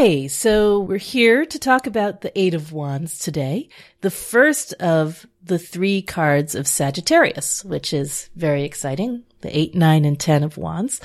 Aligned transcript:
Okay, 0.00 0.28
so 0.28 0.80
we're 0.80 0.96
here 0.96 1.44
to 1.44 1.58
talk 1.58 1.86
about 1.86 2.22
the 2.22 2.32
Eight 2.34 2.54
of 2.54 2.72
Wands 2.72 3.18
today, 3.18 3.68
the 4.00 4.10
first 4.10 4.72
of 4.80 5.26
the 5.44 5.58
three 5.58 6.00
cards 6.00 6.54
of 6.54 6.66
Sagittarius, 6.66 7.62
which 7.66 7.92
is 7.92 8.30
very 8.34 8.64
exciting. 8.64 9.24
The 9.42 9.54
eight, 9.54 9.74
nine, 9.74 10.06
and 10.06 10.18
ten 10.18 10.42
of 10.42 10.56
Wands. 10.56 11.02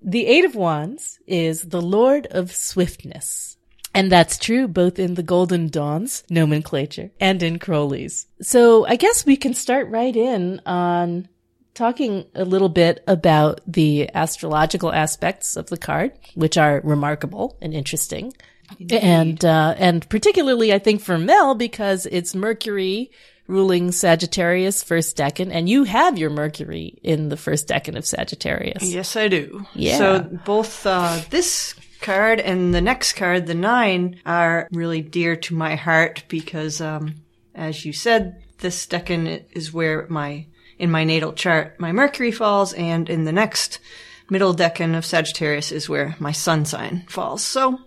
The 0.00 0.26
Eight 0.26 0.46
of 0.46 0.54
Wands 0.54 1.18
is 1.26 1.60
the 1.60 1.82
Lord 1.82 2.26
of 2.28 2.52
Swiftness. 2.52 3.58
And 3.94 4.10
that's 4.10 4.38
true 4.38 4.66
both 4.66 4.98
in 4.98 5.12
the 5.12 5.22
Golden 5.22 5.68
Dawn's 5.68 6.24
nomenclature 6.30 7.10
and 7.20 7.42
in 7.42 7.58
Crowley's. 7.58 8.28
So 8.40 8.86
I 8.86 8.96
guess 8.96 9.26
we 9.26 9.36
can 9.36 9.52
start 9.52 9.90
right 9.90 10.16
in 10.16 10.62
on 10.64 11.28
talking 11.74 12.26
a 12.34 12.44
little 12.44 12.68
bit 12.68 13.02
about 13.06 13.60
the 13.66 14.10
astrological 14.14 14.92
aspects 14.92 15.56
of 15.56 15.68
the 15.68 15.76
card, 15.76 16.12
which 16.34 16.58
are 16.58 16.80
remarkable 16.84 17.56
and 17.60 17.74
interesting. 17.74 18.32
Indeed. 18.78 18.98
And, 19.02 19.44
uh, 19.44 19.74
and 19.78 20.08
particularly 20.08 20.72
I 20.72 20.78
think 20.78 21.00
for 21.00 21.18
Mel 21.18 21.54
because 21.54 22.06
it's 22.06 22.34
Mercury 22.34 23.10
ruling 23.46 23.92
Sagittarius 23.92 24.82
first 24.82 25.16
decan 25.16 25.50
and 25.52 25.68
you 25.68 25.84
have 25.84 26.16
your 26.16 26.30
Mercury 26.30 26.98
in 27.02 27.28
the 27.28 27.36
first 27.36 27.68
decan 27.68 27.96
of 27.96 28.06
Sagittarius. 28.06 28.82
Yes, 28.82 29.16
I 29.16 29.28
do. 29.28 29.66
Yeah. 29.74 29.98
So 29.98 30.20
both, 30.44 30.86
uh, 30.86 31.20
this 31.30 31.74
card 32.00 32.40
and 32.40 32.74
the 32.74 32.80
next 32.80 33.14
card, 33.14 33.46
the 33.46 33.54
nine, 33.54 34.20
are 34.24 34.68
really 34.72 35.02
dear 35.02 35.36
to 35.36 35.54
my 35.54 35.74
heart 35.74 36.24
because, 36.28 36.80
um, 36.80 37.16
as 37.54 37.84
you 37.84 37.92
said, 37.92 38.42
this 38.58 38.86
decan 38.86 39.44
is 39.52 39.72
where 39.72 40.06
my 40.08 40.46
in 40.82 40.90
my 40.90 41.04
natal 41.04 41.32
chart, 41.32 41.78
my 41.78 41.92
Mercury 41.92 42.32
falls, 42.32 42.72
and 42.72 43.08
in 43.08 43.22
the 43.24 43.30
next 43.30 43.78
middle 44.28 44.52
decan 44.52 44.98
of 44.98 45.06
Sagittarius 45.06 45.70
is 45.70 45.88
where 45.88 46.16
my 46.18 46.32
sun 46.32 46.64
sign 46.64 47.04
falls. 47.08 47.44
So 47.44 47.78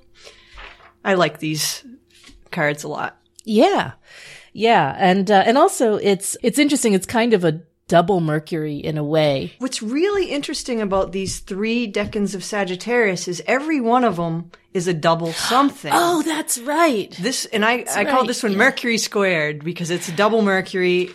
I 1.03 1.15
like 1.15 1.39
these 1.39 1.85
cards 2.51 2.85
a 2.85 2.87
lot. 2.87 3.19
Yeah. 3.43 3.91
Yeah. 4.53 4.95
And, 4.97 5.29
uh, 5.29 5.43
and 5.45 5.57
also 5.57 5.95
it's, 5.97 6.37
it's 6.41 6.57
interesting. 6.57 6.93
It's 6.93 7.05
kind 7.05 7.33
of 7.33 7.43
a 7.43 7.63
double 7.89 8.21
Mercury 8.21 8.77
in 8.77 8.97
a 8.97 9.03
way. 9.03 9.51
What's 9.59 9.83
really 9.83 10.31
interesting 10.31 10.81
about 10.81 11.11
these 11.11 11.39
three 11.39 11.91
decans 11.91 12.33
of 12.33 12.45
Sagittarius 12.45 13.27
is 13.27 13.43
every 13.45 13.81
one 13.81 14.05
of 14.05 14.15
them 14.15 14.51
is 14.73 14.87
a 14.87 14.93
double 14.93 15.33
something. 15.33 15.91
oh, 15.93 16.21
that's 16.21 16.57
right. 16.59 17.11
This, 17.19 17.43
and 17.43 17.65
I, 17.65 17.83
That's 17.83 17.97
I 17.97 18.05
call 18.05 18.25
this 18.25 18.41
one 18.41 18.53
yeah. 18.53 18.59
Mercury 18.59 18.97
squared 18.97 19.65
because 19.65 19.89
it's 19.89 20.09
double 20.13 20.41
Mercury 20.41 21.13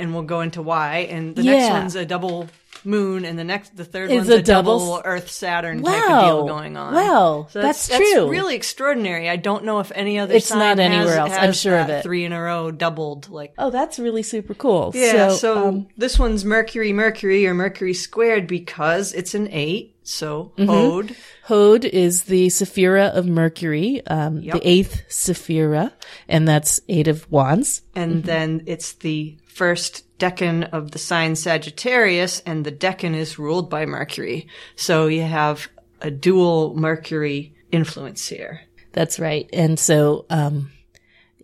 and 0.00 0.12
we'll 0.14 0.22
go 0.24 0.40
into 0.40 0.62
why. 0.62 0.98
And 1.10 1.34
the 1.36 1.42
next 1.42 1.70
one's 1.70 1.94
a 1.96 2.04
double 2.06 2.48
moon 2.82 3.26
and 3.26 3.38
the 3.38 3.44
next, 3.44 3.76
the 3.76 3.84
third 3.84 4.10
Is 4.10 4.16
one's 4.16 4.28
a 4.30 4.36
a 4.38 4.42
double, 4.42 4.78
double- 4.78 5.02
Earth 5.04 5.30
Saturn 5.30 5.82
type 5.82 6.10
of 6.10 6.24
deal 6.24 6.46
going 6.46 6.78
on. 6.78 6.94
Wow. 6.94 7.46
So 7.50 7.60
That's 7.60 7.88
that's 7.88 8.12
true. 8.12 8.30
really 8.30 8.54
extraordinary. 8.56 9.28
I 9.28 9.36
don't 9.36 9.64
know 9.64 9.80
if 9.80 9.92
any 9.94 10.18
other 10.18 10.34
It's 10.34 10.50
not 10.50 10.78
anywhere 10.78 11.08
has- 11.08 11.16
else. 11.16 11.32
I'm 11.32 11.52
sure 11.52 11.78
of 11.78 11.90
it. 11.90 12.02
Three 12.02 12.24
in 12.24 12.32
a 12.32 12.40
row 12.40 12.70
doubled 12.70 13.28
like 13.28 13.52
Oh, 13.58 13.68
that's 13.70 13.98
really 13.98 14.22
super 14.22 14.54
cool. 14.54 14.92
yeah, 14.94 15.28
so, 15.30 15.68
um, 15.68 15.88
this 15.98 16.18
one's 16.18 16.42
Mercury, 16.44 16.92
Mercury, 16.94 17.46
or 17.46 17.52
Mercury 17.52 17.92
squared 17.92 18.46
because 18.46 19.12
it's 19.12 19.34
an 19.34 19.48
eight. 19.50 19.96
So 20.02 20.52
Mm-hmm. 20.56 21.12
Hod. 21.50 21.84
Is 21.84 22.22
the 22.24 22.46
Sephira 22.48 23.10
of 23.10 23.26
Mercury, 23.26 24.00
um, 24.06 24.40
Yep. 24.40 24.54
the 24.54 24.68
eighth 24.68 25.02
Sephira, 25.08 25.92
and 26.28 26.46
that's 26.46 26.80
eight 26.88 27.08
of 27.08 27.30
wands. 27.30 27.82
and 27.94 28.22
then 28.24 28.62
it's 28.66 28.92
the 28.94 29.36
first 29.46 30.04
decan 30.18 30.68
of 30.72 30.92
the 30.92 30.98
sign 30.98 31.34
Sagittarius, 31.34 32.40
and 32.46 32.64
the 32.64 32.72
decan 32.72 33.14
is 33.16 33.38
ruled 33.38 33.68
by 33.68 33.84
Mercury. 33.84 34.46
So 34.76 35.06
you 35.08 35.22
have 35.22 35.68
a 36.00 36.10
dual 36.10 36.74
Mercury 36.76 37.54
influence 37.72 38.28
here. 38.28 38.60
That's 38.92 39.18
right. 39.18 39.48
And 39.52 39.78
so, 39.78 40.26
um, 40.30 40.70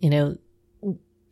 you 0.01 0.09
know, 0.09 0.37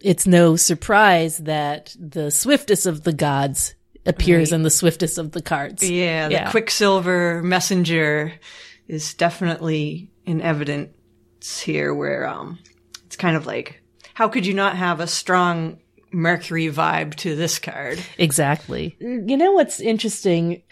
it's 0.01 0.27
no 0.27 0.55
surprise 0.57 1.37
that 1.39 1.95
the 1.99 2.29
swiftest 2.29 2.85
of 2.85 3.03
the 3.03 3.13
gods 3.13 3.73
appears 4.05 4.51
in 4.51 4.61
the 4.63 4.69
swiftest 4.69 5.17
of 5.17 5.31
the 5.31 5.41
cards. 5.41 5.81
Yeah, 5.89 6.27
the 6.27 6.33
Yeah. 6.33 6.51
Quicksilver 6.51 7.41
messenger 7.41 8.33
is 8.87 9.13
definitely 9.13 10.11
in 10.25 10.41
evidence 10.41 11.59
here 11.59 11.93
where 11.93 12.27
um 12.27 12.59
it's 13.05 13.15
kind 13.15 13.37
of 13.37 13.45
like 13.45 13.81
how 14.13 14.29
could 14.29 14.45
you 14.45 14.53
not 14.53 14.77
have 14.77 14.99
a 14.99 15.07
strong 15.07 15.77
Mercury 16.15 16.67
vibe 16.67 17.15
to 17.15 17.35
this 17.35 17.59
card? 17.59 17.99
Exactly. 18.17 18.95
You 18.99 19.37
know 19.37 19.51
what's 19.51 19.81
interesting? 19.81 20.63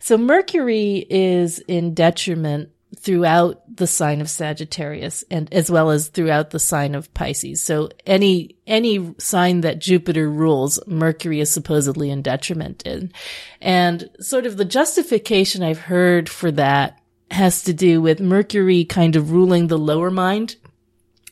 So 0.00 0.16
Mercury 0.16 1.06
is 1.08 1.58
in 1.68 1.94
detriment 1.94 2.70
throughout 2.98 3.60
the 3.76 3.86
sign 3.86 4.22
of 4.22 4.30
Sagittarius 4.30 5.22
and 5.30 5.52
as 5.52 5.70
well 5.70 5.90
as 5.90 6.08
throughout 6.08 6.50
the 6.50 6.58
sign 6.58 6.94
of 6.94 7.12
Pisces. 7.12 7.62
So 7.62 7.90
any, 8.06 8.56
any 8.66 9.14
sign 9.18 9.60
that 9.60 9.80
Jupiter 9.80 10.30
rules, 10.30 10.78
Mercury 10.86 11.40
is 11.40 11.50
supposedly 11.50 12.10
in 12.10 12.22
detriment 12.22 12.82
in. 12.86 13.12
And 13.60 14.08
sort 14.20 14.46
of 14.46 14.56
the 14.56 14.64
justification 14.64 15.62
I've 15.62 15.80
heard 15.80 16.28
for 16.28 16.50
that 16.52 16.98
has 17.30 17.64
to 17.64 17.72
do 17.72 18.00
with 18.00 18.20
Mercury 18.20 18.84
kind 18.84 19.16
of 19.16 19.30
ruling 19.30 19.66
the 19.66 19.78
lower 19.78 20.10
mind. 20.10 20.56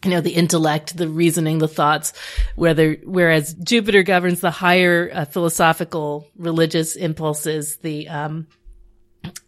You 0.05 0.11
know, 0.11 0.21
the 0.21 0.35
intellect, 0.35 0.97
the 0.99 1.09
reasoning, 1.09 1.59
the 1.59 1.69
thoughts, 1.69 2.13
whether, 2.57 2.95
whereas 3.05 3.55
Jupiter 3.55 4.03
governs 4.03 4.41
the 4.41 4.51
higher 4.51 5.11
uh, 5.13 5.25
philosophical, 5.25 6.29
religious 6.37 6.95
impulses, 6.95 7.79
the, 7.79 8.09
um, 8.09 8.47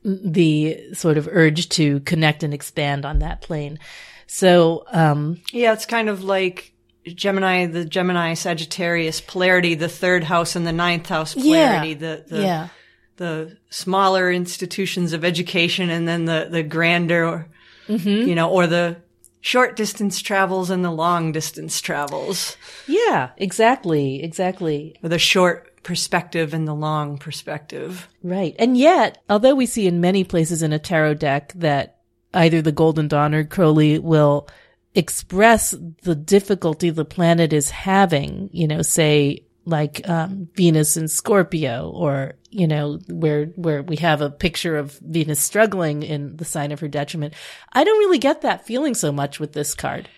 the 0.02 0.94
sort 0.94 1.18
of 1.18 1.28
urge 1.30 1.68
to 1.70 2.00
connect 2.00 2.42
and 2.42 2.54
expand 2.54 3.04
on 3.04 3.18
that 3.18 3.42
plane. 3.42 3.78
So, 4.26 4.84
um, 4.92 5.42
Yeah, 5.52 5.74
it's 5.74 5.84
kind 5.84 6.08
of 6.08 6.24
like 6.24 6.72
Gemini, 7.04 7.66
the 7.66 7.84
Gemini 7.84 8.32
Sagittarius 8.32 9.20
polarity, 9.20 9.74
the 9.74 9.88
third 9.90 10.24
house 10.24 10.56
and 10.56 10.66
the 10.66 10.72
ninth 10.72 11.08
house 11.08 11.34
polarity, 11.34 11.92
the, 11.94 12.24
the, 12.26 12.42
yeah, 12.42 12.68
the 13.16 13.56
smaller 13.70 14.30
institutions 14.30 15.12
of 15.12 15.24
education 15.24 15.90
and 15.90 16.06
then 16.06 16.24
the, 16.24 16.48
the 16.50 16.62
grander, 16.62 17.48
Mm-hmm. 17.88 18.28
you 18.28 18.34
know, 18.34 18.50
or 18.50 18.66
the 18.66 18.96
short 19.40 19.76
distance 19.76 20.20
travels 20.20 20.70
and 20.70 20.84
the 20.84 20.90
long 20.90 21.30
distance 21.30 21.80
travels, 21.80 22.56
yeah, 22.88 23.30
exactly, 23.36 24.24
exactly. 24.24 24.96
or 25.04 25.08
the 25.08 25.20
short 25.20 25.80
perspective 25.84 26.52
and 26.52 26.66
the 26.66 26.74
long 26.74 27.16
perspective. 27.16 28.08
Right. 28.24 28.56
And 28.58 28.76
yet, 28.76 29.22
although 29.30 29.54
we 29.54 29.66
see 29.66 29.86
in 29.86 30.00
many 30.00 30.24
places 30.24 30.64
in 30.64 30.72
a 30.72 30.80
tarot 30.80 31.14
deck 31.14 31.52
that 31.54 31.98
either 32.34 32.60
the 32.60 32.72
Golden 32.72 33.06
Dawn 33.06 33.36
or 33.36 33.44
Crowley 33.44 34.00
will 34.00 34.48
express 34.96 35.76
the 36.02 36.16
difficulty 36.16 36.90
the 36.90 37.04
planet 37.04 37.52
is 37.52 37.70
having, 37.70 38.50
you 38.52 38.66
know, 38.66 38.82
say 38.82 39.45
like 39.66 40.08
um, 40.08 40.48
Venus 40.54 40.96
in 40.96 41.08
Scorpio 41.08 41.90
or, 41.90 42.34
you 42.50 42.66
know, 42.66 42.98
where 43.08 43.46
where 43.56 43.82
we 43.82 43.96
have 43.96 44.20
a 44.20 44.30
picture 44.30 44.76
of 44.76 44.98
Venus 45.00 45.40
struggling 45.40 46.02
in 46.02 46.36
the 46.36 46.44
sign 46.44 46.72
of 46.72 46.80
her 46.80 46.88
detriment. 46.88 47.34
I 47.72 47.84
don't 47.84 47.98
really 47.98 48.18
get 48.18 48.42
that 48.42 48.64
feeling 48.64 48.94
so 48.94 49.12
much 49.12 49.38
with 49.38 49.52
this 49.52 49.74
card. 49.74 50.08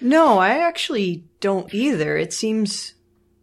No, 0.00 0.38
I 0.38 0.58
actually 0.58 1.24
don't 1.40 1.72
either. 1.72 2.16
It 2.16 2.32
seems 2.32 2.94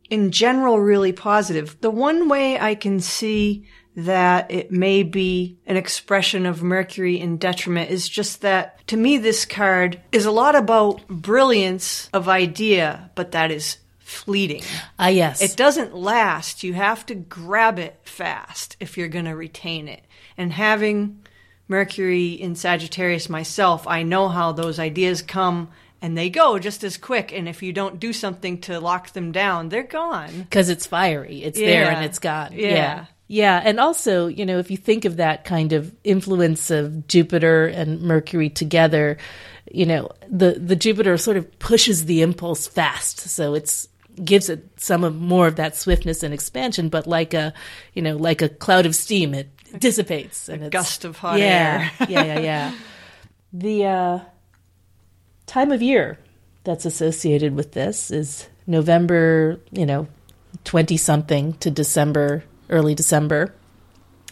in 0.09 0.31
general 0.31 0.80
really 0.80 1.13
positive. 1.13 1.80
The 1.81 1.92
one 1.92 2.28
way 2.28 2.59
I 2.59 2.75
can 2.75 3.00
see 3.00 3.68
that 3.96 4.50
it 4.50 4.72
may 4.72 5.03
be 5.03 5.59
an 5.68 5.78
expression 5.78 6.46
of 6.46 6.63
Mercury 6.63 7.19
in 7.19 7.38
detriment 7.38 7.92
is 7.92 8.09
just 8.09 8.42
that 8.42 8.86
to 8.88 8.97
me 8.97 9.18
this 9.18 9.46
card 9.46 10.02
is 10.12 10.25
a 10.25 10.31
lot 10.31 10.56
about 10.56 11.08
brilliance 11.08 12.09
of 12.12 12.28
idea, 12.28 13.12
but 13.16 13.31
that 13.31 13.51
is 13.51 13.78
fleeting. 14.13 14.63
Ah, 15.00 15.07
yes. 15.07 15.42
It 15.42 15.56
doesn't 15.56 15.95
last. 15.95 16.63
You 16.63 16.74
have 16.74 17.06
to 17.07 17.15
grab 17.15 17.80
it 17.80 18.00
fast 18.04 18.77
if 18.80 18.98
you're 18.98 19.07
going 19.07 19.25
to 19.25 19.36
retain 19.36 19.88
it. 19.88 20.04
And 20.38 20.54
having 20.54 21.24
Mercury 21.68 22.33
in 22.33 22.56
Sagittarius 22.56 23.30
myself, 23.30 23.88
I 23.88 24.04
know 24.04 24.27
how 24.30 24.51
those 24.51 24.80
ideas 24.80 25.21
come 25.21 25.69
and 26.01 26.18
they 26.18 26.30
go 26.30 26.60
just 26.60 26.83
as 26.83 26.98
quick. 26.98 27.31
And 27.31 27.48
if 27.48 27.63
you 27.63 27.71
don't 27.71 28.00
do 28.00 28.12
something 28.12 28.60
to 28.62 28.80
lock 28.80 29.13
them 29.13 29.31
down, 29.31 29.69
they're 29.69 29.83
gone. 29.83 30.42
because 30.42 30.69
it's 30.69 30.86
fiery. 30.86 31.42
It's 31.44 31.57
there 31.57 31.89
and 31.89 32.04
it's 32.04 32.19
gone. 32.19 32.51
Yeah. 32.51 32.68
yeah. 32.69 33.06
Yeah. 33.30 33.62
And 33.63 33.80
also, 33.80 34.27
you 34.27 34.45
know, 34.45 34.59
if 34.59 34.69
you 34.69 34.77
think 34.77 35.06
of 35.06 35.16
that 35.16 35.45
kind 35.45 35.71
of 35.74 35.95
influence 36.04 36.69
of 36.69 37.07
Jupiter 37.07 37.68
and 37.68 38.01
Mercury 38.01 38.50
together, 38.50 39.18
you 39.71 39.86
know, 39.86 40.09
the, 40.30 40.51
the 40.59 40.75
Jupiter 40.75 41.18
sort 41.18 41.38
of 41.38 41.57
pushes 41.57 42.06
the 42.06 42.21
impulse 42.21 42.68
fast. 42.68 43.21
So 43.21 43.54
it's, 43.54 43.88
gives 44.24 44.50
it 44.50 44.68
some 44.77 45.04
of 45.04 45.15
more 45.15 45.48
of 45.48 45.56
that 45.56 45.75
swiftness 45.75 46.24
and 46.24 46.33
expansion, 46.33 46.89
but 46.89 47.07
like 47.07 47.33
a, 47.33 47.54
you 47.94 48.01
know, 48.01 48.15
like 48.18 48.42
a 48.42 48.50
cloud 48.50 48.86
of 48.86 48.95
steam, 48.95 49.33
it 49.33 49.50
dissipates 49.80 50.50
and 50.50 50.63
it's 50.63 50.71
gust 50.74 51.06
of 51.06 51.18
hot 51.18 51.39
yeah, 51.39 51.89
air. 52.00 52.07
yeah, 52.10 52.24
yeah, 52.24 52.39
yeah. 52.39 52.74
The, 53.54 53.86
uh, 53.86 54.19
time 55.45 55.71
of 55.71 55.81
year 55.81 56.18
that's 56.63 56.86
associated 56.86 57.56
with 57.56 57.74
this 57.74 58.12
is 58.12 58.48
November, 58.65 59.60
you 59.71 59.86
know, 59.86 60.07
20 60.63 60.98
something 60.98 61.54
to 61.56 61.69
December, 61.69 62.44
early 62.69 62.95
December. 62.95 63.54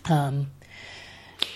Um, 0.09 0.51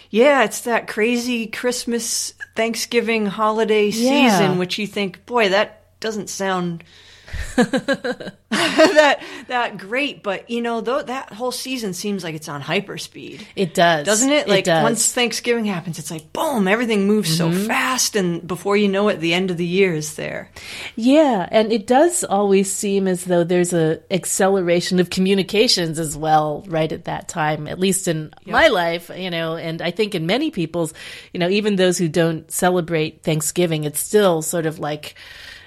Yeah, 0.10 0.44
it's 0.44 0.62
that 0.62 0.88
crazy 0.88 1.48
Christmas, 1.48 2.33
Thanksgiving 2.56 3.25
holiday 3.25 3.88
Yeah. 3.88 4.38
season, 4.38 4.57
which 4.57 4.78
you 4.78 4.88
think, 4.88 5.25
boy, 5.25 5.50
that 5.50 6.00
doesn't 6.00 6.30
sound 6.30 6.83
that 7.56 9.24
that 9.48 9.78
great. 9.78 10.24
But 10.24 10.50
you 10.50 10.62
know, 10.62 10.82
though 10.82 11.02
that 11.02 11.34
whole 11.34 11.52
season 11.52 11.94
seems 11.94 12.24
like 12.24 12.36
it's 12.36 12.50
on 12.50 12.62
hyperspeed, 12.62 13.42
It 13.56 13.74
does. 13.74 14.06
doesn't 14.06 14.32
it? 14.32 14.48
Like 14.48 14.66
does. 14.66 14.76
Mm-hmm. 14.76 14.84
once 14.84 15.14
Thanksgiving 15.14 15.66
happens, 15.66 16.00
it's 16.00 16.12
like 16.12 16.32
boom, 16.34 16.68
everything 16.68 17.08
moves 17.08 17.36
so 17.36 17.52
fast, 17.52 18.16
and 18.16 18.46
before 18.48 18.78
you 18.78 18.88
know 18.88 19.08
it, 19.10 19.20
the 19.20 19.34
end 19.34 19.52
of 19.52 19.58
the 19.58 19.66
year 19.66 19.94
is 19.94 20.16
there. 20.16 20.52
Yeah, 20.96 21.48
and 21.52 21.72
it 21.72 21.88
does 21.88 22.24
always 22.24 22.72
seem 22.72 23.08
as 23.08 23.26
though 23.26 23.44
there's 23.44 23.74
a 23.74 24.02
acceleration 24.12 25.00
of 25.00 25.10
communications 25.10 26.00
as 26.00 26.16
well 26.18 26.64
right 26.68 26.92
at 26.92 27.06
that 27.06 27.28
time, 27.28 27.68
at 27.68 27.80
least 27.80 28.08
in 28.08 28.34
my 28.46 28.68
life, 28.68 29.10
you 29.16 29.30
know, 29.30 29.56
and 29.56 29.81
I 29.81 29.92
think 29.92 30.16
in 30.16 30.26
many 30.26 30.52
people's, 30.52 30.94
you 31.34 31.40
know, 31.40 31.50
even 31.50 31.76
those 31.76 31.98
who 31.98 32.08
don't 32.08 32.50
celebrate 32.52 33.24
Thanksgiving, 33.24 33.84
it's 33.84 34.00
still 34.00 34.42
sort 34.42 34.66
of 34.66 34.80
like, 34.80 35.16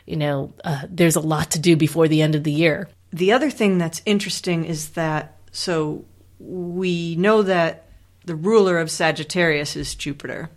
you 0.09 0.17
know, 0.17 0.53
uh, 0.65 0.83
there's 0.89 1.17
a 1.17 1.21
lot 1.21 1.51
to 1.53 1.59
do 1.59 1.77
before 1.77 2.09
the 2.09 2.23
end 2.23 2.35
of 2.35 2.45
the 2.45 2.53
year. 2.53 2.89
The 3.13 3.33
other 3.33 3.51
thing 3.51 3.79
that's 3.79 4.03
interesting 4.07 4.65
is 4.65 4.91
that 4.91 5.37
so 5.53 6.05
we 6.39 7.17
know 7.17 7.43
that 7.43 7.89
the 8.25 8.35
ruler 8.35 8.79
of 8.79 8.91
Sagittarius 8.91 9.77
is 9.77 9.95
Jupiter. 9.95 10.51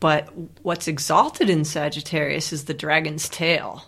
But 0.00 0.28
what's 0.62 0.88
exalted 0.88 1.48
in 1.48 1.64
Sagittarius 1.64 2.52
is 2.52 2.64
the 2.64 2.74
dragon's 2.74 3.28
tail. 3.28 3.84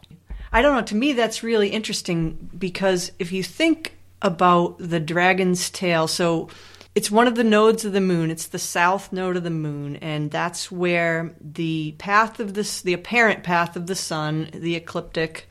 I 0.52 0.62
don't 0.62 0.76
know, 0.76 0.82
to 0.82 0.94
me 0.94 1.12
that's 1.12 1.42
really 1.42 1.68
interesting 1.68 2.50
because 2.56 3.10
if 3.18 3.32
you 3.32 3.42
think 3.42 3.96
about 4.22 4.76
the 4.78 5.00
dragon's 5.00 5.68
tail, 5.70 6.06
so 6.06 6.48
it's 6.94 7.10
one 7.10 7.26
of 7.26 7.34
the 7.34 7.44
nodes 7.44 7.84
of 7.84 7.92
the 7.92 8.00
moon, 8.00 8.30
it's 8.30 8.46
the 8.46 8.58
south 8.58 9.12
node 9.12 9.36
of 9.36 9.42
the 9.42 9.50
moon, 9.50 9.96
and 9.96 10.30
that's 10.30 10.70
where 10.70 11.34
the 11.40 11.92
path 11.98 12.38
of 12.38 12.54
this 12.54 12.82
the 12.82 12.92
apparent 12.92 13.42
path 13.42 13.76
of 13.76 13.86
the 13.86 13.96
sun, 13.96 14.48
the 14.52 14.76
ecliptic, 14.76 15.48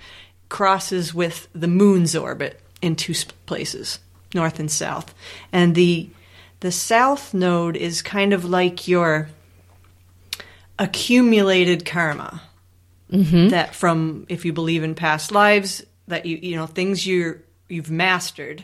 crosses 0.50 1.14
with 1.14 1.50
the 1.54 1.68
moon's 1.68 2.16
orbit 2.16 2.62
in 2.82 2.96
two 2.96 3.14
places, 3.46 4.00
north 4.34 4.60
and 4.60 4.72
south. 4.72 5.14
And 5.52 5.76
the 5.76 6.10
the 6.62 6.72
south 6.72 7.34
node 7.34 7.76
is 7.76 8.02
kind 8.02 8.32
of 8.32 8.46
like 8.46 8.88
your 8.88 9.30
accumulated 10.80 11.86
karma. 11.86 12.42
Mm-hmm. 13.12 13.50
That 13.50 13.76
from 13.76 14.26
if 14.30 14.46
you 14.46 14.54
believe 14.54 14.84
in 14.84 14.96
past 14.96 15.32
lives 15.32 15.84
that 16.08 16.26
you 16.26 16.38
you 16.38 16.56
know 16.56 16.66
things 16.66 17.06
you 17.06 17.42
you've 17.70 17.92
mastered 17.92 18.64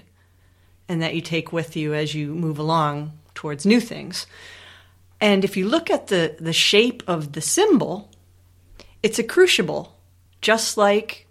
and 0.89 1.01
that 1.01 1.15
you 1.15 1.21
take 1.21 1.53
with 1.53 1.75
you 1.77 1.93
as 1.93 2.13
you 2.13 2.33
move 2.33 2.59
along 2.59 3.13
towards 3.35 3.65
new 3.65 3.79
things 3.79 4.27
and 5.21 5.43
if 5.45 5.55
you 5.55 5.67
look 5.67 5.89
at 5.89 6.07
the 6.07 6.35
the 6.39 6.51
shape 6.53 7.01
of 7.07 7.31
the 7.33 7.41
symbol 7.41 8.09
it's 9.01 9.19
a 9.19 9.23
crucible 9.23 9.95
just 10.41 10.75
like 10.77 11.25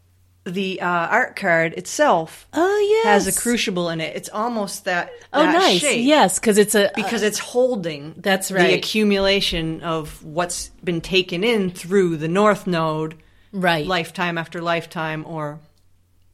the 0.44 0.81
uh, 0.81 0.87
art 0.87 1.37
card 1.37 1.75
itself 1.75 2.46
Oh, 2.55 2.78
yes. 3.05 3.26
has 3.26 3.37
a 3.37 3.38
crucible 3.38 3.90
in 3.90 4.00
it 4.00 4.16
it's 4.16 4.31
almost 4.31 4.87
that 4.87 5.10
Oh, 5.34 5.43
that 5.43 5.52
nice. 5.52 5.78
shape 5.81 6.06
Yes, 6.06 6.38
because 6.38 6.56
it's 6.56 6.75
a 6.75 6.90
because 6.94 7.22
it's 7.22 7.38
holding 7.38 8.14
That's 8.16 8.50
right. 8.50 8.69
the 8.69 8.75
accumulation 8.75 9.82
of 9.82 10.25
what's 10.25 10.69
been 10.82 11.02
taken 11.02 11.44
in 11.44 11.70
through 11.70 12.16
the 12.16 12.28
north 12.28 12.66
node 12.66 13.16
right. 13.52 13.87
lifetime 13.87 14.38
after 14.38 14.62
lifetime 14.62 15.26
or 15.26 15.60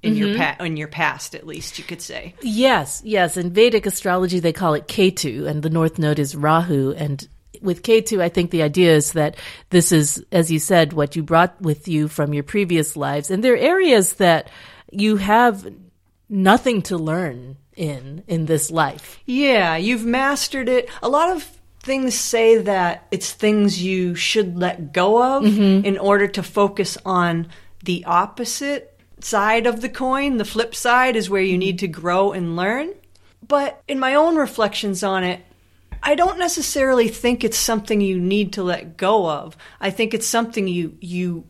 in 0.05 0.15
Mm-hmm. 0.15 0.23
your 0.23 0.37
pa- 0.39 0.65
in 0.65 0.77
your 0.77 0.89
past 0.89 1.35
at 1.35 1.47
least 1.47 1.79
you 1.79 1.85
could 1.85 2.01
say 2.03 2.35
Yes, 2.43 3.03
yes. 3.05 3.37
In 3.37 3.53
Vedic 3.53 3.87
astrology, 3.87 4.39
they 4.41 4.53
call 4.53 4.75
it 4.75 4.87
Ketu, 4.89 5.47
and 5.49 5.63
the 5.63 5.71
north 5.71 5.99
node 5.99 6.19
is 6.19 6.37
Rahu. 6.37 6.93
And 6.97 7.27
with 7.63 7.83
Ketu, 7.83 8.21
I 8.21 8.29
think 8.29 8.51
the 8.51 8.63
idea 8.63 8.95
is 8.95 9.13
that 9.13 9.37
this 9.71 9.91
is, 9.93 10.23
as 10.31 10.51
you 10.53 10.59
said, 10.59 10.93
what 10.93 11.17
you 11.17 11.23
brought 11.23 11.61
with 11.61 11.89
you 11.89 12.09
from 12.09 12.35
your 12.35 12.43
previous 12.45 12.97
lives. 12.97 13.31
And 13.31 13.43
there 13.43 13.55
are 13.55 13.57
areas 13.75 14.15
that 14.15 14.51
you 14.93 15.17
have 15.17 15.67
nothing 16.29 16.83
to 16.83 16.97
learn 16.99 17.57
in, 17.77 18.23
in 18.29 18.47
this 18.47 18.71
life. 18.71 19.19
yeah 19.27 19.77
you've 19.77 20.05
mastered 20.05 20.69
it 20.69 20.89
a 21.03 21.09
lot 21.09 21.29
of 21.37 21.43
things 21.81 22.15
say 22.15 22.57
that 22.59 23.07
it's 23.11 23.33
things 23.33 23.83
you 23.83 24.15
should 24.15 24.57
let 24.57 24.93
go 24.93 25.23
of 25.23 25.43
Mm-hmm. 25.43 25.85
in 25.85 25.99
order 25.99 26.29
to 26.29 26.43
focus 26.43 26.97
on 27.05 27.49
the 27.83 28.05
opposite 28.07 28.94
side 29.25 29.67
of 29.67 29.81
the 29.81 29.89
coin 29.89 30.37
the 30.37 30.45
flip 30.45 30.75
side 30.75 31.17
is 31.17 31.31
where 31.31 31.43
you 31.43 31.59
need 31.59 31.79
to 31.79 31.89
grow 31.89 32.33
and 32.33 32.57
learn 32.57 32.93
but 33.47 33.83
in 33.89 33.99
my 33.99 34.15
own 34.15 34.37
reflections 34.37 35.03
on 35.03 35.25
it 35.25 35.41
I 36.07 36.15
don't 36.15 36.39
necessarily 36.39 37.09
think 37.09 37.43
it's 37.43 37.57
something 37.57 38.03
you 38.03 38.21
need 38.21 38.53
to 38.55 38.63
let 38.63 38.99
go 38.99 39.29
of. 39.29 39.57
I 39.81 39.89
think 39.89 40.13
it's 40.13 40.27
something 40.27 40.69
you 40.69 40.99
you 41.01 41.47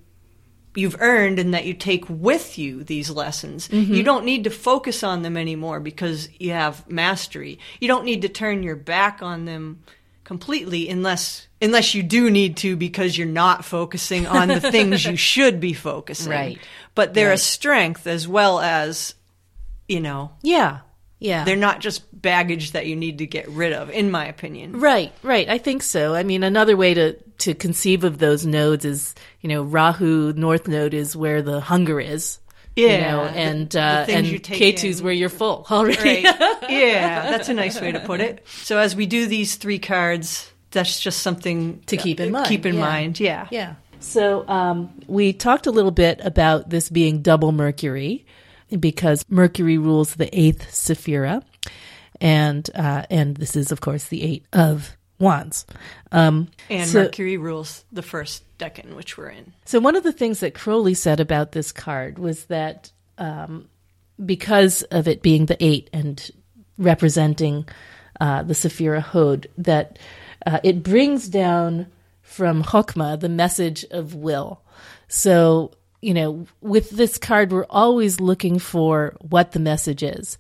you've 0.77 1.01
earned 1.01 1.39
and 1.39 1.55
that 1.55 1.65
you 1.65 1.75
take 1.75 2.09
with 2.09 2.57
you 2.59 2.85
these 2.85 3.11
lessons. 3.11 3.69
You 3.71 3.83
mm-hmm. 3.83 4.03
don't 4.05 4.25
need 4.25 4.45
to 4.45 4.51
focus 4.51 5.03
on 5.03 5.23
them 5.23 5.37
anymore 5.37 5.81
because 5.81 6.29
you 6.41 6.53
have 6.53 6.89
mastery. 6.89 7.59
You 7.81 7.89
don't 7.89 8.05
need 8.05 8.23
to 8.23 8.29
turn 8.29 8.63
your 8.63 8.77
back 8.77 9.23
on 9.23 9.45
them 9.45 9.83
completely 10.25 10.89
unless 10.89 11.49
unless 11.65 11.95
you 11.95 12.03
do 12.03 12.31
need 12.31 12.57
to 12.59 12.77
because 12.77 13.17
you're 13.19 13.27
not 13.27 13.65
focusing 13.65 14.27
on 14.27 14.49
the 14.49 14.61
things 14.61 15.05
you 15.05 15.17
should 15.33 15.59
be 15.61 15.73
focusing. 15.73 16.31
Right. 16.31 16.59
But 16.95 17.15
they're 17.15 17.31
Right. 17.31 17.35
a 17.39 17.43
strength 17.43 18.07
as 18.07 18.29
well 18.29 18.61
as 18.61 19.15
you 19.89 20.01
know, 20.01 20.31
Yeah. 20.43 20.79
Yeah. 21.21 21.45
they're 21.45 21.57
not 21.57 21.81
just 21.81 22.03
baggage 22.21 22.73
that 22.73 22.87
you 22.87 22.97
need 22.97 23.19
to 23.19 23.27
get 23.27 23.49
rid 23.49 23.73
of 23.73 23.89
in 23.91 24.11
my 24.11 24.27
opinion. 24.27 24.79
Right, 24.81 25.13
right. 25.23 25.49
I 25.49 25.59
think 25.59 25.83
so. 25.83 26.15
I 26.15 26.23
mean, 26.23 26.43
another 26.43 26.77
way 26.77 26.93
to, 26.95 27.15
to 27.39 27.55
conceive 27.55 28.05
of 28.05 28.19
those 28.19 28.45
nodes 28.47 28.85
is, 28.85 29.15
you 29.41 29.49
know, 29.49 29.63
Rahu 29.63 30.33
North 30.37 30.69
Node 30.69 30.93
is 30.95 31.17
where 31.17 31.41
the 31.43 31.61
hunger 31.61 31.99
is. 32.01 32.39
You 32.77 32.89
Yeah, 32.89 33.11
know, 33.13 33.23
and 33.23 33.71
the 33.71 33.81
uh, 33.81 34.07
and 34.09 34.27
you 34.27 34.39
take 34.41 34.59
Ketu's 34.59 34.99
in. 34.99 35.05
where 35.05 35.15
you're 35.15 35.29
full 35.29 35.65
already. 35.71 36.25
Right. 36.25 36.25
yeah, 36.69 37.31
that's 37.31 37.49
a 37.49 37.55
nice 37.55 37.81
way 37.81 37.93
to 37.93 38.01
put 38.01 38.21
it. 38.21 38.43
So 38.65 38.79
as 38.79 38.97
we 38.97 39.07
do 39.07 39.27
these 39.27 39.55
three 39.57 39.79
cards, 39.79 40.51
that's 40.75 41.01
just 41.01 41.21
something 41.21 41.81
To 41.87 41.97
keep 41.97 42.21
in 42.21 42.31
mind, 42.33 42.47
Keep 42.49 42.67
in 42.67 42.75
yeah. 42.75 42.81
mind, 42.81 43.19
yeah. 43.21 43.49
Yeah. 43.51 43.75
So 44.01 44.47
um, 44.49 44.93
we 45.07 45.33
talked 45.33 45.67
a 45.67 45.71
little 45.71 45.91
bit 45.91 46.21
about 46.23 46.69
this 46.69 46.91
being 46.91 47.23
double 47.23 47.53
Mercury 47.53 48.27
because 48.79 49.25
Mercury 49.31 49.79
rules 49.79 50.17
the 50.17 50.29
eighth 50.39 50.67
Sephira, 50.71 51.43
and 52.21 52.69
uh, 52.75 53.05
and 53.09 53.37
this 53.39 53.57
is 53.57 53.73
of 53.73 53.81
course 53.81 54.05
the 54.09 54.23
eight 54.23 54.45
of 54.53 54.95
wands. 55.19 55.65
Um, 56.13 56.49
And 56.69 56.87
so- 56.89 57.05
Mercury 57.05 57.39
rules 57.39 57.85
the 57.93 58.03
first 58.03 58.43
decan, 58.59 58.95
which 58.95 59.17
we're 59.17 59.31
in. 59.31 59.55
So 59.65 59.81
one 59.81 59.97
of 59.97 60.03
the 60.03 60.13
things 60.13 60.41
that 60.41 60.53
Crowley 60.55 60.95
said 60.95 61.19
about 61.21 61.53
this 61.53 61.73
card 61.73 62.19
was 62.19 62.45
that 62.47 62.93
um, 63.17 63.69
because 64.25 64.83
of 64.91 65.09
it 65.09 65.23
being 65.23 65.47
the 65.47 65.57
eight 65.65 65.89
and 65.95 66.31
representing 66.77 67.67
uh, 68.21 68.43
the 68.43 68.55
Sephira 68.55 69.01
Hod, 69.01 69.47
that 69.59 69.99
uh, 70.47 70.61
it 70.63 70.83
brings 70.83 71.29
down 71.29 71.87
from 72.23 72.63
Chokmah 72.65 73.21
the 73.21 73.29
message 73.29 73.85
of 73.91 74.15
will. 74.15 74.63
So 75.09 75.73
you 76.01 76.13
know, 76.13 76.47
with 76.61 76.91
this 76.91 77.17
card, 77.17 77.51
we're 77.51 77.67
always 77.71 78.21
looking 78.21 78.59
for 78.59 79.17
what 79.21 79.53
the 79.53 79.61
message 79.61 80.03
is, 80.03 80.37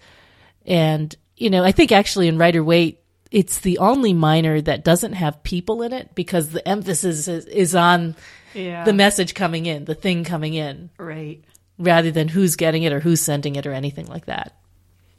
and 0.67 1.15
you 1.37 1.51
know, 1.51 1.65
I 1.65 1.73
think 1.73 1.91
actually 1.93 2.29
in 2.29 2.39
Rider 2.39 2.63
Waite. 2.63 3.01
It's 3.31 3.59
the 3.59 3.79
only 3.79 4.13
minor 4.13 4.61
that 4.61 4.85
doesn't 4.85 5.15
have 5.15 5.43
people 5.43 5.83
in 5.83 5.93
it 5.93 6.15
because 6.15 6.51
the 6.51 6.67
emphasis 6.69 7.27
is, 7.27 7.47
is 7.47 7.75
on 7.75 8.15
Yeah. 8.55 8.85
the 8.85 8.93
message 8.93 9.35
coming 9.35 9.67
in, 9.67 9.87
the 9.87 9.95
thing 9.97 10.23
coming 10.23 10.55
in, 10.55 10.91
right. 10.99 11.43
rather 11.77 12.13
than 12.13 12.29
who's 12.29 12.55
getting 12.55 12.85
it 12.85 12.93
or 12.93 13.01
who's 13.01 13.21
sending 13.21 13.57
it 13.57 13.67
or 13.67 13.73
anything 13.73 14.07
like 14.07 14.27
that. 14.27 14.55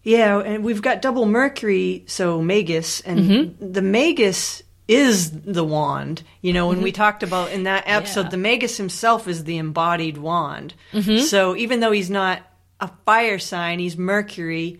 Yeah, 0.02 0.40
and 0.40 0.64
we've 0.64 0.82
got 0.82 1.02
double 1.02 1.26
Mercury, 1.26 2.06
so 2.08 2.42
Magus, 2.42 3.02
and 3.02 3.20
Mm-hmm. 3.20 3.72
the 3.74 3.82
Magus 3.82 4.64
is 4.88 5.32
the 5.32 5.64
wand. 5.64 6.24
You 6.42 6.54
know, 6.54 6.68
when 6.68 6.82
we 6.82 6.92
talked 6.92 7.24
about 7.24 7.52
in 7.52 7.64
that 7.64 7.84
episode, 7.88 8.22
Mm-hmm. 8.22 8.26
Yeah. 8.28 8.30
the 8.32 8.38
Magus 8.38 8.78
himself 8.78 9.28
is 9.28 9.44
the 9.44 9.58
embodied 9.58 10.18
wand. 10.18 10.74
Mm-hmm. 10.94 11.24
So 11.24 11.56
even 11.56 11.80
though 11.80 11.92
he's 11.92 12.10
not 12.10 12.42
a 12.80 12.90
fire 13.06 13.40
sign, 13.40 13.80
he's 13.80 13.98
Mercury. 13.98 14.80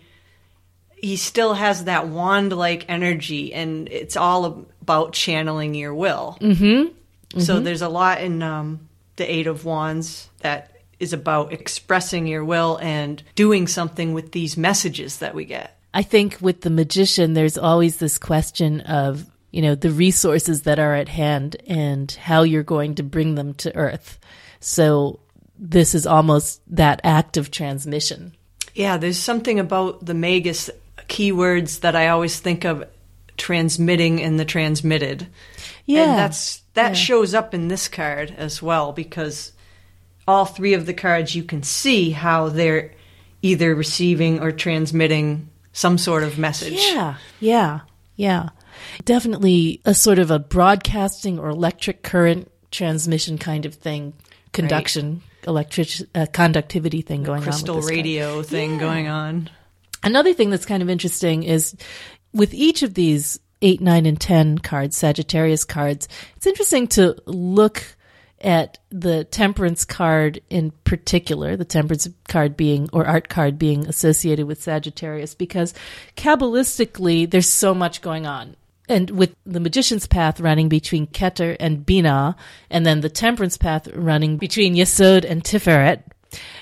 He 0.96 1.16
still 1.16 1.54
has 1.54 1.84
that 1.84 2.08
wand-like 2.08 2.86
energy, 2.88 3.52
and 3.52 3.88
it's 3.88 4.16
all 4.16 4.66
about 4.80 5.12
channeling 5.12 5.74
your 5.74 5.94
will. 5.94 6.38
Mm-hmm. 6.40 7.40
So 7.40 7.60
there's 7.60 7.82
a 7.82 7.88
lot 7.88 8.20
in 8.22 8.42
um, 8.42 8.88
the 9.16 9.30
Eight 9.30 9.46
of 9.46 9.64
Wands 9.64 10.30
that 10.40 10.72
is 10.98 11.12
about 11.12 11.52
expressing 11.52 12.26
your 12.26 12.44
will 12.44 12.78
and 12.80 13.22
doing 13.34 13.66
something 13.66 14.14
with 14.14 14.32
these 14.32 14.56
messages 14.56 15.18
that 15.18 15.34
we 15.34 15.44
get. 15.44 15.78
I 15.92 16.02
think 16.02 16.38
with 16.40 16.62
the 16.62 16.70
magician, 16.70 17.34
there's 17.34 17.58
always 17.58 17.98
this 17.98 18.16
question 18.16 18.80
of, 18.82 19.28
you 19.56 19.62
know, 19.62 19.74
the 19.74 19.90
resources 19.90 20.62
that 20.64 20.78
are 20.78 20.94
at 20.94 21.08
hand 21.08 21.56
and 21.66 22.12
how 22.12 22.42
you're 22.42 22.62
going 22.62 22.94
to 22.96 23.02
bring 23.02 23.36
them 23.36 23.54
to 23.54 23.74
earth. 23.74 24.18
So 24.60 25.20
this 25.58 25.94
is 25.94 26.06
almost 26.06 26.60
that 26.66 27.00
act 27.02 27.38
of 27.38 27.50
transmission. 27.50 28.34
Yeah, 28.74 28.98
there's 28.98 29.16
something 29.16 29.58
about 29.58 30.04
the 30.04 30.12
Magus 30.12 30.68
keywords 31.08 31.80
that 31.80 31.96
I 31.96 32.08
always 32.08 32.38
think 32.38 32.66
of 32.66 32.84
transmitting 33.38 34.20
and 34.20 34.38
the 34.38 34.44
transmitted. 34.44 35.26
Yeah. 35.86 36.02
And 36.02 36.18
that's 36.18 36.60
that 36.74 36.94
shows 36.94 37.32
up 37.32 37.54
in 37.54 37.68
this 37.68 37.88
card 37.88 38.34
as 38.36 38.60
well 38.60 38.92
because 38.92 39.52
all 40.28 40.44
three 40.44 40.74
of 40.74 40.84
the 40.84 40.92
cards 40.92 41.34
you 41.34 41.42
can 41.42 41.62
see 41.62 42.10
how 42.10 42.50
they're 42.50 42.92
either 43.40 43.74
receiving 43.74 44.38
or 44.38 44.52
transmitting 44.52 45.48
some 45.72 45.96
sort 45.96 46.24
of 46.24 46.36
message. 46.36 46.74
Yeah, 46.76 47.14
yeah, 47.40 47.80
yeah. 48.16 48.50
Definitely 49.04 49.80
a 49.84 49.94
sort 49.94 50.18
of 50.18 50.30
a 50.30 50.38
broadcasting 50.38 51.38
or 51.38 51.48
electric 51.48 52.02
current 52.02 52.50
transmission 52.70 53.38
kind 53.38 53.66
of 53.66 53.74
thing, 53.74 54.12
conduction, 54.52 55.22
electric 55.46 55.88
uh, 56.14 56.26
conductivity 56.32 57.02
thing 57.02 57.22
going 57.22 57.42
Crystal 57.42 57.76
on. 57.76 57.82
Crystal 57.82 57.96
radio 57.96 58.42
thing 58.42 58.78
going 58.78 59.08
on. 59.08 59.50
Another 60.02 60.32
thing 60.32 60.50
that's 60.50 60.66
kind 60.66 60.82
of 60.82 60.90
interesting 60.90 61.42
is 61.42 61.74
with 62.32 62.54
each 62.54 62.82
of 62.82 62.94
these 62.94 63.40
eight, 63.62 63.80
nine, 63.80 64.06
and 64.06 64.20
10 64.20 64.58
cards, 64.58 64.96
Sagittarius 64.96 65.64
cards, 65.64 66.08
it's 66.36 66.46
interesting 66.46 66.86
to 66.88 67.16
look 67.26 67.82
at 68.40 68.78
the 68.90 69.24
temperance 69.24 69.84
card 69.84 70.40
in 70.50 70.70
particular, 70.84 71.56
the 71.56 71.64
temperance 71.64 72.08
card 72.28 72.56
being, 72.56 72.88
or 72.92 73.06
art 73.06 73.28
card 73.28 73.58
being 73.58 73.86
associated 73.86 74.46
with 74.46 74.62
Sagittarius, 74.62 75.34
because 75.34 75.72
Kabbalistically, 76.16 77.28
there's 77.28 77.48
so 77.48 77.74
much 77.74 78.02
going 78.02 78.26
on. 78.26 78.56
And 78.88 79.10
with 79.10 79.34
the 79.44 79.60
magician's 79.60 80.06
path 80.06 80.40
running 80.40 80.68
between 80.68 81.06
Keter 81.08 81.56
and 81.58 81.84
Binah, 81.84 82.36
and 82.70 82.86
then 82.86 83.00
the 83.00 83.08
temperance 83.08 83.56
path 83.56 83.88
running 83.88 84.36
between 84.36 84.74
Yesod 84.74 85.24
and 85.24 85.42
Tiferet, 85.42 86.02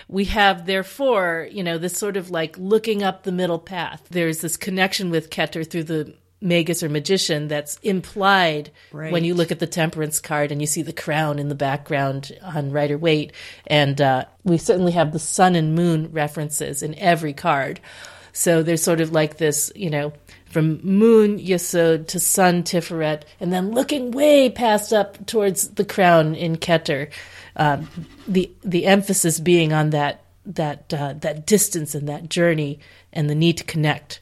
we 0.08 0.26
have 0.26 0.66
therefore, 0.66 1.48
you 1.50 1.62
know, 1.62 1.78
this 1.78 1.96
sort 1.96 2.16
of 2.16 2.30
like 2.30 2.56
looking 2.58 3.02
up 3.02 3.22
the 3.22 3.32
middle 3.32 3.58
path. 3.58 4.06
There's 4.10 4.40
this 4.40 4.56
connection 4.56 5.10
with 5.10 5.30
Keter 5.30 5.68
through 5.68 5.84
the 5.84 6.14
magus 6.40 6.82
or 6.82 6.88
magician 6.90 7.48
that's 7.48 7.78
implied 7.82 8.70
Right. 8.92 9.10
when 9.10 9.24
you 9.24 9.34
look 9.34 9.50
at 9.50 9.60
the 9.60 9.66
temperance 9.66 10.20
card 10.20 10.52
and 10.52 10.60
you 10.60 10.66
see 10.66 10.82
the 10.82 10.92
crown 10.92 11.38
in 11.38 11.48
the 11.48 11.54
background 11.54 12.36
on 12.42 12.70
Rider 12.70 12.98
Waite. 12.98 13.32
And 13.66 14.00
uh, 14.00 14.26
we 14.44 14.58
certainly 14.58 14.92
have 14.92 15.12
the 15.12 15.18
sun 15.18 15.54
and 15.54 15.74
moon 15.74 16.12
references 16.12 16.82
in 16.82 16.94
every 16.96 17.32
card. 17.32 17.80
So 18.34 18.62
there's 18.62 18.82
sort 18.82 19.00
of 19.00 19.12
like 19.12 19.38
this, 19.38 19.72
you 19.74 19.88
know, 19.88 20.12
from 20.50 20.84
moon 20.84 21.38
Yesod 21.38 22.08
to 22.08 22.20
sun 22.20 22.62
Tiferet, 22.64 23.22
and 23.40 23.52
then 23.52 23.70
looking 23.70 24.10
way 24.10 24.50
past 24.50 24.92
up 24.92 25.24
towards 25.26 25.68
the 25.68 25.84
crown 25.84 26.34
in 26.34 26.56
Keter. 26.56 27.10
Um, 27.56 27.88
the 28.28 28.50
the 28.62 28.86
emphasis 28.86 29.40
being 29.40 29.72
on 29.72 29.90
that 29.90 30.24
that 30.44 30.92
uh, 30.92 31.14
that 31.20 31.46
distance 31.46 31.94
and 31.94 32.08
that 32.08 32.28
journey 32.28 32.80
and 33.12 33.30
the 33.30 33.34
need 33.34 33.56
to 33.58 33.64
connect 33.64 34.20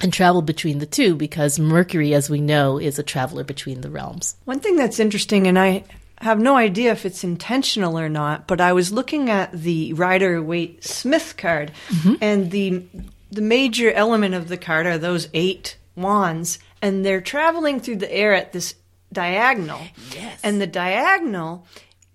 and 0.00 0.12
travel 0.12 0.42
between 0.42 0.78
the 0.78 0.86
two 0.86 1.14
because 1.14 1.58
Mercury, 1.58 2.14
as 2.14 2.30
we 2.30 2.40
know, 2.40 2.78
is 2.78 2.98
a 2.98 3.02
traveler 3.02 3.44
between 3.44 3.80
the 3.80 3.90
realms. 3.90 4.36
One 4.44 4.60
thing 4.60 4.76
that's 4.76 5.00
interesting, 5.00 5.46
and 5.46 5.58
I 5.58 5.84
have 6.18 6.38
no 6.38 6.56
idea 6.56 6.92
if 6.92 7.04
it's 7.04 7.24
intentional 7.24 7.98
or 7.98 8.08
not, 8.08 8.46
but 8.46 8.60
I 8.60 8.72
was 8.72 8.92
looking 8.92 9.28
at 9.30 9.52
the 9.52 9.92
Rider 9.94 10.40
Waite 10.42 10.84
Smith 10.84 11.36
card, 11.36 11.72
and 12.20 12.50
the 12.50 12.84
the 13.32 13.42
major 13.42 13.90
element 13.90 14.34
of 14.34 14.48
the 14.48 14.58
card 14.58 14.86
are 14.86 14.98
those 14.98 15.28
eight 15.32 15.78
wands, 15.96 16.58
and 16.82 17.04
they're 17.04 17.22
traveling 17.22 17.80
through 17.80 17.96
the 17.96 18.12
air 18.12 18.34
at 18.34 18.52
this 18.52 18.74
diagonal. 19.12 19.80
Yes. 20.14 20.40
And 20.44 20.60
the 20.60 20.66
diagonal 20.66 21.66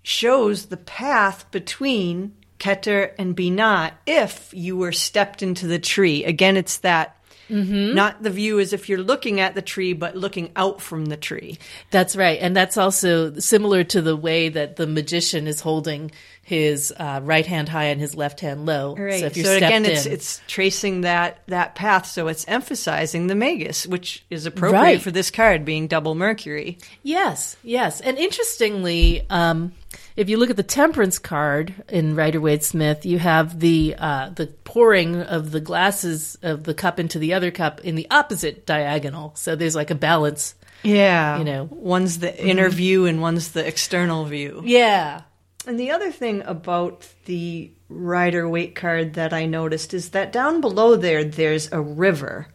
shows 0.02 0.66
the 0.66 0.76
path 0.76 1.50
between 1.50 2.34
Keter 2.58 3.12
and 3.18 3.36
Binah 3.36 3.92
if 4.06 4.50
you 4.52 4.76
were 4.76 4.92
stepped 4.92 5.42
into 5.42 5.66
the 5.66 5.78
tree. 5.78 6.24
Again, 6.24 6.56
it's 6.56 6.78
that 6.78 7.16
mm-hmm. 7.50 7.94
not 7.94 8.22
the 8.22 8.30
view 8.30 8.60
as 8.60 8.72
if 8.72 8.88
you're 8.88 8.98
looking 8.98 9.40
at 9.40 9.54
the 9.54 9.62
tree, 9.62 9.92
but 9.92 10.16
looking 10.16 10.50
out 10.54 10.80
from 10.80 11.06
the 11.06 11.16
tree. 11.16 11.58
That's 11.90 12.16
right, 12.16 12.38
and 12.40 12.56
that's 12.56 12.76
also 12.76 13.34
similar 13.38 13.84
to 13.84 14.02
the 14.02 14.16
way 14.16 14.48
that 14.48 14.76
the 14.76 14.86
magician 14.86 15.46
is 15.46 15.60
holding 15.60 16.12
his 16.48 16.92
uh, 16.96 17.20
right 17.22 17.44
hand 17.44 17.68
high 17.68 17.84
and 17.84 18.00
his 18.00 18.14
left 18.14 18.40
hand 18.40 18.64
low. 18.64 18.96
Right. 18.96 19.20
So 19.20 19.26
if 19.26 19.36
you're 19.36 19.44
so 19.46 19.56
again, 19.56 19.84
it's 19.84 20.06
in, 20.06 20.12
it's 20.12 20.40
tracing 20.48 21.02
that 21.02 21.42
that 21.48 21.74
path. 21.74 22.06
So 22.06 22.28
it's 22.28 22.46
emphasizing 22.48 23.26
the 23.26 23.34
magus, 23.34 23.86
which 23.86 24.24
is 24.30 24.46
appropriate 24.46 24.80
Right. 24.80 25.02
for 25.02 25.10
this 25.10 25.30
card 25.30 25.64
being 25.66 25.86
double 25.88 26.14
Mercury. 26.14 26.78
Yes, 27.02 27.56
yes. 27.62 28.00
And 28.00 28.16
interestingly, 28.18 29.26
um, 29.28 29.72
if 30.16 30.28
you 30.30 30.38
look 30.38 30.48
at 30.50 30.56
the 30.56 30.62
temperance 30.62 31.18
card 31.18 31.74
in 31.88 32.16
Rider 32.16 32.40
Waite 32.40 32.64
Smith, 32.64 33.04
you 33.04 33.18
have 33.18 33.60
the 33.60 33.94
uh, 33.98 34.30
the 34.30 34.46
pouring 34.64 35.20
of 35.22 35.50
the 35.50 35.60
glasses 35.60 36.38
of 36.42 36.64
the 36.64 36.74
cup 36.74 36.98
into 36.98 37.18
the 37.18 37.34
other 37.34 37.50
cup 37.50 37.80
in 37.82 37.94
the 37.94 38.06
opposite 38.10 38.64
diagonal. 38.64 39.32
So 39.36 39.54
there's 39.54 39.76
like 39.76 39.90
a 39.90 39.94
balance. 39.94 40.54
Yeah, 40.84 41.38
You 41.38 41.44
know. 41.44 41.68
one's 41.72 42.20
the 42.20 42.32
inner 42.40 42.68
view 42.68 43.06
and 43.06 43.20
one's 43.20 43.48
the 43.50 43.66
external 43.66 44.24
view. 44.26 44.62
Yeah. 44.64 45.22
And 45.68 45.78
the 45.78 45.90
other 45.90 46.10
thing 46.10 46.42
about 46.46 47.06
the 47.26 47.70
Rider 47.90 48.48
Waite 48.48 48.74
card 48.74 49.12
that 49.14 49.34
I 49.34 49.44
noticed 49.44 49.92
is 49.92 50.10
that 50.10 50.32
down 50.32 50.62
below 50.62 50.96
there, 50.96 51.22
there's 51.22 51.70
a 51.70 51.78
river. 51.78 52.48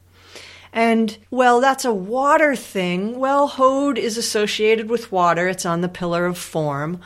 And, 0.73 1.15
well, 1.29 1.61
that's 1.61 1.85
a 1.85 1.93
water 1.93 2.55
thing. 2.55 3.19
Well, 3.19 3.45
Hod 3.45 3.99
is 3.99 4.17
associated 4.17 4.89
with 4.89 5.11
water, 5.11 5.47
it's 5.47 5.63
on 5.63 5.81
the 5.81 5.89
pillar 5.89 6.25
of 6.25 6.39
form. 6.39 7.01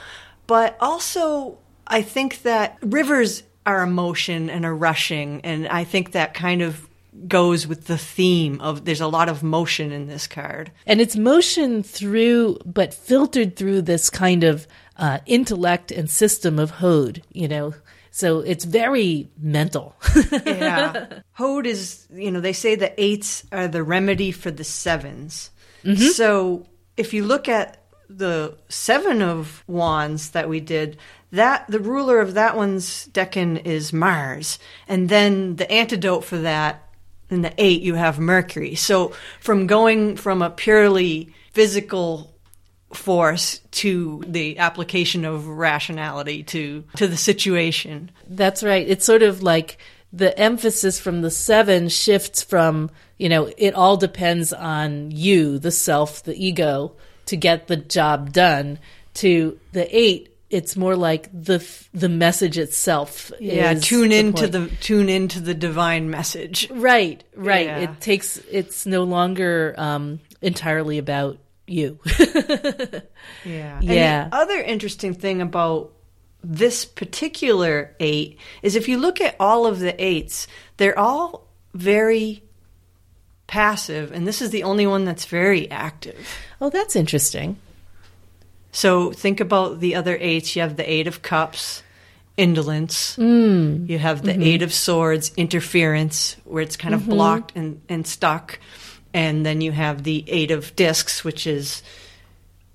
But 0.48 0.78
also, 0.80 1.58
I 1.86 2.04
think 2.04 2.44
that 2.44 2.78
rivers 2.82 3.44
are 3.66 3.82
a 3.82 3.88
motion 3.88 4.50
and 4.50 4.66
a 4.66 4.72
rushing, 4.72 5.42
and 5.42 5.68
I 5.68 5.84
think 5.84 6.14
that 6.14 6.34
kind 6.34 6.62
of 6.62 6.88
goes 7.28 7.68
with 7.68 7.88
the 7.88 7.98
theme 7.98 8.62
of 8.62 8.86
there's 8.86 9.02
a 9.02 9.08
lot 9.08 9.28
of 9.28 9.44
motion 9.44 9.92
in 9.92 10.08
this 10.08 10.28
card. 10.28 10.72
And 10.86 11.02
it's 11.02 11.16
motion 11.16 11.84
through, 11.84 12.60
but 12.66 12.94
filtered 12.94 13.56
through 13.56 13.82
this 13.82 14.10
kind 14.10 14.44
of 14.44 14.68
uh, 14.98 15.20
intellect 15.26 15.92
and 15.92 16.10
system 16.10 16.60
of 16.60 16.72
Hod, 16.72 17.22
you 17.32 17.48
know. 17.48 17.74
So 18.12 18.40
it's 18.40 18.66
very 18.66 19.30
mental. 19.40 19.96
yeah. 20.46 21.20
Hod 21.34 21.68
is, 21.68 22.08
you 22.12 22.32
know, 22.32 22.40
they 22.40 22.54
say 22.54 22.76
the 22.76 23.00
eights 23.02 23.46
are 23.52 23.68
the 23.68 23.84
remedy 23.84 24.32
for 24.32 24.50
the 24.50 24.64
7s 24.64 25.50
So 26.14 26.66
if 26.96 27.14
you 27.14 27.24
look 27.24 27.48
at 27.48 27.84
the 28.10 28.58
seven 28.70 29.22
of 29.22 29.64
wands 29.68 30.32
that 30.32 30.50
we 30.50 30.60
did, 30.60 30.98
that 31.32 31.66
the 31.68 31.80
ruler 31.80 32.20
of 32.20 32.34
that 32.34 32.56
one's 32.56 33.08
decan 33.10 33.64
is 33.66 33.92
Mars, 33.94 34.60
and 34.88 35.10
then 35.10 35.58
the 35.58 35.70
antidote 35.72 36.24
for 36.24 36.38
that 36.40 36.90
in 37.30 37.42
the 37.42 37.54
eight 37.58 37.82
you 37.82 37.96
have 37.96 38.18
Mercury. 38.18 38.76
So 38.76 39.14
from 39.40 39.68
going 39.68 40.16
from 40.16 40.42
a 40.42 40.50
purely 40.50 41.34
physical 41.52 42.37
force 42.98 43.60
to 43.72 44.24
the 44.28 44.58
application 44.58 45.24
of 45.24 45.48
rationality 45.48 46.44
to 46.44 46.84
to 46.98 47.08
the 47.08 47.18
situation. 47.18 48.12
That's 48.28 48.64
right. 48.64 48.88
It's 48.88 49.06
sort 49.06 49.24
of 49.24 49.44
like 49.44 49.78
the 50.12 50.38
emphasis 50.38 51.00
from 51.00 51.22
the 51.22 51.32
seven 51.32 51.90
shifts 51.90 52.42
from, 52.42 52.90
you 53.18 53.30
know, 53.30 53.52
it 53.58 53.74
all 53.76 53.98
depends 53.98 54.52
on 54.52 55.12
you, 55.12 55.60
the 55.60 55.72
self, 55.72 56.24
the 56.24 56.36
ego, 56.36 56.94
to 57.28 57.36
get 57.36 57.68
the 57.68 57.76
job 57.76 58.34
done, 58.34 58.80
to 59.16 59.60
the 59.74 59.88
eight. 59.96 60.34
It's 60.50 60.78
more 60.78 60.96
like 60.96 61.30
the 61.34 61.66
the 61.94 62.08
message 62.10 62.58
itself. 62.58 63.32
Yeah, 63.40 63.74
tune 63.74 64.14
into 64.14 64.44
point. 64.44 64.52
the 64.54 64.70
tune 64.80 65.10
into 65.10 65.42
the 65.42 65.54
divine 65.54 66.10
message. 66.10 66.70
right, 66.72 67.22
right. 67.36 67.68
Yeah. 67.68 67.80
It 67.80 68.00
takes. 68.00 68.38
It's 68.50 68.86
no 68.86 69.04
longer 69.04 69.76
um, 69.78 70.20
entirely 70.42 71.00
about 71.00 71.38
you. 71.68 72.00
Yeah. 72.06 73.80
Yeah. 73.82 74.24
And 74.24 74.32
the 74.32 74.36
other 74.36 74.60
interesting 74.60 75.14
thing 75.14 75.42
about 75.42 75.92
this 76.44 76.86
particular 76.86 77.96
eight 78.00 78.40
is 78.62 78.76
if 78.76 78.88
you 78.88 78.98
look 78.98 79.22
at 79.22 79.36
all 79.40 79.66
of 79.66 79.80
the 79.80 79.94
eights, 80.04 80.48
they're 80.78 80.98
all 80.98 81.48
very 81.74 82.44
passive, 83.48 84.12
and 84.12 84.28
this 84.28 84.42
is 84.42 84.50
the 84.52 84.64
only 84.64 84.86
one 84.88 85.06
that's 85.06 85.26
very 85.26 85.70
active. 85.72 86.28
oh, 86.62 86.70
that's 86.70 86.96
interesting. 86.96 87.58
So 88.72 89.12
think 89.12 89.40
about 89.40 89.80
the 89.80 89.96
other 89.96 90.18
eights. 90.20 90.56
You 90.56 90.62
have 90.62 90.76
the 90.78 90.90
eight 90.90 91.08
of 91.08 91.22
cups, 91.22 91.82
indolence. 92.36 93.16
Mm. 93.18 93.90
You 93.90 93.98
have 94.00 94.22
the 94.24 94.34
Mm-hmm. 94.34 94.42
eight 94.44 94.62
of 94.62 94.74
swords, 94.74 95.32
interference, 95.38 96.36
where 96.44 96.62
it's 96.62 96.78
kind 96.78 96.94
of 96.94 97.08
blocked 97.08 97.54
and, 97.56 97.82
and 97.90 98.06
stuck. 98.06 98.60
And 99.14 99.46
then 99.46 99.62
you 99.62 99.72
have 99.72 100.04
the 100.04 100.24
eight 100.28 100.52
of 100.52 100.76
discs, 100.76 101.24
which 101.24 101.48
is 101.48 101.82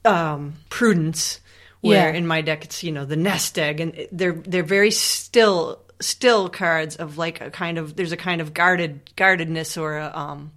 um, 0.04 0.54
prudence, 0.68 1.40
where 1.80 2.10
Yeah. 2.10 2.16
in 2.18 2.26
my 2.26 2.40
deck 2.40 2.64
it's 2.64 2.82
you 2.82 2.92
know 2.92 3.04
the 3.04 3.16
nest 3.16 3.58
egg, 3.58 3.80
and 3.80 4.06
they're 4.12 4.32
they're 4.32 4.62
very 4.62 4.90
still 4.90 5.80
still 6.00 6.48
cards 6.48 6.96
of 6.96 7.16
like 7.18 7.40
a 7.40 7.50
kind 7.50 7.78
of 7.78 7.94
there's 7.96 8.12
a 8.12 8.16
kind 8.16 8.40
of 8.40 8.52
guarded 8.52 9.10
guardedness 9.14 9.76
or 9.76 9.98
a, 9.98 10.10
um, 10.16 10.50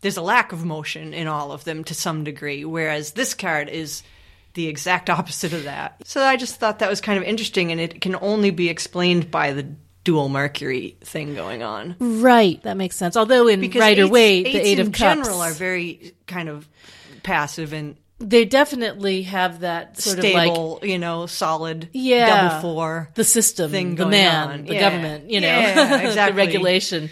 there's 0.00 0.16
a 0.16 0.22
lack 0.22 0.50
of 0.52 0.64
motion 0.64 1.14
in 1.14 1.26
all 1.28 1.52
of 1.52 1.62
them 1.64 1.84
to 1.84 1.94
some 1.94 2.24
degree, 2.24 2.64
whereas 2.64 3.12
this 3.12 3.34
card 3.34 3.68
is 3.68 4.02
the 4.54 4.66
exact 4.66 5.08
opposite 5.10 5.52
of 5.52 5.64
that. 5.64 5.96
So 6.04 6.22
I 6.24 6.36
just 6.36 6.56
thought 6.56 6.80
that 6.80 6.90
was 6.90 7.00
kind 7.00 7.18
of 7.18 7.24
interesting, 7.24 7.70
and 7.70 7.80
it 7.80 8.00
can 8.00 8.16
only 8.20 8.50
be 8.50 8.68
explained 8.68 9.30
by 9.30 9.52
the 9.52 9.66
dual 10.04 10.28
Mercury 10.28 10.96
thing 11.02 11.34
going 11.34 11.62
on. 11.62 11.96
Right, 11.98 12.62
that 12.62 12.76
makes 12.76 12.96
sense. 12.96 13.16
Although 13.16 13.46
in 13.48 13.60
Because 13.60 13.80
Rider 13.80 14.02
eights- 14.04 14.10
Waite, 14.10 14.44
the 14.44 14.58
Eight 14.60 14.78
in 14.78 14.86
of 14.88 14.92
Cups, 14.92 14.98
general 14.98 15.40
are 15.42 15.52
very 15.52 16.14
kind 16.26 16.48
of 16.48 16.68
passive 17.22 17.72
and 17.72 17.96
they 18.18 18.44
definitely 18.44 19.22
have 19.22 19.60
that 19.60 19.98
sort 19.98 20.18
of 20.18 20.24
like 20.24 20.84
you 20.84 20.98
know, 20.98 21.24
solid 21.26 21.88
Yeah. 21.92 22.48
double 22.48 22.60
four. 22.60 23.08
the 23.14 23.24
system, 23.24 23.70
thing 23.70 23.94
the 23.94 24.04
man, 24.06 24.48
on. 24.50 24.64
the 24.66 24.74
Yeah. 24.74 24.80
government, 24.80 25.30
you 25.30 25.40
know, 25.40 25.48
Yeah, 25.48 26.26
the 26.28 26.34
regulation. 26.34 27.08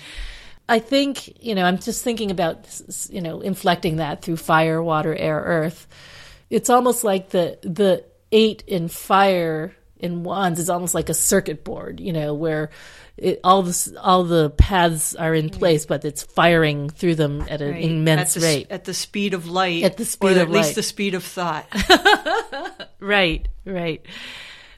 I 0.69 0.81
think, 0.81 1.43
you 1.43 1.55
know, 1.55 1.65
I'm 1.65 1.79
just 1.79 2.05
thinking 2.05 2.31
about, 2.31 2.67
you 3.09 3.23
know, 3.23 3.41
inflecting 3.41 3.97
that 3.97 4.21
through 4.21 4.37
fire, 4.37 4.83
water, 4.83 5.15
air, 5.15 5.39
earth. 5.43 5.87
It's 6.51 6.69
almost 6.69 7.05
like 7.05 7.31
the, 7.31 7.59
the 7.63 8.05
eight 8.33 8.65
in 8.67 8.89
fire 8.89 9.75
in 10.01 10.23
wands 10.23 10.61
is 10.61 10.71
almost 10.71 10.95
like 10.95 11.09
a 11.09 11.15
circuit 11.15 11.65
board, 11.65 12.01
you 12.01 12.13
know, 12.13 12.35
where 12.35 12.71
it, 13.17 13.41
all 13.43 13.63
the, 13.63 13.97
all 14.01 14.25
the 14.25 14.51
paths 14.51 15.15
are 15.15 15.35
in 15.35 15.51
mm-hmm. 15.51 15.59
place, 15.59 15.87
but 15.87 16.05
it's 16.05 16.23
firing 16.23 16.89
through 16.89 17.17
them 17.17 17.43
at 17.49 17.61
an 17.61 17.73
Right. 17.73 17.85
immense 17.85 18.37
at 18.37 18.41
the, 18.41 18.47
rate. 18.47 18.67
At 18.71 18.85
the 18.85 18.95
speed 18.95 19.35
of 19.35 19.47
light. 19.47 19.83
At 19.83 19.97
the 19.97 20.05
or 20.05 20.07
speed 20.07 20.37
at 20.37 20.43
of 20.43 20.51
least 20.51 20.69
light. 20.69 20.75
the 20.77 20.83
speed 20.83 21.15
of 21.15 21.25
thought. 21.25 21.67
Right, 23.01 23.47
right. 23.65 24.05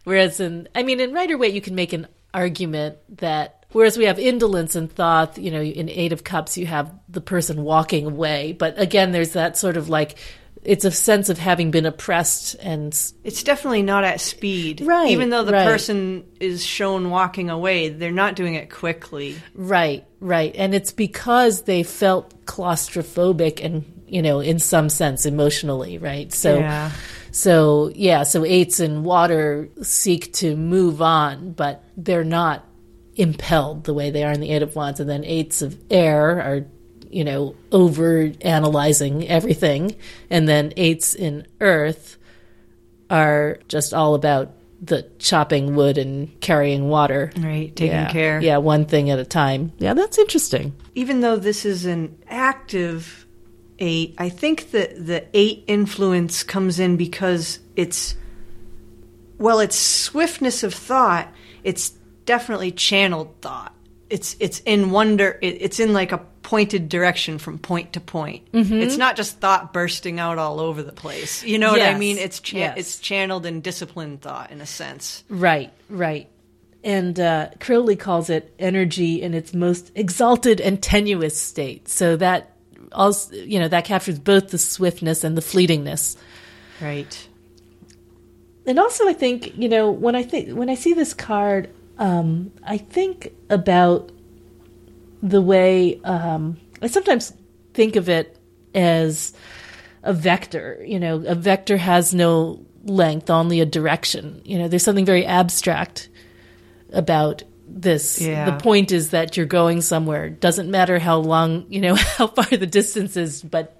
Whereas 0.04 0.40
in, 0.40 0.68
I 0.74 0.82
mean, 0.82 1.00
in 1.00 1.12
Rider 1.12 1.38
Waite, 1.38 1.54
you 1.54 1.60
can 1.60 1.74
make 1.74 1.92
an 1.92 2.06
argument 2.34 2.98
that, 3.18 3.64
whereas 3.72 3.96
we 3.96 4.04
have 4.04 4.18
indolence 4.18 4.74
and 4.74 4.92
thought, 4.92 5.38
you 5.38 5.50
know, 5.50 5.62
in 5.62 5.88
Eight 5.88 6.12
of 6.12 6.24
Cups, 6.24 6.58
you 6.58 6.66
have 6.66 6.92
the 7.08 7.20
person 7.20 7.62
walking 7.62 8.06
away. 8.06 8.52
But 8.52 8.78
again, 8.78 9.12
there's 9.12 9.32
that 9.32 9.56
sort 9.56 9.76
of 9.76 9.88
like, 9.88 10.18
it's 10.62 10.84
a 10.84 10.90
sense 10.90 11.28
of 11.28 11.38
having 11.38 11.70
been 11.70 11.86
oppressed 11.86 12.54
and, 12.56 12.92
It's 13.24 13.42
definitely 13.42 13.82
not 13.82 14.04
at 14.04 14.20
speed. 14.20 14.82
Right, 14.82 15.10
Even 15.10 15.30
though 15.30 15.44
the 15.44 15.52
right. 15.52 15.66
person 15.66 16.24
is 16.38 16.64
shown 16.64 17.10
walking 17.10 17.48
away, 17.50 17.88
they're 17.88 18.10
not 18.12 18.36
doing 18.36 18.54
it 18.54 18.70
quickly. 18.70 19.36
right, 19.54 20.04
right. 20.20 20.54
And 20.54 20.74
it's 20.74 20.92
because 20.92 21.62
they 21.62 21.82
felt 21.82 22.44
claustrophobic 22.46 23.64
and, 23.64 23.84
you 24.06 24.22
know, 24.22 24.40
in 24.40 24.58
some 24.58 24.88
sense 24.88 25.26
emotionally, 25.26 25.98
right? 25.98 26.32
So, 26.32 26.58
Yeah. 26.58 26.90
So 27.32 27.92
yeah, 27.94 28.24
so 28.24 28.44
eights 28.44 28.80
in 28.80 29.04
water 29.04 29.68
seek 29.82 30.32
to 30.34 30.56
move 30.56 31.00
on, 31.00 31.52
but 31.52 31.84
they're 31.96 32.24
not 32.24 32.66
impelled 33.14 33.84
the 33.84 33.94
way 33.94 34.10
they 34.10 34.24
are 34.24 34.32
in 34.32 34.40
the 34.40 34.50
eight 34.50 34.62
of 34.62 34.74
wands, 34.74 34.98
and 34.98 35.08
then 35.08 35.24
eights 35.24 35.62
of 35.62 35.78
air 35.90 36.40
are, 36.40 36.66
you 37.10 37.24
know, 37.24 37.54
over 37.72 38.32
analyzing 38.40 39.28
everything, 39.28 39.96
and 40.30 40.48
then 40.48 40.72
eights 40.76 41.14
in 41.14 41.46
earth 41.60 42.16
are 43.10 43.58
just 43.68 43.92
all 43.92 44.14
about 44.14 44.52
the 44.82 45.06
chopping 45.18 45.74
wood 45.74 45.98
and 45.98 46.40
carrying 46.40 46.88
water. 46.88 47.32
Right. 47.36 47.74
Taking 47.74 47.96
yeah. 47.96 48.12
care. 48.12 48.40
Yeah, 48.40 48.58
one 48.58 48.86
thing 48.86 49.10
at 49.10 49.18
a 49.18 49.24
time. 49.24 49.72
Yeah, 49.78 49.94
that's 49.94 50.18
interesting. 50.18 50.74
Even 50.94 51.20
though 51.20 51.36
this 51.36 51.64
is 51.64 51.84
an 51.84 52.16
active 52.28 53.26
eight, 53.78 54.14
I 54.18 54.28
think 54.30 54.70
that 54.70 55.06
the 55.06 55.26
eight 55.34 55.64
influence 55.66 56.42
comes 56.42 56.78
in 56.78 56.96
because 56.96 57.58
it's, 57.76 58.16
well, 59.38 59.60
it's 59.60 59.76
swiftness 59.76 60.62
of 60.62 60.72
thought. 60.72 61.28
It's 61.62 61.90
definitely 62.24 62.72
channeled 62.72 63.34
thought. 63.42 63.74
It's 64.10 64.36
it's 64.40 64.60
in 64.60 64.90
wonder. 64.90 65.38
It, 65.40 65.62
it's 65.62 65.80
in 65.80 65.92
like 65.92 66.12
a 66.12 66.18
pointed 66.42 66.88
direction 66.88 67.38
from 67.38 67.58
point 67.58 67.92
to 67.92 68.00
point. 68.00 68.50
Mm-hmm. 68.52 68.74
It's 68.74 68.96
not 68.96 69.16
just 69.16 69.38
thought 69.38 69.72
bursting 69.72 70.18
out 70.18 70.36
all 70.36 70.58
over 70.58 70.82
the 70.82 70.92
place. 70.92 71.44
You 71.44 71.58
know 71.58 71.70
what 71.70 71.80
I 71.80 71.96
mean? 71.96 72.18
It's 72.18 72.40
cha- 72.40 72.58
yes. 72.58 72.74
it's 72.76 72.98
channeled 72.98 73.46
and 73.46 73.62
disciplined 73.62 74.20
thought 74.22 74.50
in 74.50 74.60
a 74.60 74.66
sense. 74.66 75.22
Right, 75.28 75.72
right. 75.88 76.28
And 76.82 77.20
uh, 77.20 77.50
Crowley 77.60 77.96
calls 77.96 78.30
it 78.30 78.54
energy 78.58 79.22
in 79.22 79.34
its 79.34 79.54
most 79.54 79.92
exalted 79.94 80.60
and 80.60 80.82
tenuous 80.82 81.40
state. 81.40 81.88
So 81.88 82.16
that 82.16 82.56
also, 82.92 83.34
you 83.36 83.58
know, 83.58 83.68
that 83.68 83.84
captures 83.84 84.18
both 84.18 84.48
the 84.48 84.58
swiftness 84.58 85.22
and 85.22 85.36
the 85.36 85.42
fleetingness. 85.42 86.16
Right. 86.80 87.28
And 88.66 88.78
also, 88.78 89.08
I 89.08 89.12
think 89.12 89.56
you 89.56 89.68
know 89.68 89.90
when 89.90 90.14
I 90.14 90.22
think 90.22 90.56
when 90.56 90.70
I 90.70 90.74
see 90.74 90.94
this 90.94 91.14
card, 91.14 91.70
um, 92.00 92.50
I 92.64 92.78
think 92.78 93.32
about 93.50 94.10
the 95.22 95.42
way 95.42 96.00
um, 96.02 96.58
I 96.82 96.86
sometimes 96.86 97.32
think 97.74 97.94
of 97.96 98.08
it 98.08 98.36
as 98.74 99.34
a 100.02 100.14
vector. 100.14 100.82
You 100.84 100.98
know, 100.98 101.22
a 101.26 101.34
vector 101.34 101.76
has 101.76 102.14
no 102.14 102.64
length, 102.84 103.28
only 103.28 103.60
a 103.60 103.66
direction. 103.66 104.40
You 104.44 104.58
know, 104.58 104.68
there's 104.68 104.82
something 104.82 105.04
very 105.04 105.26
abstract 105.26 106.08
about 106.90 107.42
this. 107.68 108.18
Yeah. 108.18 108.46
The 108.50 108.62
point 108.62 108.92
is 108.92 109.10
that 109.10 109.36
you're 109.36 109.44
going 109.44 109.82
somewhere. 109.82 110.30
Doesn't 110.30 110.70
matter 110.70 110.98
how 110.98 111.18
long, 111.18 111.66
you 111.68 111.82
know, 111.82 111.94
how 112.16 112.28
far 112.28 112.46
the 112.46 112.66
distance 112.66 113.16
is, 113.16 113.42
but 113.42 113.76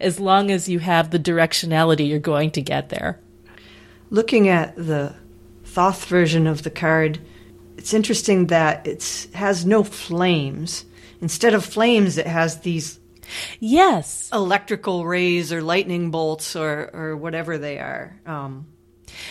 as 0.00 0.20
long 0.20 0.50
as 0.50 0.68
you 0.68 0.80
have 0.80 1.10
the 1.10 1.18
directionality, 1.18 2.08
you're 2.08 2.18
going 2.18 2.50
to 2.52 2.60
get 2.60 2.90
there. 2.90 3.20
Looking 4.10 4.48
at 4.48 4.76
the 4.76 5.14
Thoth 5.64 6.04
version 6.04 6.46
of 6.46 6.62
the 6.62 6.70
card, 6.70 7.20
it's 7.84 7.92
interesting 7.92 8.46
that 8.46 8.86
it 8.86 9.26
has 9.34 9.66
no 9.66 9.84
flames. 9.84 10.86
Instead 11.20 11.52
of 11.52 11.62
flames, 11.66 12.16
it 12.16 12.26
has 12.26 12.60
these 12.60 12.98
Yes. 13.60 14.30
electrical 14.32 15.04
rays 15.04 15.52
or 15.52 15.60
lightning 15.60 16.10
bolts 16.10 16.56
or, 16.56 16.88
or 16.94 17.14
whatever 17.14 17.58
they 17.58 17.78
are. 17.78 18.18
Um, 18.24 18.64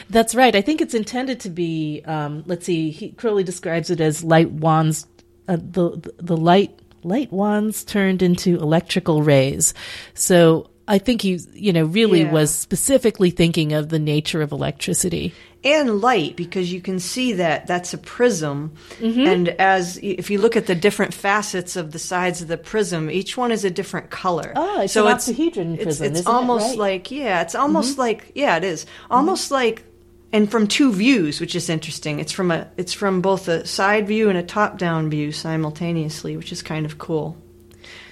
That's 0.08 0.36
right. 0.36 0.56
I 0.56 0.62
think 0.62 0.82
it's 0.82 0.94
intended 0.94 1.40
to 1.42 1.50
be. 1.50 2.04
Um, 2.06 2.44
let's 2.46 2.68
see. 2.68 2.92
He, 2.92 3.10
Crowley 3.14 3.44
describes 3.44 3.90
it 3.90 4.00
as 4.00 4.24
light 4.24 4.52
wands. 4.52 5.08
Uh, 5.48 5.58
the 5.60 6.12
the 6.18 6.38
light 6.38 6.80
light 7.02 7.34
wands 7.34 7.84
turned 7.84 8.22
into 8.22 8.58
electrical 8.60 9.24
rays. 9.24 9.74
So 10.14 10.70
I 10.88 11.00
think 11.00 11.24
he, 11.24 11.40
you 11.54 11.74
know, 11.74 11.86
really 11.86 12.22
Yeah. 12.22 12.32
was 12.32 12.54
specifically 12.54 13.32
thinking 13.32 13.74
of 13.74 13.90
the 13.90 14.00
nature 14.00 14.44
of 14.44 14.52
electricity. 14.52 15.34
And 15.64 16.02
light 16.02 16.36
because 16.36 16.72
you 16.74 16.82
can 16.82 17.00
see 17.00 17.34
that 17.34 17.68
that's 17.68 17.94
a 17.94 17.98
prism 17.98 18.72
Mm-hmm. 19.00 19.20
and 19.28 19.50
as 19.50 19.98
if 20.02 20.30
you 20.30 20.40
look 20.40 20.56
at 20.56 20.68
the 20.68 20.76
different 20.76 21.14
facets 21.14 21.76
of 21.76 21.92
the 21.92 22.00
sides 22.00 22.42
of 22.42 22.48
the 22.48 22.58
prism 22.58 23.10
each 23.10 23.38
one 23.38 23.52
is 23.52 23.64
a 23.66 23.70
different 23.70 24.10
color 24.10 24.52
Oh, 24.56 24.82
it's 24.82 24.96
an 24.96 25.04
octahedron 25.08 25.74
it's, 25.76 25.84
prism, 25.84 26.08
it's 26.08 26.20
isn't 26.22 26.32
it? 26.32 26.36
almost 26.36 26.64
Right. 26.64 26.72
Mm-hmm. 26.72 26.80
like 26.80 27.12
yeah 27.12 27.42
it's 27.42 27.56
almost 27.56 27.98
like 27.98 28.32
yeah 28.36 28.58
it 28.58 28.64
is 28.64 28.86
almost 29.10 29.52
like 29.52 29.84
and 30.32 30.50
from 30.50 30.68
two 30.68 30.92
views 30.92 31.40
which 31.40 31.56
is 31.56 31.70
interesting 31.70 32.20
it's 32.20 32.32
from 32.32 32.52
a 32.52 32.68
it's 32.78 32.94
from 32.94 33.22
both 33.22 33.48
a 33.48 33.66
side 33.68 34.08
view 34.08 34.30
and 34.30 34.38
a 34.38 34.44
top 34.44 34.78
down 34.78 35.10
view 35.10 35.32
simultaneously 35.32 36.36
which 36.38 36.52
is 36.52 36.62
kind 36.62 36.86
of 36.86 36.98
cool 36.98 37.38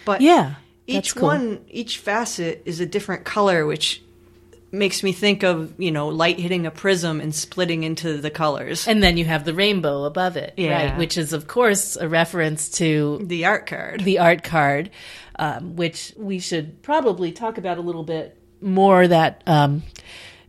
but 0.06 0.22
Yeah, 0.22 0.56
each 0.88 1.16
cool. 1.16 1.28
one 1.28 1.64
each 1.70 1.98
facet 2.00 2.64
is 2.66 2.80
a 2.80 2.86
different 2.86 3.24
color 3.24 3.66
which 3.66 4.02
makes 4.72 5.04
me 5.04 5.12
think 5.12 5.44
of 5.44 5.74
you 5.80 5.92
know 5.92 6.08
light 6.08 6.40
hitting 6.40 6.66
a 6.66 6.72
prism 6.72 7.20
and 7.20 7.36
splitting 7.36 7.84
into 7.84 8.18
the 8.18 8.30
colors 8.30 8.88
And 8.88 9.04
then 9.04 9.18
you 9.18 9.26
have 9.26 9.44
the 9.46 9.54
rainbow 9.54 10.06
above 10.06 10.38
it, 10.38 10.54
Yeah. 10.58 10.92
right? 10.92 10.98
Which 10.98 11.18
is, 11.18 11.34
of 11.34 11.48
course, 11.48 11.96
a 11.98 12.08
reference 12.08 12.70
to 12.78 13.20
the 13.24 13.46
art 13.46 13.68
card 13.68 14.02
the 14.04 14.20
art 14.20 14.44
card, 14.44 14.90
um, 15.38 15.76
which 15.76 16.14
we 16.18 16.40
should 16.40 16.82
probably 16.84 17.32
talk 17.32 17.58
about 17.58 17.78
a 17.78 17.82
little 17.82 18.04
bit 18.04 18.38
more. 18.62 19.08
That 19.08 19.44
um, 19.48 19.84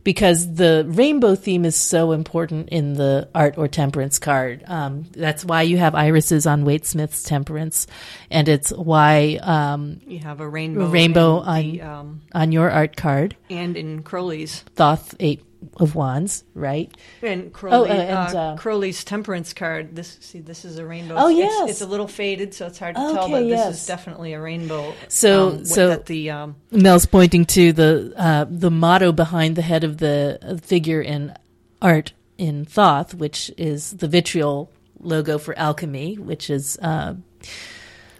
because 0.03 0.53
the 0.55 0.85
rainbow 0.87 1.35
theme 1.35 1.65
is 1.65 1.75
so 1.75 2.11
important 2.11 2.69
in 2.69 2.93
the 2.93 3.29
art 3.33 3.57
or 3.57 3.67
temperance 3.67 4.19
card. 4.19 4.63
Um, 4.67 5.05
that's 5.11 5.45
why 5.45 5.61
you 5.63 5.77
have 5.77 5.95
irises 5.95 6.45
on 6.45 6.65
Waite 6.65 6.85
Smith's 6.85 7.23
temperance, 7.23 7.87
and 8.29 8.47
it's 8.49 8.71
why 8.71 9.39
um, 9.41 10.01
you 10.07 10.19
have 10.19 10.39
a 10.41 10.47
rainbow 10.47 10.87
rainbow 10.87 11.41
in 11.43 11.77
the, 11.77 11.81
on- 11.81 11.99
um, 11.99 12.21
on 12.33 12.51
your 12.51 12.69
art 12.69 12.95
card, 12.95 13.35
and 13.49 13.77
in 13.77 14.03
crowley's 14.03 14.61
Thoth 14.75 15.15
Eight 15.19 15.43
of 15.77 15.95
Wands, 15.95 16.43
right? 16.53 16.91
and 17.21 17.51
crowley 17.53 17.89
Oh, 17.89 17.91
uh, 17.91 17.95
and, 17.95 18.35
uh, 18.35 18.39
uh, 18.39 18.57
crowley's 18.57 19.03
temperance 19.03 19.53
card 19.53 19.95
this 19.95 20.17
see 20.21 20.39
this 20.39 20.65
is 20.65 20.77
a 20.77 20.85
rainbow 20.85 21.15
Oh, 21.17 21.29
It's- 21.29 21.37
yes. 21.39 21.61
it's, 21.63 21.71
it's 21.71 21.81
a 21.81 21.87
little 21.87 22.07
faded 22.07 22.53
so 22.53 22.67
it's 22.67 22.79
hard 22.79 22.95
to 22.95 23.01
tell 23.01 23.23
Okay, 23.25 23.31
but 23.31 23.47
this 23.47 23.77
is 23.81 23.85
definitely 23.85 24.33
a 24.33 24.41
rainbow 24.41 24.93
So- 25.07 25.49
um, 25.49 25.65
so- 25.65 25.87
that 25.89 26.05
the 26.07 26.29
um, 26.31 26.55
Mel's 26.71 27.05
pointing 27.05 27.45
to 27.45 27.71
the 27.73 28.13
uh, 28.17 28.45
the 28.49 28.71
motto 28.71 29.11
behind 29.11 29.55
the 29.55 29.61
head 29.61 29.83
of 29.83 29.97
the 29.97 30.59
figure 30.63 31.01
in 31.01 31.33
art 31.81 32.13
in 32.37 32.65
Thoth, 32.65 33.13
which 33.13 33.51
is 33.57 33.91
the 33.91 34.07
vitriol 34.07 34.71
logo 34.99 35.37
for 35.37 35.57
alchemy, 35.57 36.15
which 36.15 36.49
is 36.49 36.77
uh, 36.81 37.13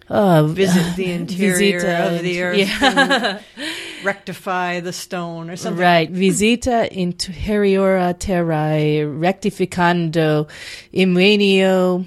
uh, 0.10 0.43
visit 0.47 0.95
the 0.95 1.12
interior 1.19 1.77
of 1.77 2.21
the 2.21 2.41
earth 2.43 2.58
yeah. 2.82 3.39
and 3.39 3.39
rectify 4.04 4.80
the 4.80 4.94
stone 4.94 5.50
or 5.50 5.56
something 5.56 5.82
right. 5.82 6.10
Visita 6.10 6.88
interiora 6.92 8.18
terrae 8.18 9.04
rectificando 9.06 10.48
invenio. 10.94 12.06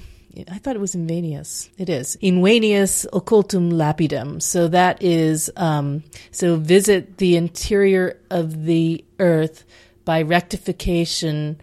I 0.51 0.59
thought 0.59 0.77
it 0.77 0.81
was 0.81 0.95
invenius. 0.95 1.71
It 1.79 1.89
is 1.89 2.19
invenies 2.23 3.07
occultum 3.13 3.73
lapidem. 3.73 4.43
So 4.43 4.69
that 4.69 5.03
is 5.03 5.51
um, 5.57 6.03
so 6.31 6.57
visit 6.57 7.17
the 7.19 7.37
interior 7.37 8.19
of 8.31 8.65
the 8.65 9.05
earth 9.19 9.65
by 10.05 10.23
rectification 10.23 11.61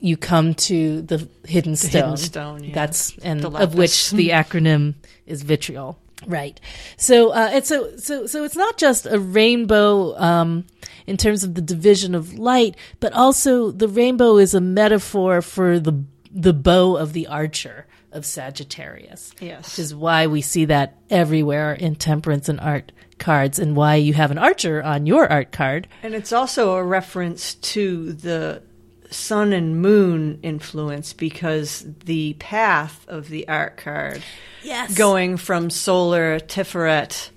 you 0.00 0.16
come 0.16 0.54
to 0.54 1.02
the 1.02 1.28
hidden 1.46 1.76
stone. 1.76 2.02
hidden 2.02 2.16
stone, 2.16 2.64
yeah. 2.64 2.74
That's 2.74 3.16
and 3.18 3.40
The 3.40 3.50
of 3.50 3.74
which 3.74 4.10
the 4.10 4.30
acronym 4.30 4.94
is 5.26 5.42
vitriol. 5.42 5.98
Right. 6.26 6.58
So 6.96 7.30
uh, 7.30 7.50
and 7.52 7.64
so 7.64 7.96
so 7.96 8.26
so 8.26 8.44
it's 8.44 8.56
not 8.56 8.78
just 8.78 9.06
a 9.06 9.18
rainbow 9.18 10.16
um, 10.18 10.64
in 11.06 11.16
terms 11.16 11.44
of 11.44 11.54
the 11.54 11.60
division 11.60 12.14
of 12.14 12.38
light, 12.38 12.76
but 13.00 13.12
also 13.12 13.70
the 13.70 13.88
rainbow 13.88 14.38
is 14.38 14.54
a 14.54 14.60
metaphor 14.60 15.42
for 15.42 15.78
the 15.78 16.04
the 16.30 16.54
bow 16.54 16.96
of 16.96 17.12
the 17.12 17.26
archer 17.26 17.86
of 18.12 18.24
Sagittarius. 18.24 19.34
Yes. 19.40 19.72
Which 19.72 19.78
is 19.78 19.94
why 19.94 20.26
we 20.26 20.40
see 20.40 20.64
that 20.66 20.96
everywhere 21.10 21.74
in 21.74 21.96
temperance 21.96 22.48
and 22.48 22.60
art 22.60 22.92
cards 23.18 23.58
and 23.58 23.76
why 23.76 23.96
you 23.96 24.14
have 24.14 24.30
an 24.30 24.38
archer 24.38 24.82
on 24.82 25.06
your 25.06 25.30
art 25.30 25.52
card. 25.52 25.88
And 26.02 26.14
it's 26.14 26.32
also 26.32 26.74
a 26.74 26.84
reference 26.84 27.54
to 27.54 28.12
the 28.12 28.62
sun 29.10 29.52
and 29.52 29.80
moon 29.80 30.38
influence 30.42 31.12
because 31.12 31.86
the 32.04 32.34
path 32.34 33.04
of 33.08 33.28
the 33.28 33.46
art 33.48 33.76
card 33.76 34.22
Yes. 34.62 34.94
going 34.94 35.36
from 35.36 35.70
solar 35.70 36.40
Tiferet 36.40 37.30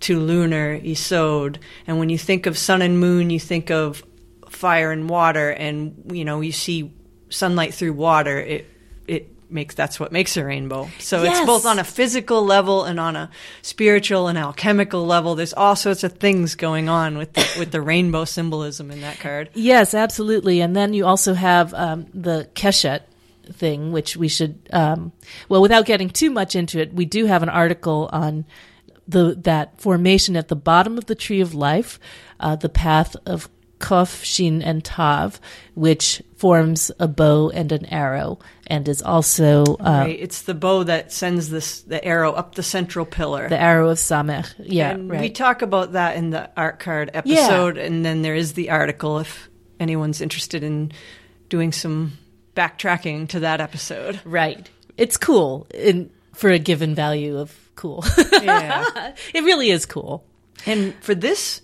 to 0.00 0.20
lunar 0.20 0.78
Yesod. 0.78 1.56
And 1.86 1.98
when 1.98 2.10
you 2.10 2.18
think 2.18 2.46
of 2.46 2.56
sun 2.56 2.82
and 2.82 3.00
moon, 3.00 3.30
you 3.30 3.40
think 3.40 3.70
of 3.70 4.04
fire 4.48 4.92
and 4.92 5.08
water, 5.08 5.50
and 5.50 6.10
you 6.12 6.24
know 6.24 6.40
you 6.40 6.52
see 6.52 6.92
sunlight 7.28 7.74
through 7.74 7.92
water. 7.94 8.38
It 8.38 8.50
it 8.60 8.70
makes 9.48 9.74
that's 9.74 9.98
what 10.00 10.12
makes 10.12 10.36
a 10.36 10.44
rainbow. 10.44 10.88
So 10.98 11.22
Yes. 11.22 11.38
it's 11.38 11.46
both 11.46 11.66
on 11.66 11.78
a 11.78 11.84
physical 11.84 12.44
level 12.44 12.84
and 12.84 12.98
on 12.98 13.16
a 13.16 13.30
spiritual 13.62 14.28
and 14.28 14.36
alchemical 14.38 15.06
level. 15.06 15.34
There's 15.34 15.52
all 15.54 15.76
sorts 15.76 16.04
of 16.04 16.14
things 16.14 16.54
going 16.54 16.88
on 16.88 17.16
with 17.18 17.32
the, 17.34 17.46
with 17.58 17.70
the 17.70 17.80
rainbow 17.80 18.24
symbolism 18.24 18.90
in 18.90 19.00
that 19.02 19.18
card. 19.20 19.50
Yes, 19.54 19.94
absolutely. 19.94 20.60
And 20.60 20.74
then 20.74 20.94
you 20.94 21.06
also 21.06 21.34
have 21.34 21.72
um, 21.74 22.06
the 22.12 22.48
Keshet 22.54 23.02
thing, 23.52 23.92
which 23.92 24.16
we 24.16 24.28
should, 24.28 24.58
um, 24.72 25.12
well, 25.48 25.62
without 25.62 25.86
getting 25.86 26.10
too 26.10 26.30
much 26.30 26.56
into 26.56 26.80
it, 26.80 26.92
we 26.92 27.04
do 27.04 27.26
have 27.26 27.42
an 27.42 27.48
article 27.48 28.08
on 28.12 28.44
the 29.08 29.36
that 29.44 29.80
formation 29.80 30.34
at 30.36 30.48
the 30.48 30.56
bottom 30.56 30.98
of 30.98 31.06
the 31.06 31.14
tree 31.14 31.40
of 31.40 31.54
life, 31.54 32.00
uh, 32.40 32.56
the 32.56 32.68
path 32.68 33.14
of 33.24 33.48
Kof, 33.78 34.24
Shin, 34.24 34.62
and 34.62 34.84
Tav, 34.84 35.40
which 35.74 36.22
forms 36.36 36.90
a 36.98 37.06
bow 37.06 37.50
and 37.50 37.72
an 37.72 37.84
arrow, 37.86 38.38
and 38.66 38.88
is 38.88 39.02
also 39.02 39.64
uh, 39.80 40.04
right? 40.04 40.18
It's 40.18 40.42
the 40.42 40.54
bow 40.54 40.84
that 40.84 41.12
sends 41.12 41.50
this 41.50 41.80
the 41.82 42.02
arrow 42.04 42.32
up 42.32 42.54
the 42.54 42.62
central 42.62 43.04
pillar. 43.04 43.48
the 43.48 43.60
arrow 43.60 43.90
of 43.90 43.98
Samech. 43.98 44.54
Yeah, 44.58 44.92
and 44.92 45.10
right. 45.10 45.20
we 45.20 45.30
talk 45.30 45.62
about 45.62 45.92
that 45.92 46.16
in 46.16 46.30
the 46.30 46.50
art 46.56 46.78
card 46.78 47.10
episode, 47.14 47.76
and 47.76 48.04
then 48.04 48.22
there 48.22 48.34
is 48.34 48.54
the 48.54 48.70
article 48.70 49.18
if 49.18 49.48
anyone's 49.78 50.20
interested 50.20 50.62
in 50.62 50.92
doing 51.48 51.72
some 51.72 52.12
backtracking 52.54 53.28
to 53.28 53.40
that 53.40 53.60
episode. 53.60 54.20
right. 54.24 54.68
It's 54.96 55.18
cool 55.18 55.66
in 55.74 56.10
for 56.32 56.48
a 56.48 56.58
given 56.58 56.94
value 56.94 57.36
of 57.36 57.54
cool. 57.74 58.02
Yeah. 58.32 59.12
it 59.34 59.44
really 59.44 59.70
is 59.70 59.84
cool. 59.84 60.24
and 60.64 60.94
for 61.02 61.14
this 61.14 61.60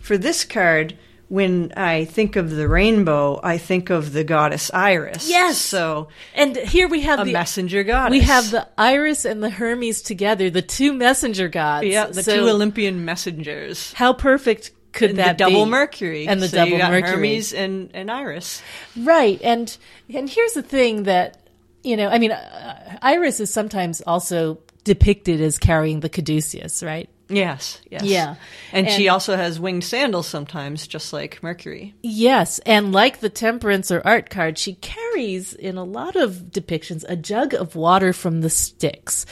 for 0.00 0.18
this 0.18 0.44
card, 0.44 0.98
when 1.28 1.72
I 1.76 2.04
think 2.04 2.36
of 2.36 2.50
the 2.50 2.68
rainbow, 2.68 3.40
I 3.42 3.58
think 3.58 3.90
of 3.90 4.12
the 4.12 4.24
goddess 4.24 4.70
Iris. 4.72 5.28
Yes. 5.28 5.58
So 5.58 6.08
And 6.34 6.56
here 6.56 6.86
we 6.88 7.00
have 7.02 7.20
a 7.20 7.24
the 7.24 7.32
messenger 7.32 7.82
goddess. 7.82 8.10
we 8.10 8.20
have 8.20 8.50
the 8.50 8.68
Iris 8.78 9.24
and 9.24 9.42
the 9.42 9.50
Hermes 9.50 10.02
together, 10.02 10.50
the 10.50 10.62
two 10.62 10.92
messenger 10.92 11.48
gods. 11.48 11.86
yeah, 11.86 12.06
the 12.06 12.22
So 12.22 12.36
two 12.36 12.48
Olympian 12.48 13.04
messengers. 13.04 13.92
How 13.94 14.12
perfect 14.12 14.70
could 14.92 15.10
And 15.10 15.18
that 15.18 15.38
the 15.38 15.44
double 15.44 15.64
be? 15.64 15.70
Mercury. 15.70 16.28
And 16.28 16.40
the 16.40 16.48
so 16.48 16.58
double 16.58 16.78
Mercury. 16.78 17.02
Hermes 17.10 17.52
and, 17.52 17.90
and 17.94 18.10
Iris. 18.10 18.62
Right. 18.96 19.40
And 19.42 19.76
and 20.14 20.28
here's 20.30 20.52
the 20.52 20.62
thing 20.62 21.04
that 21.04 21.38
you 21.82 21.96
know, 21.96 22.08
I 22.08 22.18
mean, 22.18 22.32
uh, 22.32 22.98
Iris 23.02 23.40
is 23.40 23.52
sometimes 23.52 24.00
also 24.06 24.58
depicted 24.84 25.40
as 25.40 25.58
carrying 25.58 26.00
the 26.00 26.08
caduceus, 26.08 26.82
right? 26.82 27.08
Yes, 27.28 27.80
yes. 27.90 28.04
Yeah. 28.04 28.34
And, 28.72 28.90
she 28.90 29.08
also 29.08 29.36
has 29.36 29.58
winged 29.58 29.84
sandals 29.84 30.26
sometimes, 30.26 30.86
just 30.86 31.12
like 31.12 31.42
Mercury. 31.42 31.94
Yes, 32.02 32.58
and 32.60 32.92
like 32.92 33.20
the 33.20 33.30
temperance 33.30 33.90
or 33.90 34.02
art 34.04 34.28
card, 34.30 34.58
she 34.58 34.74
carries 34.74 35.54
in 35.54 35.76
a 35.76 35.84
lot 35.84 36.16
of 36.16 36.50
depictions 36.50 37.04
a 37.08 37.16
jug 37.16 37.54
of 37.54 37.76
water 37.76 38.12
from 38.12 38.42
the 38.42 38.50
Styx. 38.50 39.24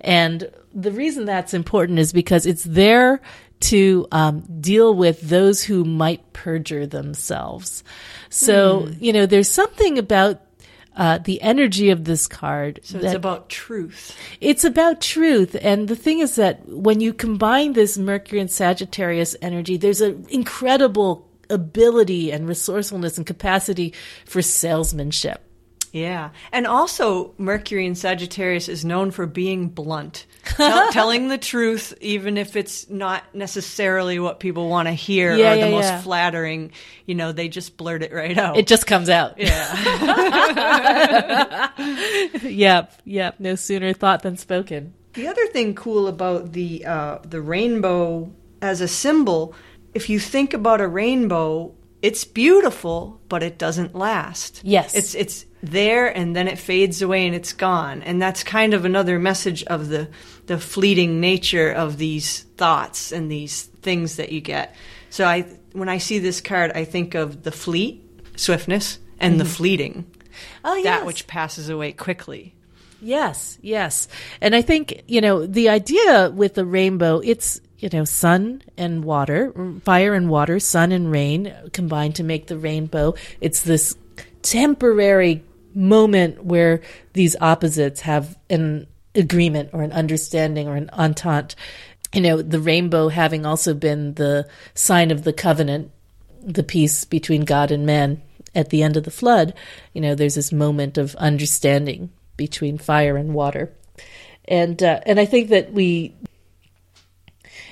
And 0.00 0.50
the 0.72 0.92
reason 0.92 1.24
that's 1.24 1.54
important 1.54 1.98
is 1.98 2.12
because 2.12 2.46
it's 2.46 2.64
there 2.64 3.20
to 3.60 4.06
um, 4.10 4.40
deal 4.60 4.94
with 4.94 5.20
those 5.20 5.62
who 5.62 5.84
might 5.84 6.32
perjure 6.32 6.86
themselves. 6.86 7.84
So, 8.30 8.88
you 9.00 9.12
know, 9.12 9.26
there's 9.26 9.50
something 9.50 9.98
about 9.98 10.40
uh, 11.00 11.16
the 11.16 11.40
energy 11.40 11.88
of 11.88 12.04
this 12.04 12.26
card. 12.26 12.78
So 12.82 12.98
it's 12.98 13.14
about 13.14 13.48
truth. 13.48 14.14
It's 14.42 14.64
about 14.64 15.00
truth. 15.00 15.56
And 15.62 15.88
the 15.88 15.96
thing 15.96 16.18
is 16.18 16.36
that 16.36 16.68
when 16.68 17.00
you 17.00 17.14
combine 17.14 17.72
this 17.72 17.96
Mercury 17.96 18.38
and 18.38 18.50
Sagittarius 18.50 19.34
energy, 19.40 19.78
there's 19.78 20.02
an 20.02 20.26
incredible 20.28 21.26
ability 21.48 22.30
and 22.30 22.46
resourcefulness 22.46 23.16
and 23.16 23.26
capacity 23.26 23.94
for 24.26 24.42
salesmanship. 24.42 25.49
Yeah. 25.92 26.30
And 26.52 26.66
also, 26.66 27.34
Mercury 27.38 27.86
in 27.86 27.94
Sagittarius 27.94 28.68
is 28.68 28.84
known 28.84 29.10
for 29.10 29.26
being 29.26 29.68
blunt, 29.68 30.26
Tell, 30.44 30.92
telling 30.92 31.28
the 31.28 31.38
truth, 31.38 31.94
even 32.00 32.38
if 32.38 32.56
it's 32.56 32.88
not 32.88 33.34
necessarily 33.34 34.18
what 34.18 34.40
people 34.40 34.68
want 34.68 34.88
to 34.88 34.92
hear 34.92 35.36
Yeah, 35.36 35.52
or 35.52 35.56
yeah, 35.56 35.64
the 35.66 35.72
most 35.72 35.86
yeah. 35.86 36.00
flattering. 36.02 36.72
You 37.06 37.14
know, 37.16 37.32
they 37.32 37.48
just 37.48 37.76
blurt 37.76 38.02
it 38.02 38.12
right 38.12 38.38
out. 38.38 38.56
It 38.56 38.66
just 38.66 38.86
comes 38.86 39.08
out. 39.08 39.34
yeah. 39.38 39.70
yep, 42.42 43.00
yep. 43.04 43.40
No 43.40 43.54
sooner 43.54 43.92
thought 43.92 44.22
than 44.22 44.36
spoken. 44.36 44.94
The 45.14 45.26
other 45.26 45.46
thing 45.48 45.74
cool 45.74 46.06
about 46.06 46.52
the 46.52 46.84
uh, 46.86 47.18
the 47.24 47.40
rainbow 47.40 48.32
as 48.62 48.80
a 48.80 48.88
symbol, 48.88 49.54
if 49.94 50.08
you 50.08 50.20
think 50.20 50.54
about 50.54 50.80
a 50.80 50.86
rainbow, 50.86 51.74
it's 52.00 52.24
beautiful, 52.24 53.20
but 53.28 53.42
it 53.42 53.58
doesn't 53.58 53.94
last. 53.94 54.60
Yes. 54.64 54.94
it's 54.94 55.14
it's 55.14 55.46
there 55.62 56.06
and 56.06 56.34
then 56.34 56.48
it 56.48 56.58
fades 56.58 57.02
away 57.02 57.26
and 57.26 57.34
it's 57.34 57.52
gone, 57.52 58.02
and 58.02 58.20
that's 58.20 58.42
kind 58.42 58.74
of 58.74 58.84
another 58.84 59.18
message 59.18 59.64
of 59.64 59.88
the 59.88 60.08
the 60.46 60.58
fleeting 60.58 61.20
nature 61.20 61.70
of 61.70 61.98
these 61.98 62.40
thoughts 62.56 63.12
and 63.12 63.30
these 63.30 63.62
things 63.82 64.16
that 64.16 64.32
you 64.32 64.40
get. 64.40 64.74
So 65.10 65.26
I 65.26 65.42
when 65.72 65.88
I 65.88 65.98
see 65.98 66.18
this 66.18 66.40
card, 66.40 66.72
I 66.74 66.84
think 66.84 67.14
of 67.14 67.42
the 67.42 67.52
fleet, 67.52 68.02
swiftness, 68.36 68.98
and 69.18 69.38
the 69.38 69.44
mm-hmm. 69.44 69.52
fleeting, 69.52 70.06
Oh, 70.64 70.74
yes. 70.74 70.84
that 70.84 71.06
which 71.06 71.26
passes 71.26 71.68
away 71.68 71.92
quickly. 71.92 72.54
Yes, 73.02 73.58
yes. 73.62 74.08
And 74.40 74.54
I 74.54 74.62
think, 74.62 75.02
you 75.06 75.20
know, 75.20 75.46
the 75.46 75.68
idea 75.68 76.30
with 76.34 76.54
the 76.54 76.66
rainbow, 76.66 77.20
it's, 77.24 77.60
you 77.78 77.88
know, 77.92 78.04
sun 78.04 78.62
and 78.76 79.04
water, 79.04 79.54
fire 79.84 80.14
and 80.14 80.28
water, 80.28 80.60
sun 80.60 80.92
and 80.92 81.10
rain 81.10 81.54
combined 81.72 82.16
to 82.16 82.24
make 82.24 82.46
the 82.46 82.58
rainbow. 82.58 83.14
It's 83.40 83.62
this 83.62 83.96
temporary 84.42 85.42
moment 85.74 86.44
where 86.44 86.80
these 87.12 87.36
opposites 87.40 88.00
have 88.02 88.38
an 88.48 88.86
agreement 89.14 89.70
or 89.72 89.82
an 89.82 89.92
understanding 89.92 90.68
or 90.68 90.76
an 90.76 90.90
entente. 90.92 91.54
You 92.12 92.20
know, 92.20 92.42
the 92.42 92.60
rainbow 92.60 93.08
having 93.08 93.46
also 93.46 93.74
been 93.74 94.14
the 94.14 94.48
sign 94.74 95.10
of 95.10 95.24
the 95.24 95.32
covenant, 95.32 95.90
the 96.42 96.62
peace 96.62 97.04
between 97.04 97.44
God 97.44 97.70
and 97.70 97.86
man 97.86 98.22
at 98.54 98.70
the 98.70 98.82
end 98.82 98.96
of 98.96 99.04
the 99.04 99.10
flood. 99.10 99.54
You 99.92 100.00
know, 100.00 100.14
there's 100.14 100.34
this 100.34 100.52
moment 100.52 100.98
of 100.98 101.14
understanding 101.16 102.10
between 102.36 102.78
fire 102.78 103.16
and 103.16 103.34
water. 103.34 103.72
And 104.46 104.82
uh, 104.82 105.00
and 105.06 105.20
I 105.20 105.26
think 105.26 105.50
that 105.50 105.72
we 105.72 106.14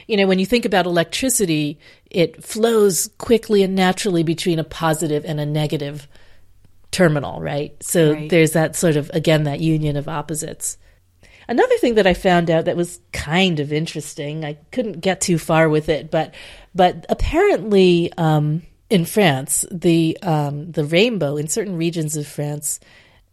you 0.07 0.17
know, 0.17 0.27
when 0.27 0.39
you 0.39 0.47
think 0.47 0.65
about 0.65 0.87
electricity, 0.87 1.79
it 2.11 2.43
flows 2.43 3.11
quickly 3.19 3.63
and 3.63 3.75
naturally 3.75 4.23
between 4.23 4.59
a 4.59 4.65
positive 4.65 5.25
and 5.25 5.39
a 5.39 5.47
negative 5.47 6.09
terminal, 6.91 7.41
right? 7.41 7.75
So 7.83 8.13
Right. 8.13 8.31
there's 8.31 8.53
that 8.53 8.77
sort 8.77 8.97
of, 8.97 9.11
again, 9.15 9.45
that 9.45 9.61
union 9.61 9.97
of 9.97 10.09
opposites. 10.09 10.79
Another 11.49 11.77
thing 11.79 11.95
that 11.95 12.07
I 12.07 12.15
found 12.15 12.51
out 12.51 12.67
that 12.67 12.77
was 12.77 13.01
kind 13.13 13.59
of 13.59 13.73
interesting, 13.73 14.45
I 14.45 14.59
couldn't 14.71 15.01
get 15.01 15.21
too 15.21 15.39
far 15.39 15.69
with 15.69 15.89
it, 15.89 16.11
but 16.11 16.35
but 16.75 17.07
apparently 17.09 18.13
um, 18.19 18.63
in 18.91 19.05
France, 19.07 19.65
the 19.71 20.19
um, 20.23 20.71
the 20.73 20.85
rainbow 20.85 21.37
in 21.37 21.49
certain 21.49 21.77
regions 21.77 22.17
of 22.17 22.27
France 22.27 22.81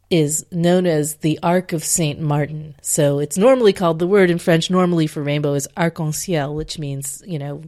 is 0.10 0.46
known 0.52 0.86
as 0.86 1.16
the 1.18 1.40
Arc 1.44 1.74
of 1.74 1.84
Saint 1.84 2.20
Martin. 2.22 2.76
So 2.82 3.20
it's 3.20 3.38
normally 3.38 3.74
called 3.74 4.00
the 4.00 4.08
word 4.08 4.30
in 4.30 4.38
French 4.38 4.70
normally 4.70 5.08
for 5.08 5.22
rainbow 5.22 5.54
is 5.54 5.68
arc-en-ciel, 5.76 6.54
which 6.56 6.80
means 6.80 7.22
you 7.26 7.40
know 7.40 7.64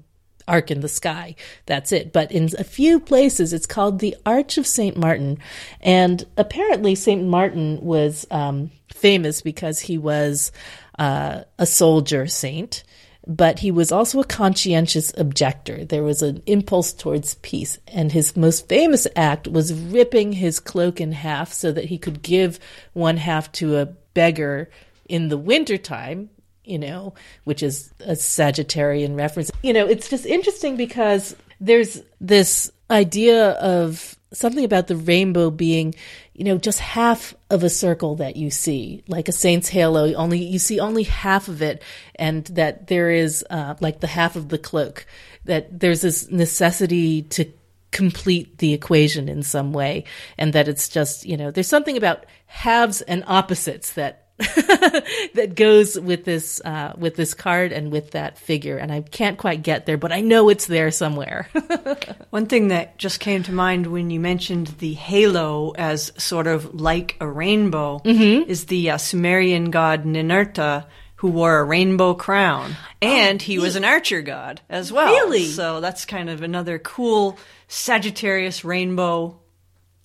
arc 0.48 0.72
in 0.72 0.82
the 0.82 0.88
sky. 0.88 1.36
That's 1.66 1.92
it. 1.92 2.14
But 2.14 2.32
in 2.32 2.50
a 2.58 2.64
few 2.64 3.00
places, 3.00 3.54
it's 3.54 3.66
called 3.66 4.00
the 4.00 4.16
Arch 4.26 4.58
of 4.58 4.66
Saint 4.66 4.98
Martin, 4.98 5.40
and 5.82 6.26
apparently 6.38 6.96
Saint 6.96 7.24
Martin 7.26 7.80
was 7.82 8.26
um, 8.32 8.72
famous 8.94 9.42
because 9.42 9.80
he 9.80 9.98
was 9.98 10.52
uh, 11.00 11.42
a 11.60 11.66
soldier 11.66 12.28
saint. 12.28 12.84
but 13.28 13.60
he 13.60 13.72
was 13.72 13.92
also 13.92 14.22
a 14.22 14.26
conscientious 14.26 15.14
objector. 15.18 15.84
There 15.84 16.04
was 16.04 16.22
an 16.22 16.42
impulse 16.46 16.94
towards 16.94 17.36
peace, 17.36 17.78
and 17.88 18.12
his 18.12 18.38
most 18.38 18.70
famous 18.70 19.06
act 19.18 19.50
was 19.50 19.74
ripping 19.74 20.32
his 20.32 20.62
cloak 20.62 21.02
in 21.02 21.12
half 21.12 21.52
so 21.52 21.72
that 21.74 21.86
he 21.86 21.98
could 21.98 22.22
give 22.22 22.58
one 22.94 23.18
half 23.18 23.52
to 23.54 23.78
a 23.78 23.88
beggar 24.14 24.70
in 25.10 25.28
the 25.28 25.38
wintertime, 25.38 26.30
you 26.68 26.78
know, 26.78 27.14
which 27.46 27.64
is 27.64 27.94
a 28.02 28.12
Sagittarian 28.12 29.18
reference. 29.18 29.52
You 29.64 29.74
know, 29.74 29.88
it's 29.88 30.10
just 30.10 30.26
interesting 30.26 30.76
because 30.76 31.36
there's 31.60 32.02
this 32.20 32.72
idea 32.90 33.52
of 33.52 34.16
something 34.34 34.64
about 34.64 34.88
the 34.88 34.96
rainbow 34.96 35.50
being, 35.50 35.96
you 36.34 36.44
know, 36.44 36.58
just 36.58 36.80
half 36.80 37.34
of 37.50 37.64
a 37.64 37.70
circle 37.70 38.16
that 38.16 38.36
you 38.36 38.52
see, 38.52 39.04
like 39.08 39.28
a 39.28 39.32
saint's 39.32 39.70
halo. 39.70 40.14
Only 40.14 40.40
you 40.40 40.60
see 40.60 40.80
only 40.80 41.04
half 41.04 41.48
of 41.48 41.62
it, 41.62 41.82
and 42.16 42.46
that 42.48 42.88
there 42.88 43.10
is 43.10 43.46
uh, 43.50 43.76
like 43.80 44.00
the 44.00 44.08
half 44.08 44.36
of 44.36 44.50
the 44.50 44.58
cloak. 44.58 45.06
That 45.46 45.80
there's 45.80 46.02
this 46.02 46.30
necessity 46.30 47.22
to 47.24 47.46
complete 47.92 48.58
the 48.58 48.74
equation 48.74 49.30
in 49.30 49.44
some 49.44 49.72
way, 49.72 50.04
and 50.38 50.54
that 50.54 50.68
it's 50.68 50.90
just 50.90 51.26
you 51.26 51.38
know, 51.38 51.52
there's 51.52 51.70
something 51.70 51.98
about 51.98 52.26
halves 52.46 53.02
and 53.02 53.24
opposites 53.28 53.94
that 53.94 54.27
that 55.34 55.54
goes 55.56 56.00
with 56.00 56.24
this 56.26 56.62
uh, 56.64 56.94
with 56.98 57.16
this 57.16 57.34
card 57.34 57.72
and 57.72 57.92
with 57.92 58.12
that 58.12 58.38
figure, 58.38 58.78
and 58.78 58.92
I 58.92 59.02
can't 59.02 59.38
quite 59.38 59.64
get 59.64 59.86
there, 59.86 59.98
but 59.98 60.12
I 60.12 60.22
know 60.22 60.50
it's 60.50 60.68
there 60.68 60.92
somewhere. 60.92 61.50
One 62.30 62.46
thing 62.46 62.68
that 62.68 62.98
just 62.98 63.20
came 63.20 63.44
to 63.44 63.52
mind 63.52 63.88
when 63.88 64.10
you 64.10 64.20
mentioned 64.20 64.68
the 64.80 64.94
halo 64.94 65.72
as 65.72 66.12
sort 66.18 66.48
of 66.48 66.80
like 66.80 67.16
a 67.20 67.28
rainbow 67.28 68.00
Mm-hmm. 68.06 68.50
is 68.50 68.66
the 68.66 68.92
uh, 68.92 68.98
Sumerian 68.98 69.72
god 69.72 70.04
Ninurta, 70.06 70.86
who 71.16 71.30
wore 71.30 71.58
a 71.58 71.64
rainbow 71.64 72.14
crown, 72.14 72.76
and 73.02 73.42
he 73.42 73.58
was 73.58 73.76
an 73.76 73.84
archer 73.86 74.22
god 74.22 74.62
as 74.70 74.92
well. 74.92 75.08
Oh, 75.10 75.14
Really? 75.14 75.46
So 75.46 75.82
that's 75.82 76.06
kind 76.06 76.30
of 76.30 76.44
another 76.44 76.78
cool 76.80 77.38
Sagittarius 77.68 78.64
rainbow, 78.64 79.40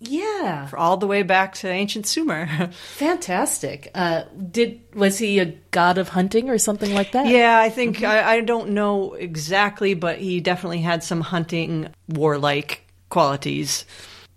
yeah, 0.02 0.68
all 0.76 0.96
the 0.96 1.06
way 1.06 1.22
back 1.22 1.54
to 1.56 1.68
ancient 1.68 2.06
Sumer. 2.06 2.70
fantastic. 2.96 3.90
Uh, 3.94 4.24
did 4.50 4.80
was 4.94 5.18
he 5.18 5.38
a 5.38 5.46
god 5.70 5.98
of 5.98 6.08
hunting 6.08 6.50
or 6.50 6.58
something 6.58 6.92
like 6.94 7.12
that? 7.12 7.26
Yeah, 7.26 7.58
I 7.58 7.68
think 7.70 7.92
Mm-hmm. 7.92 8.04
I, 8.06 8.24
I 8.36 8.40
don't 8.40 8.70
know 8.70 9.14
exactly, 9.14 9.94
but 9.94 10.18
he 10.18 10.40
definitely 10.40 10.80
had 10.80 11.04
some 11.04 11.20
hunting 11.20 11.88
warlike 12.08 12.86
qualities. 13.10 13.84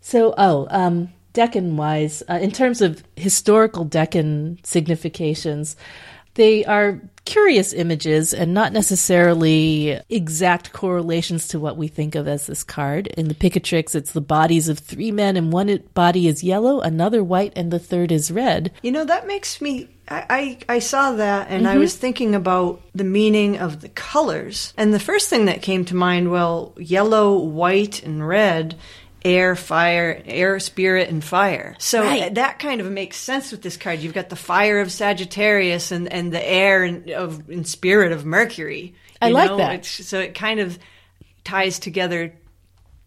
So, 0.02 0.34
oh, 0.38 0.68
um, 0.70 1.14
Decan 1.34 1.76
wise, 1.76 2.24
uh, 2.30 2.40
in 2.42 2.52
terms 2.52 2.82
of 2.82 3.04
historical 3.16 3.86
decan 3.86 4.66
significations, 4.66 5.76
they 6.36 6.64
are 6.66 7.02
curious 7.26 7.74
images 7.74 8.34
and 8.34 8.54
not 8.54 8.72
necessarily 8.72 10.00
exact 10.10 10.72
correlations 10.74 11.48
to 11.48 11.60
what 11.60 11.76
we 11.76 11.88
think 11.88 12.16
of 12.16 12.28
as 12.28 12.46
this 12.46 12.64
card. 12.64 13.08
In 13.08 13.28
the 13.28 13.34
Picatrix, 13.34 13.96
it's 13.96 14.12
the 14.12 14.22
bodies 14.22 14.70
of 14.70 14.80
three 14.80 15.12
men, 15.12 15.36
and 15.36 15.52
one 15.52 15.84
body 15.94 16.28
is 16.28 16.44
yellow, 16.44 16.82
another 16.82 17.24
white, 17.24 17.54
and 17.56 17.72
the 17.72 17.80
third 17.80 18.12
is 18.12 18.32
red. 18.32 18.72
You 18.84 18.92
know, 18.92 19.06
that 19.06 19.28
makes 19.28 19.60
me. 19.60 19.90
I, 20.08 20.60
I, 20.70 20.76
I 20.76 20.80
saw 20.80 21.14
that 21.14 21.48
and 21.50 21.66
Mm-hmm. 21.66 21.76
I 21.76 21.80
was 21.80 21.96
thinking 21.96 22.36
about 22.36 22.80
the 22.94 23.04
meaning 23.04 23.58
of 23.58 23.82
the 23.82 23.90
colors. 23.90 24.72
And 24.78 24.94
the 24.94 25.00
first 25.00 25.30
thing 25.30 25.46
that 25.46 25.64
came 25.64 25.84
to 25.86 25.96
mind 25.96 26.30
well, 26.30 26.76
yellow, 26.78 27.40
white, 27.40 28.04
and 28.04 28.26
red. 28.28 28.76
Air, 29.26 29.56
fire, 29.56 30.22
air, 30.26 30.60
spirit, 30.60 31.10
and 31.10 31.24
fire. 31.24 31.76
So 31.80 32.04
Right. 32.04 32.34
that 32.36 32.60
kind 32.60 32.80
of 32.80 32.90
makes 32.92 33.18
sense 33.18 33.52
with 33.52 33.64
this 33.64 33.76
card. 33.76 34.00
You've 34.00 34.14
got 34.14 34.30
the 34.30 34.36
fire 34.36 34.80
of 34.80 34.92
Sagittarius 34.92 35.92
and, 35.92 36.08
and 36.14 36.32
the 36.32 36.48
air 36.48 36.84
and, 36.84 37.10
of 37.10 37.50
and 37.50 37.68
spirit 37.68 38.12
of 38.12 38.24
Mercury. 38.24 38.94
I 39.20 39.30
like 39.32 39.50
know, 39.50 39.58
that. 39.58 39.76
It's, 39.76 39.90
so 39.90 40.20
it 40.20 40.36
kind 40.36 40.60
of 40.60 40.78
ties 41.44 41.80
together 41.80 42.34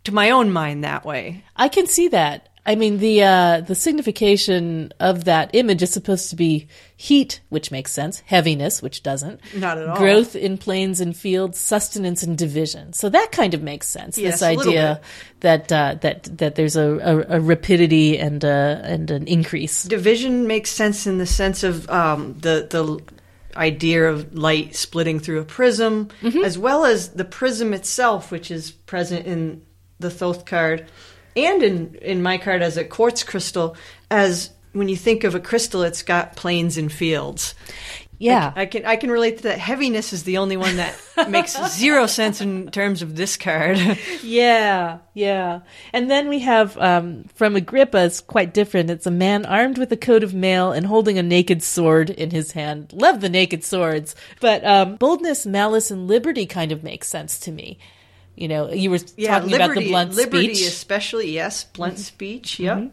to 0.05 0.13
my 0.13 0.31
own 0.31 0.51
mind 0.51 0.83
that 0.85 1.05
way. 1.05 1.45
I 1.55 1.69
can 1.69 1.87
see 1.87 2.09
that. 2.09 2.49
I 2.69 2.75
mean, 2.75 2.99
the 2.99 3.23
uh, 3.23 3.61
the 3.63 3.75
signification 3.75 4.93
of 5.01 5.25
that 5.25 5.49
image 5.55 5.83
is 5.83 5.91
supposed 5.91 6.29
to 6.29 6.37
be 6.37 6.69
heat, 6.97 7.41
which 7.49 7.71
makes 7.71 7.91
sense, 7.93 8.21
heaviness, 8.27 8.83
which 8.83 9.03
doesn't, 9.03 9.41
Not 9.57 9.79
at 9.79 9.89
all. 9.89 9.97
growth 9.97 10.37
in 10.37 10.59
plains 10.59 11.01
and 11.01 11.17
fields, 11.17 11.59
sustenance 11.59 12.23
and 12.23 12.37
division. 12.37 12.93
So 12.93 13.09
that 13.09 13.33
kind 13.33 13.55
of 13.55 13.63
makes 13.63 13.89
sense. 13.89 14.19
Yes, 14.19 14.41
this 14.41 14.43
idea 14.43 15.01
that 15.41 15.73
uh, 15.73 15.95
that 16.03 16.25
that 16.37 16.57
there's 16.57 16.77
a, 16.77 16.99
a, 16.99 17.39
a 17.39 17.41
rapidity 17.41 18.19
and 18.19 18.45
a, 18.45 18.83
and 18.85 19.11
an 19.11 19.27
increase. 19.27 19.85
division 19.85 20.47
makes 20.47 20.69
sense 20.69 21.07
in 21.07 21.17
the 21.17 21.27
sense 21.27 21.65
of 21.65 21.89
um, 21.89 22.35
the 22.41 22.67
the 22.69 23.01
idea 23.57 24.11
of 24.11 24.35
light 24.35 24.77
splitting 24.77 25.21
through 25.21 25.41
a 25.41 25.45
prism, 25.45 26.09
as 26.45 26.59
well 26.59 26.85
as 26.85 27.09
the 27.15 27.25
prism 27.25 27.73
itself, 27.73 28.31
which 28.31 28.51
is 28.51 28.73
present 28.73 29.27
in 29.27 29.63
the 30.01 30.11
Thoth 30.11 30.45
card, 30.45 30.87
and 31.47 31.63
in 31.63 31.95
in 31.97 32.23
my 32.23 32.39
card 32.39 32.63
as 32.63 32.77
a 32.77 32.85
quartz 32.85 33.23
crystal. 33.23 33.77
As 34.11 34.51
when 34.73 34.89
you 34.89 34.97
think 34.97 35.25
of 35.25 35.35
a 35.35 35.41
crystal, 35.41 35.83
it's 35.83 36.03
got 36.03 36.37
planes 36.37 36.79
and 36.79 36.91
fields. 36.91 37.55
Yeah. 38.19 38.53
I 38.57 38.67
can 38.67 38.85
I 38.85 38.97
can 38.97 39.11
relate 39.11 39.39
to 39.39 39.43
that. 39.45 39.59
Heaviness 39.59 40.13
is 40.13 40.25
the 40.25 40.39
only 40.39 40.57
one 40.57 40.77
that 40.77 40.97
makes 41.29 41.57
zero 41.71 42.07
sense 42.07 42.41
in 42.41 42.71
terms 42.71 43.01
of 43.03 43.17
this 43.17 43.37
card. 43.37 43.79
Yeah, 44.23 44.99
yeah. 45.15 45.61
And 45.93 46.11
then 46.11 46.29
we 46.29 46.41
have 46.41 46.77
um, 46.79 47.25
from 47.35 47.57
Agrippa, 47.57 48.05
it's 48.05 48.21
quite 48.21 48.53
different. 48.53 48.91
It's 48.91 49.07
a 49.07 49.11
man 49.11 49.47
armed 49.47 49.79
with 49.79 49.93
a 49.93 49.97
coat 49.97 50.23
of 50.23 50.35
mail 50.35 50.73
and 50.73 50.87
holding 50.87 51.19
a 51.19 51.23
naked 51.23 51.63
sword 51.63 52.11
in 52.11 52.31
his 52.31 52.53
hand. 52.53 52.93
Love 52.93 53.21
the 53.21 53.29
naked 53.29 53.65
swords. 53.65 54.15
But 54.41 54.65
um, 54.65 54.97
boldness, 54.97 55.47
malice, 55.47 55.91
and 55.91 56.09
liberty 56.09 56.47
kind 56.47 56.73
of 56.73 56.83
makes 56.83 57.09
sense 57.09 57.39
to 57.41 57.53
me. 57.53 57.79
You 58.41 58.49
know, 58.49 58.71
you 58.71 58.91
were 58.91 58.99
talking 58.99 59.55
about 59.55 59.75
the 59.75 59.89
blunt 59.89 60.15
liberty 60.15 60.55
speech. 60.55 60.59
Mm-hmm. 60.59 60.69
especially 60.69 61.31
yes, 61.33 61.65
blunt 61.65 61.99
speech. 61.99 62.59
Yep. 62.59 62.93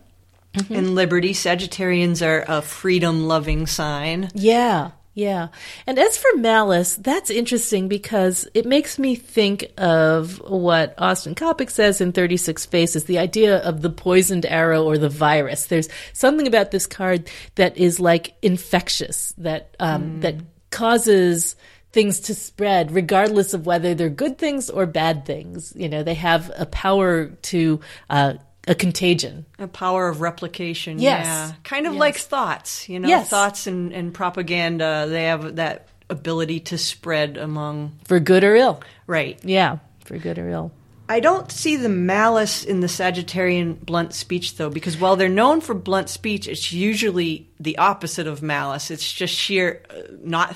And 0.69 0.95
liberty, 0.95 1.33
Sagittarians 1.33 2.25
are 2.25 2.45
a 2.47 2.61
freedom-loving 2.61 3.67
sign. 3.67 4.29
Yeah, 4.33 4.91
yeah. 5.15 5.47
And 5.87 5.97
as 5.97 6.17
for 6.17 6.37
malice, 6.37 6.95
that's 6.95 7.29
interesting 7.29 7.87
because 7.87 8.47
it 8.53 8.65
makes 8.65 8.99
me 8.99 9.15
think 9.15 9.71
of 9.77 10.41
what 10.49 10.93
Austin 10.97 11.35
Coppock 11.35 11.69
says 11.69 12.01
in 12.01 12.11
36 12.11 12.65
Faces, 12.65 13.05
the 13.05 13.17
idea 13.17 13.57
of 13.59 13.81
the 13.81 13.89
poisoned 13.89 14.45
arrow 14.45 14.83
or 14.83 14.97
the 14.97 15.09
virus. 15.09 15.67
There's 15.67 15.89
something 16.13 16.47
about 16.47 16.71
this 16.71 16.85
card 16.85 17.29
that 17.55 17.77
is 17.77 17.99
like 17.99 18.35
infectious, 18.41 19.33
that, 19.37 19.75
um, 19.79 20.19
that 20.19 20.35
causes 20.69 21.55
things 21.95 22.19
to 22.19 22.35
spread 22.35 22.91
regardless 22.91 23.53
of 23.53 23.65
whether 23.65 23.95
they're 23.95 24.09
good 24.09 24.37
things 24.37 24.69
or 24.69 24.85
bad 24.85 25.25
things. 25.25 25.71
You 25.77 25.87
know, 25.89 26.03
they 26.03 26.13
have 26.15 26.51
a 26.57 26.65
power 26.65 27.27
to, 27.27 27.79
uh, 28.09 28.33
a 28.67 28.75
contagion. 28.75 29.45
A 29.59 29.67
power 29.67 30.09
of 30.09 30.19
replication. 30.21 30.99
Yes. 30.99 31.25
Yeah. 31.25 31.51
Kind 31.63 31.87
of 31.87 31.93
Yes. 31.93 31.99
like 31.99 32.17
thoughts, 32.17 32.89
you 32.89 32.99
know, 32.99 33.07
Yes. 33.07 33.29
thoughts 33.29 33.65
and, 33.65 33.93
and 33.93 34.13
propaganda, 34.13 35.05
they 35.07 35.23
have 35.23 35.55
that 35.55 35.87
ability 36.09 36.59
to 36.61 36.77
spread 36.77 37.37
among. 37.37 37.93
For 38.05 38.19
good 38.19 38.43
or 38.43 38.55
ill. 38.55 38.81
Right. 39.07 39.39
Yeah, 39.43 39.77
for 40.03 40.17
good 40.17 40.37
or 40.37 40.49
ill. 40.49 40.71
I 41.07 41.19
don't 41.19 41.51
see 41.51 41.75
the 41.77 41.89
malice 41.89 42.63
in 42.63 42.79
the 42.79 42.87
Sagittarian 42.87 43.79
blunt 43.85 44.13
speech, 44.13 44.57
though, 44.57 44.71
because 44.71 44.97
while 44.99 45.15
they're 45.15 45.29
known 45.29 45.61
for 45.61 45.75
blunt 45.75 46.09
speech, 46.09 46.47
it's 46.47 46.73
usually 46.73 47.47
the 47.59 47.77
opposite 47.77 48.25
of 48.27 48.41
malice. 48.41 48.89
It's 48.91 49.13
just 49.13 49.33
sheer 49.33 49.83
uh, 49.91 49.93
not 50.23 50.55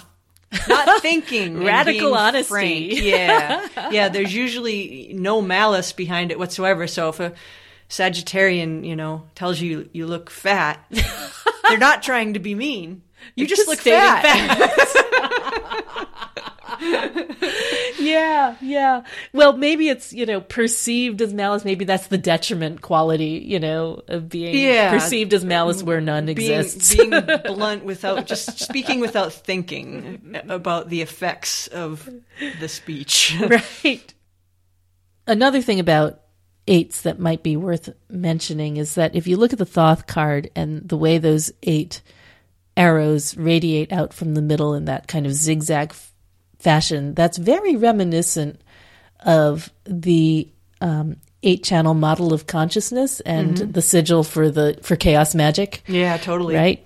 not 0.68 1.02
thinking, 1.02 1.64
Radical 1.64 2.14
honesty. 2.16 2.50
frank. 2.50 2.92
Yeah, 2.94 3.68
yeah. 3.92 4.10
There's 4.10 4.34
usually 4.34 5.12
no 5.14 5.42
malice 5.42 5.92
behind 5.92 6.32
it 6.32 6.40
whatsoever. 6.40 6.88
So 6.88 7.10
if 7.10 7.20
a 7.20 7.34
Sagittarian, 7.90 8.86
you 8.86 8.96
know, 8.96 9.24
tells 9.36 9.60
you 9.60 9.90
you 9.94 10.08
look 10.08 10.30
fat, 10.30 10.84
they're 11.70 11.78
not 11.78 12.04
trying 12.04 12.34
to 12.34 12.40
be 12.40 12.56
mean. 12.56 13.04
You 13.36 13.48
just, 13.48 13.66
just 13.66 13.70
look 13.70 13.80
fat. 13.80 14.26
Yeah, 18.00 18.56
yeah. 18.62 19.04
Well, 19.34 19.54
maybe 19.58 19.90
it's, 19.90 20.14
you 20.14 20.26
know, 20.26 20.42
perceived 20.42 21.22
as 21.22 21.34
malice. 21.34 21.66
Maybe 21.66 21.86
that's 21.86 22.08
the 22.08 22.18
detriment 22.18 22.82
quality, 22.82 23.44
you 23.46 23.60
know, 23.60 24.02
of 24.08 24.30
being 24.30 24.56
Yeah. 24.56 24.92
perceived 24.92 25.34
as 25.34 25.44
malice 25.46 25.84
where 25.84 26.02
none 26.02 26.26
being, 26.26 26.38
exists. 26.38 26.96
being 26.98 27.10
blunt 27.10 27.84
without 27.84 28.26
just 28.26 28.60
speaking 28.60 29.00
without 29.00 29.34
thinking 29.34 30.36
about 30.50 30.90
the 30.90 31.02
effects 31.02 31.68
of 31.68 32.10
the 32.60 32.68
speech. 32.68 33.36
right. 33.84 34.14
Another 35.28 35.62
thing 35.62 35.80
about 35.80 36.22
eights 36.68 37.02
that 37.02 37.20
might 37.20 37.44
be 37.44 37.58
worth 37.58 37.90
mentioning 38.10 38.78
is 38.78 38.96
that 38.96 39.16
if 39.16 39.28
you 39.28 39.38
look 39.38 39.54
at 39.54 39.60
the 39.60 39.66
Thoth 39.66 40.08
card 40.08 40.50
and 40.56 40.88
the 40.88 40.98
way 40.98 41.18
those 41.18 41.52
eight 41.64 42.02
arrows 42.78 43.36
radiate 43.36 43.92
out 43.92 44.14
from 44.14 44.36
the 44.36 44.42
middle 44.42 44.74
in 44.74 44.86
that 44.86 45.08
kind 45.08 45.26
of 45.26 45.34
zigzag 45.34 45.94
fashion, 46.60 47.14
that's 47.16 47.38
very 47.38 47.76
reminiscent 47.76 48.62
of 49.22 49.72
the 49.86 50.48
um, 50.82 51.18
eight 51.44 51.64
channel 51.64 51.94
model 51.94 52.34
of 52.34 52.48
consciousness 52.48 53.20
and 53.22 53.58
the 53.58 53.82
sigil 53.82 54.24
for 54.24 54.50
the 54.50 54.78
for 54.82 54.96
chaos 54.96 55.34
magic 55.34 55.84
yeah, 55.88 56.18
totally. 56.18 56.56
right? 56.56 56.86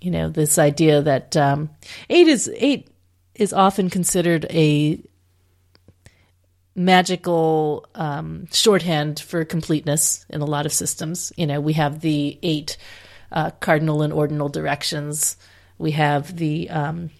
You 0.00 0.10
know, 0.10 0.28
this 0.28 0.58
idea 0.58 1.02
that 1.02 1.36
um, 1.36 1.70
eight 2.08 2.26
is 2.26 2.50
eight 2.56 2.88
is 3.34 3.52
often 3.52 3.90
considered 3.90 4.46
a 4.50 5.02
magical 6.74 7.86
um, 7.94 8.46
shorthand 8.52 9.20
for 9.20 9.44
completeness 9.44 10.24
in 10.30 10.40
a 10.40 10.46
lot 10.46 10.66
of 10.66 10.72
systems. 10.72 11.32
You 11.36 11.46
know, 11.46 11.60
we 11.60 11.74
have 11.74 12.00
the 12.00 12.38
eight 12.42 12.76
uh, 13.32 13.50
cardinal 13.60 14.02
and 14.02 14.12
ordinal 14.12 14.48
directions. 14.48 15.36
We 15.78 15.92
have 15.92 16.36
the 16.36 16.70
um, 16.70 17.10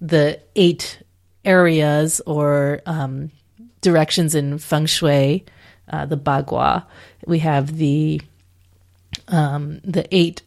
the 0.00 0.40
eight 0.56 1.02
areas 1.46 2.20
or 2.26 2.80
um, 2.84 3.30
directions 3.80 4.34
in 4.34 4.58
feng 4.58 4.86
shui, 4.86 5.44
uh, 5.88 6.04
the 6.06 6.16
bagua. 6.18 6.84
We 7.26 7.38
have 7.38 7.76
the 7.76 8.20
um, 9.28 9.80
the 9.84 10.06
eight. 10.14 10.42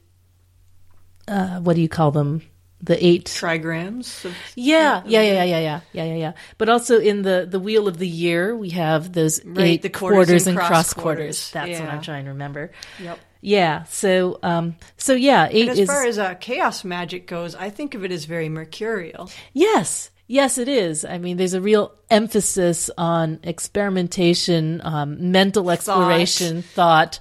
Uh, 1.28 1.60
what 1.60 1.76
do 1.76 1.82
you 1.82 1.90
call 1.90 2.12
them? 2.12 2.42
The 2.82 2.96
eight 3.06 3.26
Trigrams. 3.26 4.24
Of, 4.24 4.34
yeah, 4.56 5.04
yeah, 5.06 5.22
yeah, 5.22 5.32
yeah, 5.32 5.44
yeah, 5.44 5.60
yeah, 5.60 5.80
yeah, 5.92 6.04
yeah, 6.06 6.16
yeah. 6.16 6.34
But 6.58 6.70
also 6.70 6.98
in 7.00 7.24
the 7.24 7.46
the 7.50 7.60
wheel 7.60 7.88
of 7.90 7.98
the 7.98 8.08
year, 8.08 8.56
we 8.56 8.70
have 8.70 9.12
those 9.12 9.44
Right, 9.44 9.66
eight 9.66 9.82
the 9.82 9.90
quarters, 9.90 10.16
quarters 10.28 10.48
and 10.48 10.58
and 10.58 10.66
cross 10.68 10.94
quarters. 10.94 11.50
quarters. 11.50 11.52
That's 11.52 11.80
what 11.82 11.90
I'm 11.90 12.02
trying 12.02 12.24
to 12.26 12.32
remember. 12.32 12.72
Yep. 13.02 13.20
Yeah. 13.42 13.84
So, 13.84 14.40
um, 14.44 14.76
so 14.98 15.14
yeah, 15.14 15.48
eight 15.52 15.62
And 15.64 15.70
as 15.72 15.80
is 15.80 15.88
far 15.90 16.06
as 16.06 16.18
uh, 16.18 16.36
chaos 16.36 16.84
magic 16.86 17.28
goes, 17.28 17.54
I 17.54 17.70
think 17.70 17.96
of 17.96 18.06
it 18.06 18.12
as 18.14 18.24
very 18.26 18.48
mercurial. 18.48 19.30
yes, 19.54 20.10
yes, 20.30 20.58
it 20.58 20.70
is. 20.70 21.04
I 21.04 21.18
mean, 21.18 21.36
there's 21.36 21.54
a 21.54 21.60
real 21.60 21.92
emphasis 22.10 22.90
on 22.98 23.40
experimentation, 23.44 24.80
um, 24.86 25.32
mental 25.32 25.70
exploration, 25.72 26.62
thought, 26.62 27.20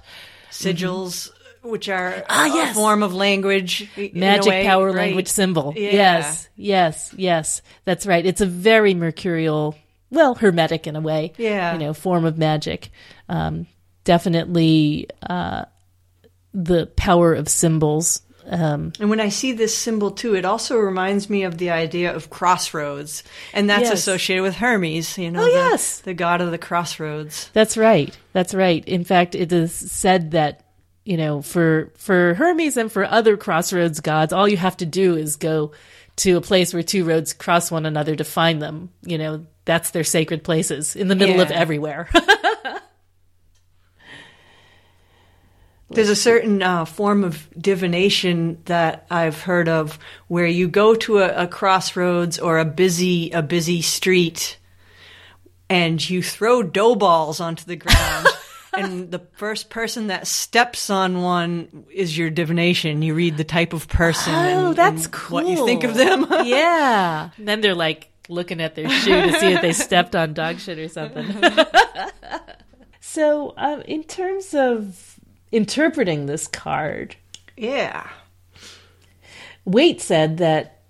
Sigils, 0.51 1.29
which 1.61 1.89
are 1.89 2.11
Mm-hmm. 2.11 2.25
Ah, 2.29 2.45
a 2.45 2.55
yes. 2.55 2.75
form 2.75 3.03
of 3.03 3.13
language, 3.13 3.89
magic 4.13 4.49
way, 4.49 4.65
power 4.65 4.87
right? 4.87 4.95
language 4.95 5.27
symbol. 5.27 5.73
Yeah. 5.75 5.91
Yes, 5.91 6.49
yes, 6.55 7.13
yes. 7.17 7.61
That's 7.83 8.05
right. 8.05 8.25
It's 8.25 8.41
a 8.41 8.45
very 8.45 8.93
mercurial, 8.93 9.75
well, 10.09 10.35
hermetic 10.35 10.87
in 10.87 10.95
a 10.95 11.01
way. 11.01 11.33
Yeah. 11.37 11.73
You 11.73 11.79
know, 11.79 11.93
form 11.93 12.23
of 12.23 12.37
magic. 12.37 12.89
Um, 13.27 13.67
definitely 14.05 15.07
uh, 15.21 15.65
the 16.53 16.87
power 16.87 17.33
of 17.33 17.47
symbols. 17.49 18.21
Um, 18.49 18.93
And 18.99 19.09
when 19.11 19.19
I 19.19 19.29
see 19.29 19.51
this 19.51 19.77
symbol 19.77 20.09
too, 20.11 20.35
it 20.35 20.43
also 20.43 20.77
reminds 20.77 21.29
me 21.29 21.43
of 21.43 21.57
the 21.59 21.69
idea 21.69 22.13
of 22.13 22.29
crossroads, 22.31 23.23
and 23.53 23.69
that's 23.69 23.83
Yes. 23.83 23.93
associated 23.99 24.41
with 24.41 24.55
Hermes. 24.55 25.17
You 25.17 25.29
know, 25.31 25.41
Oh, 25.41 25.45
the, 25.45 25.51
yes. 25.51 25.99
the 25.99 26.13
god 26.15 26.41
of 26.41 26.49
the 26.51 26.57
crossroads. 26.57 27.49
that's 27.53 27.77
right. 27.77 28.15
That's 28.33 28.53
right. 28.55 28.83
In 28.87 29.03
fact, 29.03 29.35
it 29.35 29.51
is 29.51 29.73
said 29.73 30.31
that 30.31 30.61
you 31.05 31.17
know, 31.17 31.41
for 31.41 31.91
for 31.97 32.33
Hermes 32.35 32.77
and 32.77 32.91
for 32.91 33.03
other 33.05 33.35
crossroads 33.37 33.99
gods, 33.99 34.31
all 34.33 34.47
you 34.47 34.57
have 34.57 34.77
to 34.77 34.85
do 34.85 35.15
is 35.15 35.35
go 35.37 35.71
to 36.17 36.37
a 36.37 36.41
place 36.41 36.73
where 36.73 36.83
two 36.83 37.03
roads 37.05 37.33
cross 37.33 37.71
one 37.71 37.85
another 37.85 38.15
to 38.15 38.23
find 38.23 38.61
them. 38.61 38.89
You 39.03 39.17
know, 39.17 39.45
that's 39.65 39.91
their 39.91 40.03
sacred 40.03 40.43
places 40.43 40.95
in 40.95 41.07
the 41.07 41.15
middle 41.15 41.39
of 41.39 41.49
everywhere. 41.51 42.09
There's 45.91 46.09
a 46.09 46.15
certain 46.15 46.61
uh, 46.61 46.85
form 46.85 47.23
of 47.23 47.47
divination 47.59 48.61
that 48.65 49.07
I've 49.09 49.41
heard 49.41 49.67
of 49.67 49.97
where 50.27 50.45
you 50.45 50.67
go 50.67 50.93
to 50.95 51.19
a, 51.19 51.43
a 51.43 51.47
crossroads 51.47 52.37
or 52.37 52.59
a 52.59 52.65
busy 52.65 53.31
a 53.31 53.41
busy 53.41 53.81
street, 53.81 54.57
and 55.69 56.07
you 56.07 56.21
throw 56.21 56.61
dough 56.63 56.95
balls 56.95 57.39
onto 57.39 57.65
the 57.65 57.75
ground. 57.75 58.27
And 58.71 59.09
the 59.09 59.19
first 59.33 59.71
person 59.71 60.07
that 60.07 60.27
steps 60.27 60.91
on 60.91 61.21
one 61.21 61.85
is 61.91 62.15
your 62.15 62.29
divination. 62.29 63.01
You 63.01 63.15
read 63.15 63.35
the 63.35 63.43
type 63.43 63.73
of 63.73 63.87
person 63.87 64.33
Oh, 64.33 64.67
and, 64.67 64.75
that's 64.75 65.05
and 65.05 65.13
cool. 65.13 65.41
what 65.41 65.47
you 65.47 65.65
think 65.65 65.83
of 65.83 65.95
them. 65.95 66.27
yeah. 66.45 67.31
And 67.35 67.47
then 67.47 67.61
they're 67.61 67.73
like 67.73 68.09
looking 68.29 68.61
at 68.61 68.75
their 68.75 68.87
shoe 68.87 69.23
to 69.23 69.33
see 69.39 69.53
if 69.53 69.61
they 69.63 69.73
stepped 69.73 70.15
on 70.15 70.33
dog 70.33 70.59
shit 70.59 70.77
or 70.77 70.87
something. 70.87 71.25
so, 73.01 73.53
um, 73.57 73.81
in 73.81 74.03
terms 74.03 74.53
of 74.53 75.08
interpreting 75.51 76.25
this 76.25 76.47
card, 76.47 77.15
yeah. 77.57 78.09
Waite 79.65 80.01
said 80.01 80.37
that 80.37 80.81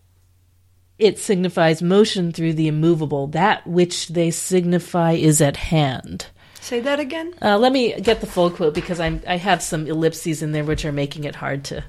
it 0.99 1.17
signifies 1.17 1.81
motion 1.81 2.31
through 2.31 2.53
the 2.53 2.67
immovable. 2.67 3.27
That 3.27 3.65
which 3.65 4.09
they 4.09 4.31
signify 4.31 5.13
is 5.13 5.41
at 5.41 5.57
hand. 5.57 6.27
Say 6.61 6.81
that 6.81 6.99
again. 6.99 7.33
Uh, 7.41 7.57
let 7.57 7.71
me 7.71 7.99
get 7.99 8.21
the 8.21 8.27
full 8.27 8.51
quote 8.51 8.73
because 8.73 8.99
I'm, 8.99 9.23
I 9.25 9.37
have 9.37 9.63
some 9.63 9.87
ellipses 9.87 10.43
in 10.43 10.51
there 10.51 10.63
which 10.63 10.85
are 10.85 10.91
making 10.91 11.23
it 11.23 11.35
hard 11.35 11.63
to 11.65 11.83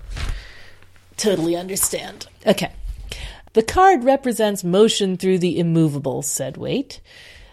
totally 1.17 1.57
understand. 1.57 2.27
Okay. 2.47 2.73
The 3.53 3.63
card 3.63 4.05
represents 4.05 4.63
motion 4.63 5.17
through 5.17 5.41
the 5.41 5.59
immovable, 5.59 6.23
said 6.23 6.57
Waite. 6.57 7.01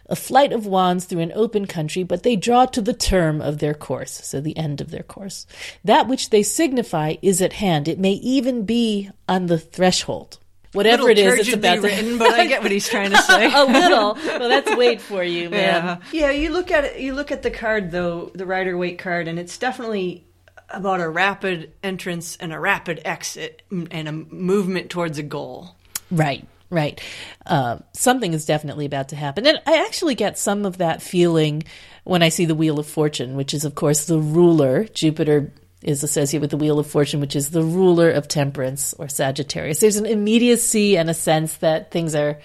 A 0.09 0.15
flight 0.15 0.53
of 0.53 0.65
wands 0.65 1.05
through 1.05 1.19
an 1.19 1.33
open 1.35 1.67
country, 1.67 2.03
but 2.03 2.23
they 2.23 2.35
draw 2.35 2.65
to 2.67 2.81
the 2.81 2.93
term 2.93 3.41
of 3.41 3.59
their 3.59 3.73
course, 3.73 4.25
so 4.25 4.39
the 4.39 4.55
end 4.57 4.79
of 4.79 4.91
their 4.91 5.03
course. 5.03 5.45
That 5.83 6.07
which 6.07 6.29
they 6.29 6.43
signify 6.43 7.15
is 7.21 7.41
at 7.41 7.53
hand. 7.53 7.87
It 7.87 7.99
may 7.99 8.13
even 8.13 8.65
be 8.65 9.09
on 9.27 9.47
the 9.47 9.57
threshold. 9.57 10.39
Whatever 10.73 11.03
Little 11.03 11.25
it 11.25 11.39
is, 11.39 11.47
it's 11.47 11.53
about 11.53 11.75
to 11.75 11.81
written, 11.81 12.17
but 12.17 12.31
I 12.31 12.45
get 12.45 12.61
what 12.61 12.71
he's 12.71 12.87
trying 12.87 13.11
to 13.11 13.17
say. 13.17 13.45
a 13.53 13.63
little. 13.63 14.13
Well, 14.13 14.49
that's 14.49 14.75
Waite 14.75 15.01
for 15.01 15.23
you, 15.23 15.49
man. 15.51 16.01
Yeah, 16.11 16.29
yeah. 16.29 16.31
You 16.31 16.51
look 16.51 16.71
at 16.71 16.83
it. 16.83 16.99
You 16.99 17.15
look 17.15 17.31
at 17.31 17.41
the 17.41 17.51
card 17.51 17.89
though, 17.91 18.31
the 18.35 18.45
Rider 18.45 18.77
Waite 18.77 18.99
card, 18.99 19.27
and 19.27 19.39
it's 19.39 19.57
definitely 19.57 20.25
about 20.69 20.99
a 20.99 21.09
rapid 21.09 21.71
entrance 21.81 22.35
and 22.37 22.51
a 22.51 22.59
rapid 22.59 23.01
exit 23.05 23.61
and 23.71 24.07
a 24.07 24.11
movement 24.11 24.89
towards 24.89 25.17
a 25.17 25.23
goal. 25.23 25.75
Right, 26.11 26.45
right. 26.69 26.99
Uh, 27.45 27.77
something 27.93 28.33
is 28.33 28.45
definitely 28.45 28.85
about 28.85 29.09
to 29.09 29.15
happen. 29.15 29.45
And 29.47 29.61
I 29.65 29.85
actually 29.85 30.15
get 30.15 30.37
some 30.37 30.65
of 30.65 30.77
that 30.77 31.01
feeling 31.01 31.63
when 32.03 32.23
I 32.23 32.29
see 32.29 32.45
the 32.45 32.55
Wheel 32.55 32.79
of 32.79 32.87
Fortune, 32.87 33.35
which 33.35 33.53
is, 33.53 33.65
of 33.65 33.75
course, 33.75 34.05
the 34.05 34.19
ruler. 34.19 34.85
Jupiter 34.85 35.51
is 35.81 36.03
associated 36.03 36.41
with 36.41 36.51
the 36.51 36.57
Wheel 36.57 36.79
of 36.79 36.87
Fortune, 36.87 37.19
which 37.19 37.35
is 37.35 37.51
the 37.51 37.63
ruler 37.63 38.09
of 38.09 38.27
temperance 38.27 38.93
or 38.93 39.07
Sagittarius. 39.07 39.79
There's 39.79 39.97
an 39.97 40.05
immediacy 40.05 40.97
and 40.97 41.09
a 41.09 41.13
sense 41.13 41.57
that 41.57 41.91
things 41.91 42.15
are 42.15 42.39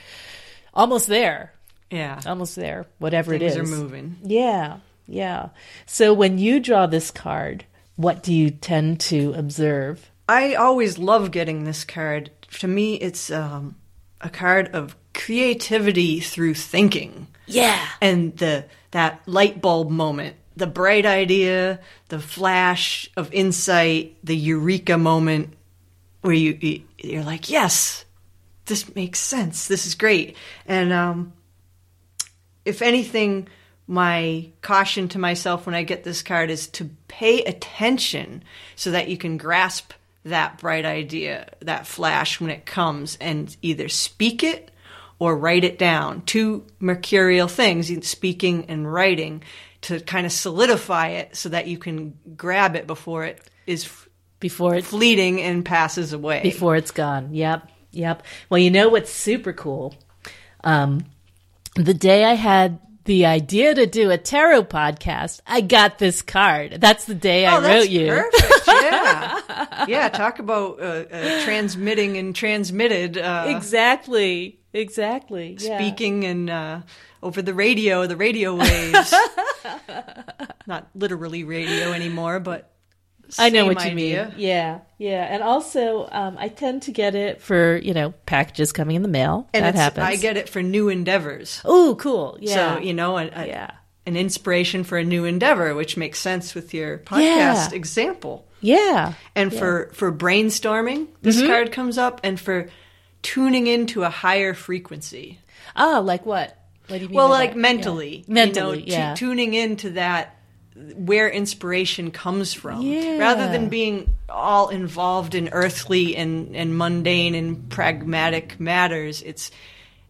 almost 0.74 1.06
there, 1.06 1.52
Yeah, 1.90 2.20
almost 2.26 2.56
there, 2.56 2.87
whatever 2.98 3.38
things 3.38 3.56
it 3.56 3.61
are 3.61 3.64
moving. 3.64 4.16
Yeah, 4.22 4.78
yeah. 5.06 5.48
So 5.87 6.12
when 6.12 6.38
you 6.38 6.61
draw 6.61 6.87
this 6.87 7.11
card, 7.11 7.64
what 7.96 8.22
do 8.22 8.32
you 8.35 8.50
tend 8.50 9.00
to 9.00 9.32
observe? 9.35 10.11
I 10.28 10.54
always 10.54 10.98
love 10.98 11.30
getting 11.30 11.64
this 11.64 11.85
card. 11.85 12.30
To 12.61 12.68
me, 12.68 12.94
it's 12.94 13.30
um, 13.30 13.76
a 14.22 14.30
card 14.30 14.74
of 14.74 14.96
creativity 15.14 16.20
through 16.20 16.54
thinking. 16.54 17.26
Yeah. 17.46 17.78
and 18.00 18.37
the 18.38 18.64
that 18.92 19.20
light 19.26 19.61
bulb 19.61 19.90
moment 19.90 20.37
the 20.56 20.66
bright 20.66 21.04
idea 21.06 21.80
the 22.08 22.20
flash 22.20 23.11
of 23.16 23.32
insight 23.32 24.16
the 24.22 24.37
eureka 24.37 24.96
moment 24.96 25.54
where 26.20 26.35
you 26.35 26.56
you- 26.61 26.82
you're 26.98 27.24
like 27.24 27.50
yes 27.50 28.04
this 28.66 28.94
makes 28.94 29.18
sense 29.18 29.66
this 29.66 29.87
is 29.87 29.94
great 29.94 30.37
and 30.66 30.92
um 30.92 31.32
if 32.64 32.80
anything 32.80 33.48
my 33.87 34.48
caution 34.62 35.08
to 35.08 35.18
myself 35.18 35.66
when 35.66 35.74
i 35.74 35.82
get 35.82 36.04
this 36.04 36.22
card 36.22 36.48
is 36.50 36.68
to 36.68 36.88
pay 37.08 37.42
attention 37.44 38.42
so 38.76 38.90
that 38.92 39.08
you 39.08 39.16
can 39.18 39.37
grasp 39.37 39.92
that 40.24 40.58
bright 40.58 40.85
idea 40.85 41.48
that 41.61 41.87
flash 41.87 42.40
when 42.40 42.50
it 42.50 42.64
comes 42.66 43.16
and 43.20 43.56
either 43.62 43.88
speak 43.88 44.42
it 44.42 44.70
or 45.18 45.37
write 45.37 45.64
it 45.64 45.78
down. 45.78 46.22
Two 46.22 46.64
mercurial 46.78 47.48
things, 47.48 47.90
speaking 48.06 48.66
and 48.68 48.92
writing, 48.92 49.42
to 49.82 50.00
kind 50.00 50.26
of 50.26 50.32
solidify 50.32 51.08
it 51.08 51.37
so 51.37 51.48
that 51.48 51.66
you 51.66 51.78
can 51.78 52.16
grab 52.37 52.76
it 52.76 52.87
before 52.87 53.24
it 53.24 53.40
is 53.66 53.88
Before 54.40 54.74
it 54.74 54.85
fleeting 54.85 55.40
and 55.40 55.64
passes 55.64 56.12
away. 56.12 56.40
before 56.42 56.76
it's 56.76 56.90
gone. 56.92 57.35
Yep, 57.35 57.68
yep. 57.90 58.22
Well, 58.48 58.58
you 58.58 58.70
know 58.70 58.88
what's 58.88 59.11
super 59.11 59.52
cool? 59.52 59.94
Um, 60.64 61.04
the 61.74 61.94
day 61.94 62.24
I 62.24 62.35
had 62.35 62.78
the 63.04 63.26
idea 63.26 63.74
to 63.74 63.86
do 63.86 64.10
a 64.10 64.18
tarot 64.18 64.64
podcast, 64.64 65.40
I 65.46 65.61
got 65.61 65.98
this 65.98 66.22
card. 66.22 66.80
That's 66.80 67.05
the 67.05 67.14
day 67.14 67.46
I 67.46 67.57
Oh, 67.57 67.61
that's 67.61 67.84
wrote 67.86 67.90
you. 67.90 68.09
Perfect. 68.09 68.48
Yeah. 68.82 69.84
yeah. 69.86 70.09
Talk 70.09 70.38
about 70.38 70.80
uh, 70.80 71.05
uh, 71.12 71.42
transmitting 71.44 72.16
and 72.16 72.34
transmitted. 72.34 73.18
Uh, 73.18 73.44
Exactly. 73.48 74.59
Exactly. 74.72 75.57
Yeah. 75.61 75.76
Speaking 75.78 76.24
and 76.24 76.48
uh, 76.50 76.80
over 77.22 77.42
the 77.42 77.55
radio, 77.55 78.07
the 78.07 78.16
radio 78.16 78.55
waves. 78.57 79.14
Not 80.66 80.88
literally 80.94 81.44
radio 81.44 81.92
anymore, 81.92 82.40
but 82.40 82.72
I 83.39 83.49
know 83.51 83.66
what 83.66 83.85
you 83.85 83.91
idea. 83.93 84.26
mean. 84.26 84.35
Yeah, 84.39 84.80
yeah. 84.99 85.24
And 85.30 85.43
also, 85.43 86.09
um, 86.12 86.37
I 86.39 86.49
tend 86.49 86.83
to 86.83 86.93
get 86.93 87.14
it 87.14 87.41
for 87.41 87.76
you 87.76 87.95
know 87.95 88.12
packages 88.26 88.72
coming 88.72 88.97
in 88.97 89.03
the 89.03 89.09
mail. 89.09 89.49
And 89.55 89.64
that 89.64 89.74
happens. 89.74 90.07
I 90.07 90.16
get 90.16 90.37
it 90.37 90.49
for 90.49 90.62
new 90.62 90.89
endeavors. 90.89 91.61
Oh, 91.64 91.97
cool. 91.99 92.37
Yeah. 92.41 92.76
So, 92.76 92.80
you 92.83 92.95
know, 92.95 93.18
a, 93.18 93.26
a- 93.33 93.47
Yeah. 93.47 93.70
an 94.07 94.16
inspiration 94.16 94.85
for 94.85 94.99
a 94.99 95.05
new 95.05 95.24
endeavor, 95.24 95.74
which 95.74 95.97
makes 95.97 96.18
sense 96.18 96.55
with 96.55 96.74
your 96.74 96.99
podcast 96.99 97.22
Yeah. 97.24 97.70
example. 97.72 98.47
yeah. 98.61 99.14
And 99.35 99.53
for, 99.55 99.91
for 99.95 100.12
brainstorming, 100.12 101.07
this 101.22 101.37
Mm-hmm. 101.39 101.47
card 101.47 101.72
comes 101.72 101.99
up, 101.99 102.20
and 102.24 102.39
for 102.39 102.68
tuning 103.22 103.66
into 103.68 104.03
a 104.03 104.11
higher 104.11 104.55
frequency. 104.55 105.39
Ah, 105.76 105.99
like 106.01 106.26
what? 106.26 106.59
What 106.89 106.97
do 106.99 107.03
you 107.05 107.09
mean? 107.09 107.16
Well, 107.16 107.28
like 107.28 107.51
that? 107.53 107.59
mentally, 107.59 108.18
Yeah. 108.26 108.35
Mentally, 108.35 108.80
you 108.80 108.87
know, 108.87 108.91
tu- 108.91 108.93
yeah. 108.93 109.14
tuning 109.14 109.55
into 109.55 109.91
that 109.91 110.37
where 110.75 111.29
inspiration 111.29 112.11
comes 112.11 112.53
from, 112.55 112.83
Yeah. 112.83 113.18
rather 113.18 113.49
than 113.49 113.68
being 113.68 114.14
all 114.29 114.68
involved 114.70 115.35
in 115.35 115.51
earthly 115.53 116.16
and, 116.16 116.57
and 116.57 116.77
mundane 116.77 117.35
and 117.35 117.68
pragmatic 117.68 118.59
matters. 118.59 119.23
It's 119.23 119.51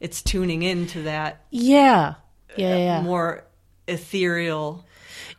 it's 0.01 0.21
tuning 0.23 0.63
into 0.63 1.03
that 1.03 1.45
yeah, 1.51 2.15
yeah, 2.57 2.77
yeah. 2.77 2.99
Uh, 2.99 3.03
more 3.03 3.45
ethereal 3.89 4.85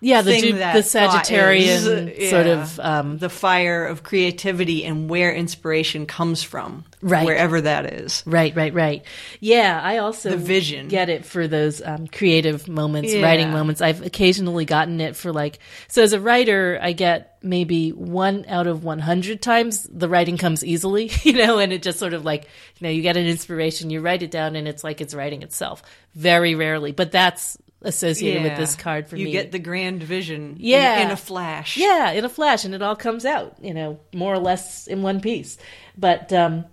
yeah, 0.04 0.22
the, 0.22 0.32
thing 0.32 0.42
Ju- 0.44 0.58
that 0.60 0.74
the 0.74 0.82
Sagittarian 0.82 2.12
is. 2.16 2.30
sort 2.30 2.46
Yeah. 2.46 2.62
of 2.62 2.80
um, 2.80 3.18
the 3.18 3.30
fire 3.30 3.86
of 3.86 4.04
creativity 4.04 4.84
and 4.86 5.10
where 5.10 5.34
inspiration 5.34 6.06
comes 6.06 6.44
from, 6.44 6.84
Right. 7.02 7.26
Wherever 7.26 7.60
that 7.60 7.92
is. 7.92 8.24
Right, 8.26 8.56
right, 8.56 8.74
right. 8.74 9.04
Yeah, 9.42 9.80
I 9.84 9.98
also 9.98 10.30
The 10.30 10.38
vision. 10.38 10.88
get 10.88 11.10
it 11.10 11.26
for 11.26 11.48
those 11.48 11.82
um, 11.82 12.08
creative 12.08 12.68
moments, 12.70 13.14
Yeah. 13.14 13.22
writing 13.24 13.52
moments. 13.52 13.82
I've 13.82 14.02
occasionally 14.06 14.64
gotten 14.64 15.02
it 15.02 15.16
for 15.18 15.34
like 15.34 15.60
so 15.90 16.02
as 16.02 16.14
a 16.14 16.20
writer, 16.22 16.80
I 16.82 16.94
get 16.94 17.38
maybe 17.42 17.90
one 17.90 18.46
out 18.48 18.68
of 18.68 18.86
one 18.86 19.00
hundred 19.00 19.42
times 19.42 19.86
the 19.92 20.08
writing 20.08 20.38
comes 20.38 20.64
easily, 20.64 21.12
you 21.24 21.34
know, 21.34 21.60
and 21.60 21.74
it 21.74 21.82
just 21.82 22.00
sort 22.00 22.14
of 22.14 22.24
like 22.24 22.44
you 22.80 22.86
know 22.88 22.90
you 22.90 23.02
get 23.02 23.18
an 23.18 23.26
inspiration, 23.26 23.90
you 23.90 24.00
write 24.00 24.24
it 24.24 24.32
down, 24.32 24.56
and 24.56 24.66
it's 24.68 24.84
like 24.84 25.02
it's 25.02 25.14
writing 25.14 25.42
itself. 25.42 25.84
Very 26.16 26.56
rarely, 26.56 26.94
but 26.94 27.12
that's 27.12 27.58
associated 27.84 28.44
with 28.44 28.58
this 28.58 28.76
card 28.76 29.08
for 29.08 29.16
you 29.18 29.26
me. 29.26 29.32
You 29.32 29.38
get 29.42 29.52
the 29.52 29.60
grand 29.60 30.02
vision 30.04 30.52
in- 30.52 30.56
Yeah. 30.60 31.02
in, 31.06 31.12
a 31.12 31.18
flash. 31.18 31.78
Yeah, 31.78 32.12
in 32.12 32.24
a 32.26 32.30
flash, 32.30 32.66
and 32.66 32.74
it 32.74 32.82
all 32.82 32.96
comes 32.96 33.26
out, 33.26 33.56
you 33.62 33.74
know, 33.74 34.00
more 34.14 34.34
or 34.34 34.40
less 34.40 34.88
in 34.88 35.02
one 35.04 35.20
piece. 35.20 35.58
But 35.98 36.32
um, 36.34 36.66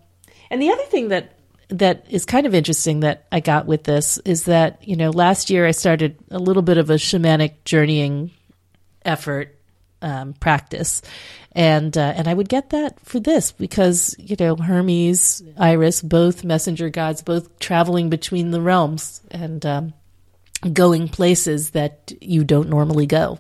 and 0.51 0.63
the 0.63 0.71
other 0.71 0.85
thing 0.85 1.09
that 1.09 1.33
that 1.69 2.05
is 2.11 2.25
kind 2.25 2.47
of 2.47 2.55
interesting 2.55 3.01
that 3.01 3.27
I 3.31 3.39
got 3.41 3.67
with 3.67 3.85
this 3.85 4.19
is 4.25 4.45
that 4.45 4.87
you 4.89 4.97
know 4.97 5.11
last 5.11 5.51
year 5.51 5.67
I 5.67 5.71
started 5.73 6.17
a 6.31 6.39
little 6.39 6.63
bit 6.63 6.79
of 6.79 6.91
a 6.91 6.95
shamanic 6.95 7.65
journeying 7.65 8.31
effort 9.05 9.57
um, 10.03 10.33
practice, 10.35 11.03
and 11.53 11.97
uh, 11.97 12.15
and 12.17 12.27
I 12.27 12.35
would 12.35 12.49
get 12.49 12.71
that 12.71 12.99
for 13.01 13.21
this 13.21 13.53
because 13.53 14.17
you 14.19 14.35
know 14.39 14.57
Hermes, 14.57 15.43
Iris, 15.59 16.03
both 16.03 16.43
messenger 16.45 16.89
gods, 16.89 17.23
both 17.23 17.59
traveling 17.59 18.09
between 18.11 18.51
the 18.51 18.61
realms 18.61 19.21
and 19.31 19.65
um, 19.67 19.93
going 20.73 21.09
places 21.09 21.71
that 21.71 22.13
you 22.21 22.45
don't 22.45 22.69
normally 22.69 23.07
go. 23.07 23.39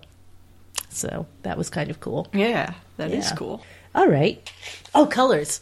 So 0.88 1.26
that 1.42 1.56
was 1.58 1.70
kind 1.70 1.90
of 1.90 2.00
cool. 2.00 2.26
Yeah, 2.32 2.74
that 2.96 3.10
is 3.10 3.26
Yeah. 3.30 3.36
cool. 3.36 3.62
All 3.94 4.08
right. 4.08 4.50
Oh, 4.94 5.06
colors. 5.06 5.60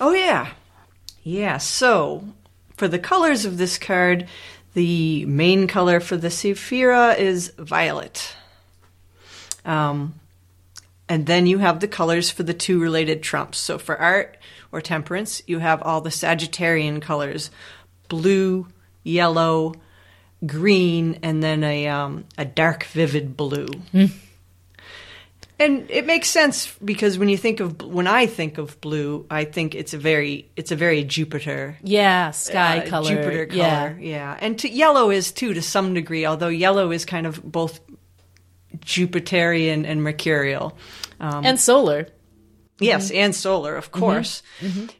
Oh 0.00 0.12
yeah, 0.12 0.48
yeah. 1.22 1.58
So 1.58 2.24
for 2.76 2.88
the 2.88 2.98
colors 2.98 3.44
of 3.44 3.58
this 3.58 3.78
card, 3.78 4.26
the 4.74 5.24
main 5.26 5.66
color 5.66 6.00
for 6.00 6.16
the 6.16 6.28
Sephira 6.28 7.16
is 7.18 7.52
violet. 7.58 8.34
Um, 9.64 10.14
and 11.08 11.26
then 11.26 11.46
you 11.46 11.58
have 11.58 11.80
the 11.80 11.88
colors 11.88 12.30
for 12.30 12.42
the 12.42 12.54
two 12.54 12.80
related 12.80 13.22
trumps. 13.22 13.58
So 13.58 13.78
for 13.78 13.96
art 13.96 14.36
or 14.70 14.80
temperance, 14.80 15.42
you 15.46 15.58
have 15.60 15.82
all 15.82 16.00
the 16.00 16.10
Sagittarian 16.10 17.00
colors: 17.00 17.50
blue, 18.08 18.68
yellow, 19.04 19.74
green, 20.46 21.18
and 21.22 21.42
then 21.42 21.64
a 21.64 21.88
um, 21.88 22.24
a 22.36 22.44
dark 22.44 22.84
vivid 22.84 23.36
blue. 23.36 23.68
And 25.60 25.90
it 25.90 26.06
makes 26.06 26.30
sense 26.30 26.72
because 26.84 27.18
when 27.18 27.28
you 27.28 27.36
think 27.36 27.58
of 27.58 27.82
when 27.82 28.06
I 28.06 28.26
think 28.26 28.58
of 28.58 28.80
blue, 28.80 29.26
I 29.28 29.44
think 29.44 29.74
it's 29.74 29.92
a 29.92 29.98
very 29.98 30.48
it's 30.54 30.70
a 30.70 30.76
very 30.76 31.02
Jupiter 31.02 31.76
Yeah, 31.82 32.30
sky 32.30 32.78
uh, 32.78 32.86
color. 32.86 33.08
Jupiter 33.10 33.46
color. 33.46 33.58
Yeah. 33.58 33.96
Yeah. 33.98 34.38
And 34.40 34.56
to, 34.60 34.68
yellow 34.68 35.10
is 35.10 35.32
too 35.32 35.54
to 35.54 35.62
some 35.62 35.94
degree, 35.94 36.26
although 36.26 36.46
yellow 36.46 36.92
is 36.92 37.04
kind 37.04 37.26
of 37.26 37.42
both 37.42 37.80
Jupiterian 38.84 39.84
and 39.84 40.02
mercurial. 40.02 40.76
Um, 41.18 41.44
And 41.44 41.58
solar. 41.58 42.06
Yes, 42.80 43.10
and 43.10 43.34
solar, 43.34 43.76
of 43.76 43.90
course. 43.90 44.42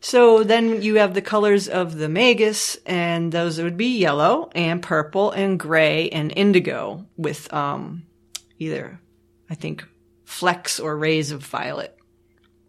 So 0.01 0.43
then 0.43 0.83
you 0.83 0.97
have 0.97 1.15
the 1.15 1.23
colors 1.23 1.69
of 1.69 1.97
the 1.97 2.09
magus, 2.09 2.77
and 2.85 3.31
those 3.31 3.61
would 3.61 3.77
be 3.77 3.99
yellow 3.99 4.51
and 4.55 4.83
purple 4.83 5.31
and 5.31 5.59
gray 5.59 6.09
and 6.11 6.33
indigo 6.35 7.07
with 7.17 7.53
um, 7.55 8.03
either, 8.59 9.01
I 9.49 9.55
think, 9.55 9.85
flecks 10.25 10.81
or 10.81 10.97
rays 10.97 11.31
of 11.31 11.45
violet. 11.45 11.97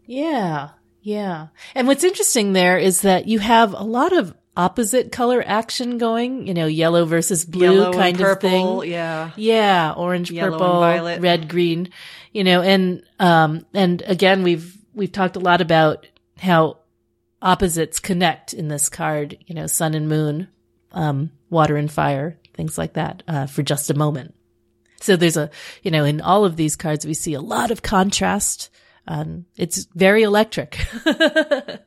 Yeah. 0.06 0.70
Yeah. 1.02 1.48
And 1.74 1.86
what's 1.88 2.04
interesting 2.04 2.52
there 2.52 2.78
is 2.78 3.02
that 3.02 3.26
you 3.26 3.38
have 3.38 3.72
a 3.72 3.82
lot 3.82 4.12
of 4.12 4.34
opposite 4.56 5.12
color 5.12 5.42
action 5.46 5.96
going, 5.98 6.46
you 6.46 6.52
know, 6.54 6.66
yellow 6.66 7.04
versus 7.04 7.44
blue 7.44 7.72
Yellow 7.72 7.92
kind 7.92 8.18
purple, 8.18 8.32
of 8.32 8.40
thing. 8.40 8.66
Purple, 8.66 8.84
yeah. 8.84 9.30
Yeah, 9.36 9.92
orange, 9.96 10.30
Yellow 10.30 10.58
purple, 10.58 10.80
violet. 10.80 11.20
red, 11.20 11.48
green, 11.48 11.88
you 12.32 12.44
know, 12.44 12.60
and 12.60 13.02
um 13.18 13.64
and 13.72 14.02
again 14.06 14.42
we've 14.42 14.76
we've 15.00 15.10
talked 15.10 15.36
a 15.36 15.40
lot 15.40 15.62
about 15.62 16.06
how 16.38 16.76
opposites 17.40 17.98
connect 17.98 18.52
in 18.52 18.68
this 18.68 18.90
card, 18.90 19.38
you 19.46 19.54
know, 19.54 19.66
sun 19.66 19.94
and 19.94 20.08
moon, 20.08 20.48
um 20.92 21.30
water 21.48 21.76
and 21.76 21.90
fire, 21.90 22.38
things 22.54 22.76
like 22.76 22.92
that, 22.92 23.22
uh 23.26 23.46
for 23.46 23.62
just 23.62 23.90
a 23.90 23.94
moment. 23.94 24.34
So 25.00 25.16
there's 25.16 25.38
a, 25.38 25.50
you 25.82 25.90
know, 25.90 26.04
in 26.04 26.20
all 26.20 26.44
of 26.44 26.56
these 26.56 26.76
cards 26.76 27.06
we 27.06 27.14
see 27.14 27.32
a 27.32 27.40
lot 27.40 27.70
of 27.70 27.82
contrast. 27.82 28.68
Um 29.08 29.46
it's 29.56 29.86
very 29.94 30.22
electric. 30.22 30.78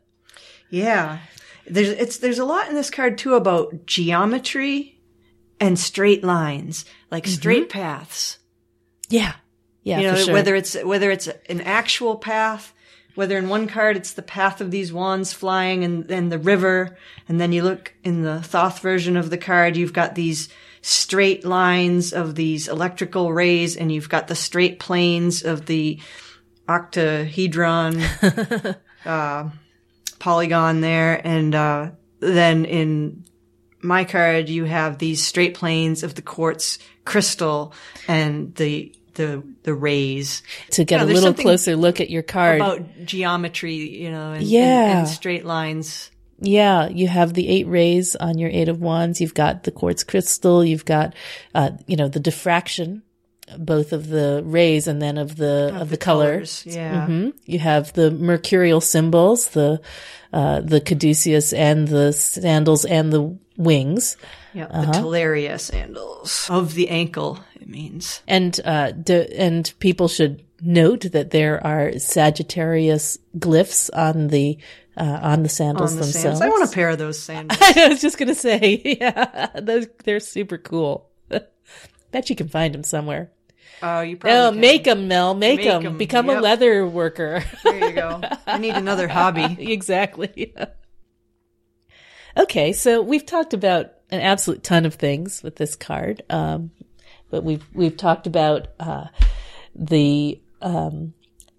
Yeah. 0.70 1.20
There's 1.68 1.90
it's 1.90 2.18
there's 2.18 2.40
a 2.40 2.46
lot 2.46 2.68
in 2.68 2.74
this 2.74 2.90
card 2.90 3.20
too 3.20 3.36
about 3.36 3.86
geometry 3.86 5.00
and 5.60 5.78
straight 5.78 6.24
lines, 6.24 6.84
like 7.12 7.28
straight 7.28 7.70
paths. 7.70 8.40
yeah. 9.08 9.34
Yeah, 9.84 10.00
you 10.00 10.08
know, 10.08 10.16
sure. 10.16 10.34
whether 10.34 10.56
it's 10.56 10.82
whether 10.82 11.12
it's 11.12 11.28
an 11.50 11.62
actual 11.62 12.16
path, 12.16 12.74
whether 13.16 13.38
in 13.38 13.50
one 13.50 13.68
card 13.68 13.96
it's 13.96 14.14
the 14.14 14.22
path 14.22 14.62
of 14.62 14.72
these 14.72 14.92
wands 14.92 15.34
flying 15.34 15.84
and 15.84 16.06
then 16.08 16.30
the 16.30 16.40
river, 16.40 16.98
and 17.28 17.40
then 17.40 17.52
you 17.52 17.64
look 17.64 17.94
in 18.04 18.22
the 18.22 18.42
Thoth 18.42 18.80
version 18.80 19.18
of 19.18 19.30
the 19.30 19.38
card, 19.38 19.78
you've 19.78 19.94
got 19.94 20.16
these 20.16 20.50
straight 20.82 21.46
lines 21.46 22.12
of 22.12 22.36
these 22.36 22.68
electrical 22.68 23.32
rays, 23.32 23.78
and 23.78 23.92
you've 23.92 24.10
got 24.10 24.28
the 24.28 24.36
straight 24.36 24.80
planes 24.80 25.44
of 25.44 25.66
the 25.66 26.00
octahedron 26.68 28.02
uh, 29.06 29.50
polygon 30.20 30.82
there, 30.82 31.22
and 31.26 31.56
uh, 31.56 31.92
then 32.20 32.66
in 32.66 33.26
my 33.82 34.06
card 34.06 34.50
you 34.50 34.64
have 34.64 34.98
these 34.98 35.24
straight 35.24 35.56
planes 35.56 36.04
of 36.04 36.16
the 36.16 36.22
quartz 36.22 36.80
crystal 37.06 37.74
and 38.08 38.56
the 38.56 38.96
the 39.16 39.44
the 39.64 39.74
rays 39.74 40.42
to 40.72 40.84
get 40.84 41.00
Yeah, 41.00 41.06
a 41.06 41.14
little 41.14 41.34
closer 41.34 41.76
look 41.76 42.00
at 42.02 42.10
your 42.10 42.24
card. 42.24 42.58
about 42.58 43.06
geometry, 43.06 43.76
you 43.76 44.12
know, 44.12 44.32
and, 44.34 44.42
and- 44.42 44.48
Yeah. 44.48 45.00
and 45.00 45.08
straight 45.08 45.46
lines. 45.46 46.10
Yeah, 46.40 46.90
you 46.90 47.08
have 47.08 47.34
the 47.34 47.48
eight 47.48 47.68
rays 47.68 48.16
on 48.18 48.38
your 48.38 48.50
eight 48.50 48.68
of 48.68 48.82
wands. 48.82 49.22
You've 49.22 49.34
got 49.34 49.64
the 49.64 49.72
quartz 49.72 50.04
crystal. 50.04 50.66
You've 50.66 50.84
got, 50.84 51.14
uh, 51.56 51.72
you 51.88 51.96
know, 51.96 52.10
the 52.10 52.20
diffraction, 52.20 53.02
both 53.58 53.94
of 53.94 54.08
the 54.10 54.42
rays 54.44 54.88
and 54.88 55.02
then 55.02 55.18
of 55.18 55.38
the 55.38 55.74
of, 55.80 55.90
the, 55.90 55.96
colors. 55.98 56.64
Yeah. 56.66 57.06
hmm 57.06 57.30
You 57.46 57.60
have 57.60 57.94
the 57.94 58.12
mercurial 58.12 58.82
symbols, 58.82 59.50
the 59.50 59.80
uh, 60.34 60.62
the 60.62 60.82
caduceus 60.82 61.54
and 61.54 61.88
the 61.88 62.12
sandals 62.12 62.84
and 62.84 63.14
the 63.14 63.38
wings. 63.56 64.18
Yeah. 64.54 64.66
Uh-huh. 64.66 64.92
The 64.92 64.98
Talaria 65.00 65.60
sandals 65.60 66.48
of 66.50 66.74
the 66.76 66.90
ankle, 66.90 67.40
it 67.56 67.68
means. 67.68 68.22
And 68.28 68.60
uh, 68.64 68.92
d- 68.92 69.34
and 69.36 69.74
people 69.80 70.08
should 70.08 70.44
note 70.62 71.12
that 71.12 71.32
there 71.32 71.66
are 71.66 71.98
Sagittarius 72.00 73.18
glyphs 73.38 73.90
on 73.94 74.28
the 74.28 74.58
uh, 74.96 75.20
on 75.24 75.42
the 75.44 75.50
sandals 75.50 75.92
On 75.94 75.98
the 75.98 76.04
themselves. 76.04 76.40
sandals. 76.40 76.42
I 76.42 76.50
want 76.50 76.70
a 76.70 76.74
pair 76.74 76.90
of 76.90 77.00
those 77.00 77.18
sandals. 77.20 77.60
I 77.78 77.88
was 77.90 78.02
just 78.02 78.18
gonna 78.18 78.36
say, 78.36 78.80
yeah, 79.02 79.48
those 79.60 79.88
they're 80.04 80.20
super 80.20 80.58
cool. 80.60 81.10
Bet 82.12 82.30
you 82.30 82.36
can 82.36 82.48
find 82.48 82.74
them 82.76 82.84
somewhere. 82.84 83.32
Oh, 83.82 84.02
you 84.02 84.16
probably 84.18 84.38
Oh, 84.40 84.52
can. 84.52 84.62
make 84.62 84.84
them, 84.86 85.08
Mel. 85.08 85.34
Make 85.34 85.58
Make 85.58 85.66
them. 85.68 85.86
'em, 85.86 85.98
Become 85.98 86.30
a 86.30 86.40
leather 86.40 86.88
worker. 86.88 87.44
There 87.64 87.90
you 87.90 87.94
go. 87.96 88.22
I 88.46 88.58
need 88.60 88.76
another 88.76 89.08
hobby. 89.10 89.58
exactly. 89.60 90.54
okay, 92.38 92.72
so 92.74 93.02
we've 93.02 93.26
talked 93.26 93.54
about 93.54 93.92
an 94.14 94.22
absolute 94.22 94.64
ton 94.64 94.86
of 94.86 94.94
things 94.94 95.42
with 95.42 95.56
this 95.56 95.76
card, 95.76 96.22
um, 96.30 96.72
but 97.32 97.44
we've 97.44 97.66
we've 97.74 97.98
talked 97.98 98.28
about 98.28 98.68
uh, 98.80 99.06
the 99.76 100.40
um, 100.62 101.14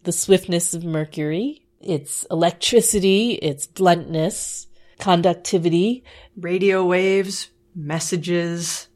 the 0.05 0.13
swiftness 0.13 0.73
of 0.73 0.85
Mercury, 0.85 1.67
its 1.81 2.25
electricity, 2.31 3.33
its 3.33 3.67
bluntness, 3.67 4.69
conductivity, 5.01 6.05
Radio 6.37 6.85
waves, 6.85 7.51
messages, 7.75 8.89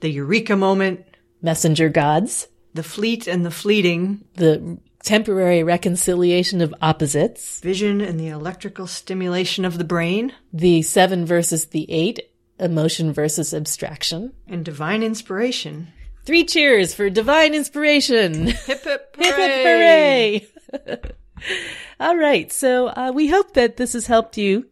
the 0.00 0.10
eureka 0.10 0.56
moment, 0.56 1.04
messenger 1.40 1.88
gods. 1.88 2.48
the 2.74 2.82
fleet 2.82 3.26
and 3.26 3.46
the 3.46 3.50
fleeting. 3.50 4.24
the 4.34 4.78
temporary 5.02 5.62
reconciliation 5.62 6.60
of 6.60 6.74
opposites, 6.80 7.60
Vision 7.60 8.00
and 8.00 8.18
the 8.18 8.28
electrical 8.28 8.86
stimulation 8.86 9.64
of 9.64 9.78
the 9.78 9.84
brain, 9.84 10.32
the 10.52 10.82
seven 10.82 11.26
versus 11.26 11.66
the 11.66 11.90
eight, 11.90 12.20
emotion 12.58 13.12
versus 13.12 13.52
abstraction. 13.52 14.32
and 14.46 14.64
divine 14.64 15.02
inspiration. 15.02 15.88
Three 16.24 16.44
cheers 16.44 16.94
for 16.94 17.10
divine 17.10 17.54
inspiration. 17.54 18.46
Hip 18.46 18.84
hip 18.84 19.16
Hip 19.18 19.36
hip 19.36 19.66
hooray! 19.66 20.48
All 22.00 22.16
right, 22.16 22.50
so 22.50 22.88
uh, 22.88 23.12
we 23.14 23.28
hope 23.28 23.54
that 23.54 23.76
this 23.76 23.92
has 23.92 24.06
helped 24.06 24.38
you 24.38 24.66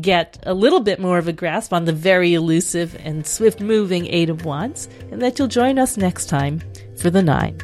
get 0.00 0.38
a 0.42 0.52
little 0.54 0.80
bit 0.80 1.00
more 1.00 1.18
of 1.18 1.28
a 1.28 1.32
grasp 1.32 1.72
on 1.72 1.84
the 1.84 1.92
very 1.92 2.34
elusive 2.34 2.96
and 3.04 3.26
swift 3.26 3.60
moving 3.60 4.06
Eight 4.06 4.28
of 4.28 4.44
Wands, 4.44 4.88
and 5.10 5.22
that 5.22 5.38
you'll 5.38 5.48
join 5.48 5.78
us 5.78 5.96
next 5.96 6.26
time 6.26 6.60
for 6.96 7.10
the 7.10 7.22
Nine. 7.22 7.58